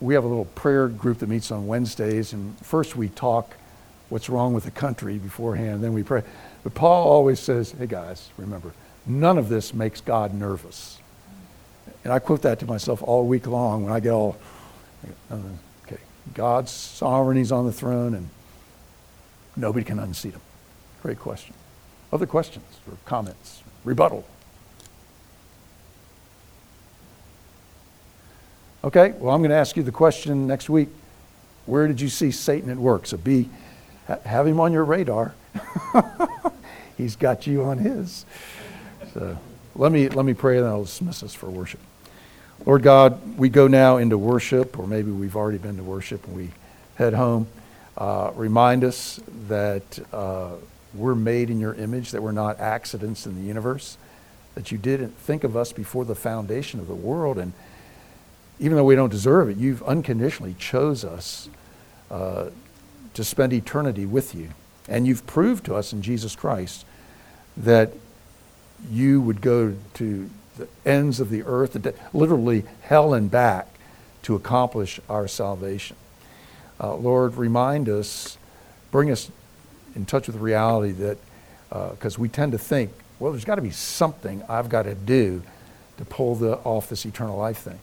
we 0.00 0.12
have 0.12 0.24
a 0.24 0.28
little 0.28 0.44
prayer 0.44 0.88
group 0.88 1.18
that 1.18 1.28
meets 1.28 1.50
on 1.50 1.66
Wednesdays, 1.66 2.34
and 2.34 2.58
first 2.58 2.94
we 2.94 3.08
talk 3.08 3.54
what's 4.08 4.28
wrong 4.28 4.54
with 4.54 4.64
the 4.64 4.70
country 4.70 5.18
beforehand, 5.18 5.82
then 5.82 5.92
we 5.92 6.02
pray. 6.02 6.22
But 6.64 6.74
Paul 6.74 7.06
always 7.08 7.40
says, 7.40 7.72
hey 7.72 7.86
guys, 7.86 8.30
remember, 8.36 8.72
none 9.06 9.38
of 9.38 9.48
this 9.48 9.74
makes 9.74 10.00
God 10.00 10.34
nervous. 10.34 10.98
And 12.04 12.12
I 12.12 12.18
quote 12.18 12.42
that 12.42 12.58
to 12.60 12.66
myself 12.66 13.02
all 13.02 13.26
week 13.26 13.46
long 13.46 13.84
when 13.84 13.92
I 13.92 14.00
get 14.00 14.12
all, 14.12 14.36
okay, 15.84 16.00
God's 16.34 16.70
sovereignty's 16.70 17.52
on 17.52 17.66
the 17.66 17.72
throne 17.72 18.14
and 18.14 18.28
nobody 19.56 19.84
can 19.84 19.98
unseat 19.98 20.32
him. 20.32 20.40
Great 21.02 21.18
question. 21.18 21.54
Other 22.12 22.26
questions 22.26 22.64
or 22.90 22.96
comments? 23.04 23.62
Rebuttal. 23.84 24.24
Okay, 28.84 29.12
well, 29.18 29.34
I'm 29.34 29.40
going 29.40 29.50
to 29.50 29.56
ask 29.56 29.76
you 29.76 29.82
the 29.82 29.92
question 29.92 30.46
next 30.46 30.70
week. 30.70 30.88
Where 31.66 31.86
did 31.88 32.00
you 32.00 32.08
see 32.08 32.30
Satan 32.30 32.70
at 32.70 32.78
work? 32.78 33.06
So 33.06 33.16
be, 33.16 33.50
have 34.24 34.46
him 34.46 34.60
on 34.60 34.72
your 34.72 34.84
radar. 34.84 35.34
He's 36.96 37.16
got 37.16 37.46
you 37.46 37.64
on 37.64 37.78
his. 37.78 38.24
So 39.14 39.38
let 39.76 39.92
me, 39.92 40.08
let 40.08 40.24
me 40.24 40.34
pray 40.34 40.58
and 40.58 40.66
I'll 40.66 40.82
dismiss 40.82 41.22
us 41.22 41.34
for 41.34 41.48
worship. 41.48 41.80
Lord 42.66 42.82
God, 42.82 43.38
we 43.38 43.48
go 43.48 43.68
now 43.68 43.98
into 43.98 44.18
worship, 44.18 44.78
or 44.78 44.86
maybe 44.86 45.10
we've 45.10 45.36
already 45.36 45.58
been 45.58 45.76
to 45.76 45.82
worship 45.82 46.26
and 46.26 46.36
we 46.36 46.50
head 46.96 47.14
home. 47.14 47.46
Uh, 47.96 48.32
remind 48.34 48.84
us 48.84 49.20
that 49.48 49.98
uh, 50.12 50.50
we're 50.94 51.14
made 51.14 51.50
in 51.50 51.60
your 51.60 51.74
image, 51.74 52.10
that 52.10 52.22
we're 52.22 52.32
not 52.32 52.58
accidents 52.58 53.26
in 53.26 53.36
the 53.36 53.42
universe, 53.42 53.96
that 54.54 54.72
you 54.72 54.78
didn't 54.78 55.16
think 55.18 55.44
of 55.44 55.56
us 55.56 55.72
before 55.72 56.04
the 56.04 56.14
foundation 56.14 56.80
of 56.80 56.88
the 56.88 56.94
world. 56.94 57.38
And 57.38 57.52
even 58.58 58.76
though 58.76 58.84
we 58.84 58.96
don't 58.96 59.10
deserve 59.10 59.50
it, 59.50 59.56
you've 59.56 59.82
unconditionally 59.84 60.56
chose 60.58 61.04
us 61.04 61.48
uh, 62.10 62.46
to 63.14 63.24
spend 63.24 63.52
eternity 63.52 64.06
with 64.06 64.34
you. 64.34 64.50
And 64.88 65.06
you've 65.06 65.26
proved 65.26 65.64
to 65.66 65.74
us 65.74 65.92
in 65.92 66.02
Jesus 66.02 66.34
Christ 66.34 66.84
that 67.56 67.92
you 68.90 69.20
would 69.20 69.40
go 69.40 69.74
to 69.94 70.30
the 70.56 70.68
ends 70.84 71.20
of 71.20 71.30
the 71.30 71.42
earth, 71.44 71.76
literally 72.12 72.64
hell 72.82 73.14
and 73.14 73.30
back, 73.30 73.68
to 74.22 74.34
accomplish 74.34 75.00
our 75.08 75.28
salvation. 75.28 75.96
Uh, 76.80 76.94
Lord, 76.94 77.36
remind 77.36 77.88
us, 77.88 78.38
bring 78.90 79.10
us 79.10 79.30
in 79.94 80.06
touch 80.06 80.26
with 80.26 80.36
reality 80.36 80.92
that, 80.92 81.18
because 81.68 82.18
uh, 82.18 82.20
we 82.20 82.28
tend 82.28 82.52
to 82.52 82.58
think, 82.58 82.92
well, 83.18 83.32
there's 83.32 83.44
got 83.44 83.56
to 83.56 83.62
be 83.62 83.70
something 83.70 84.42
I've 84.48 84.68
got 84.68 84.84
to 84.84 84.94
do 84.94 85.42
to 85.96 86.04
pull 86.04 86.36
the, 86.36 86.58
off 86.58 86.88
this 86.88 87.04
eternal 87.04 87.36
life 87.36 87.58
thing. 87.58 87.78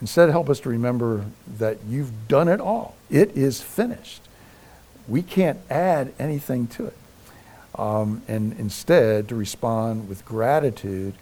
Instead, 0.00 0.30
help 0.30 0.48
us 0.48 0.60
to 0.60 0.68
remember 0.68 1.24
that 1.58 1.78
you've 1.88 2.28
done 2.28 2.48
it 2.48 2.60
all. 2.60 2.94
It 3.10 3.36
is 3.36 3.60
finished. 3.60 4.22
We 5.08 5.22
can't 5.22 5.58
add 5.68 6.12
anything 6.18 6.66
to 6.68 6.86
it. 6.86 6.96
Um, 7.74 8.22
and 8.28 8.52
instead, 8.58 9.28
to 9.28 9.34
respond 9.34 10.08
with 10.08 10.24
gratitude 10.24 11.14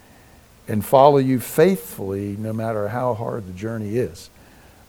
and 0.69 0.85
follow 0.85 1.19
you 1.19 1.39
faithfully 1.41 2.37
no 2.39 2.53
matter 2.53 2.89
how 2.89 3.15
hard 3.15 3.47
the 3.47 3.53
journey 3.53 3.97
is. 3.97 4.31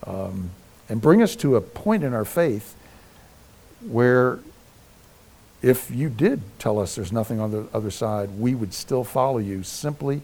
Um, 0.05 0.51
and 0.89 1.01
bring 1.01 1.21
us 1.21 1.35
to 1.37 1.55
a 1.55 1.61
point 1.61 2.03
in 2.03 2.13
our 2.13 2.25
faith 2.25 2.75
where 3.81 4.39
if 5.61 5.91
you 5.91 6.09
did 6.09 6.41
tell 6.59 6.79
us 6.79 6.95
there's 6.95 7.11
nothing 7.11 7.39
on 7.39 7.51
the 7.51 7.67
other 7.73 7.91
side, 7.91 8.29
we 8.39 8.55
would 8.55 8.73
still 8.73 9.03
follow 9.03 9.37
you 9.37 9.63
simply 9.63 10.21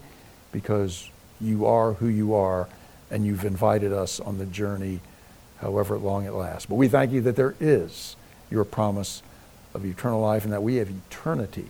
because 0.52 1.10
you 1.40 1.66
are 1.66 1.94
who 1.94 2.08
you 2.08 2.34
are 2.34 2.68
and 3.10 3.26
you've 3.26 3.44
invited 3.44 3.92
us 3.92 4.20
on 4.20 4.38
the 4.38 4.46
journey, 4.46 5.00
however 5.58 5.98
long 5.98 6.24
it 6.24 6.32
lasts. 6.32 6.66
But 6.66 6.76
we 6.76 6.88
thank 6.88 7.12
you 7.12 7.20
that 7.22 7.36
there 7.36 7.54
is 7.60 8.16
your 8.50 8.64
promise 8.64 9.22
of 9.74 9.84
eternal 9.84 10.20
life 10.20 10.44
and 10.44 10.52
that 10.52 10.62
we 10.62 10.76
have 10.76 10.88
eternity 10.88 11.66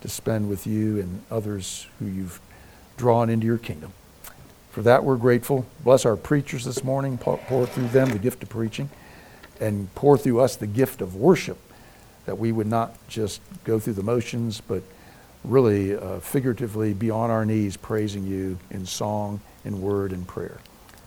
to 0.00 0.08
spend 0.08 0.48
with 0.48 0.66
you 0.66 0.98
and 0.98 1.22
others 1.30 1.86
who 1.98 2.06
you've 2.06 2.40
drawn 2.96 3.28
into 3.28 3.46
your 3.46 3.58
kingdom. 3.58 3.92
For 4.70 4.82
that, 4.82 5.04
we're 5.04 5.16
grateful. 5.16 5.66
Bless 5.82 6.06
our 6.06 6.16
preachers 6.16 6.64
this 6.64 6.84
morning. 6.84 7.18
Pour 7.18 7.66
through 7.66 7.88
them 7.88 8.10
the 8.10 8.18
gift 8.18 8.42
of 8.42 8.48
preaching 8.48 8.88
and 9.60 9.94
pour 9.94 10.16
through 10.16 10.40
us 10.40 10.56
the 10.56 10.66
gift 10.66 11.02
of 11.02 11.14
worship 11.14 11.58
that 12.26 12.38
we 12.38 12.50
would 12.52 12.66
not 12.66 12.96
just 13.08 13.40
go 13.64 13.78
through 13.78 13.92
the 13.94 14.02
motions, 14.02 14.60
but 14.60 14.82
really 15.44 15.96
uh, 15.96 16.20
figuratively 16.20 16.92
be 16.92 17.10
on 17.10 17.30
our 17.30 17.44
knees 17.44 17.76
praising 17.76 18.26
you 18.26 18.58
in 18.70 18.86
song, 18.86 19.40
in 19.64 19.80
word, 19.80 20.12
and 20.12 20.26
prayer. 20.26 20.58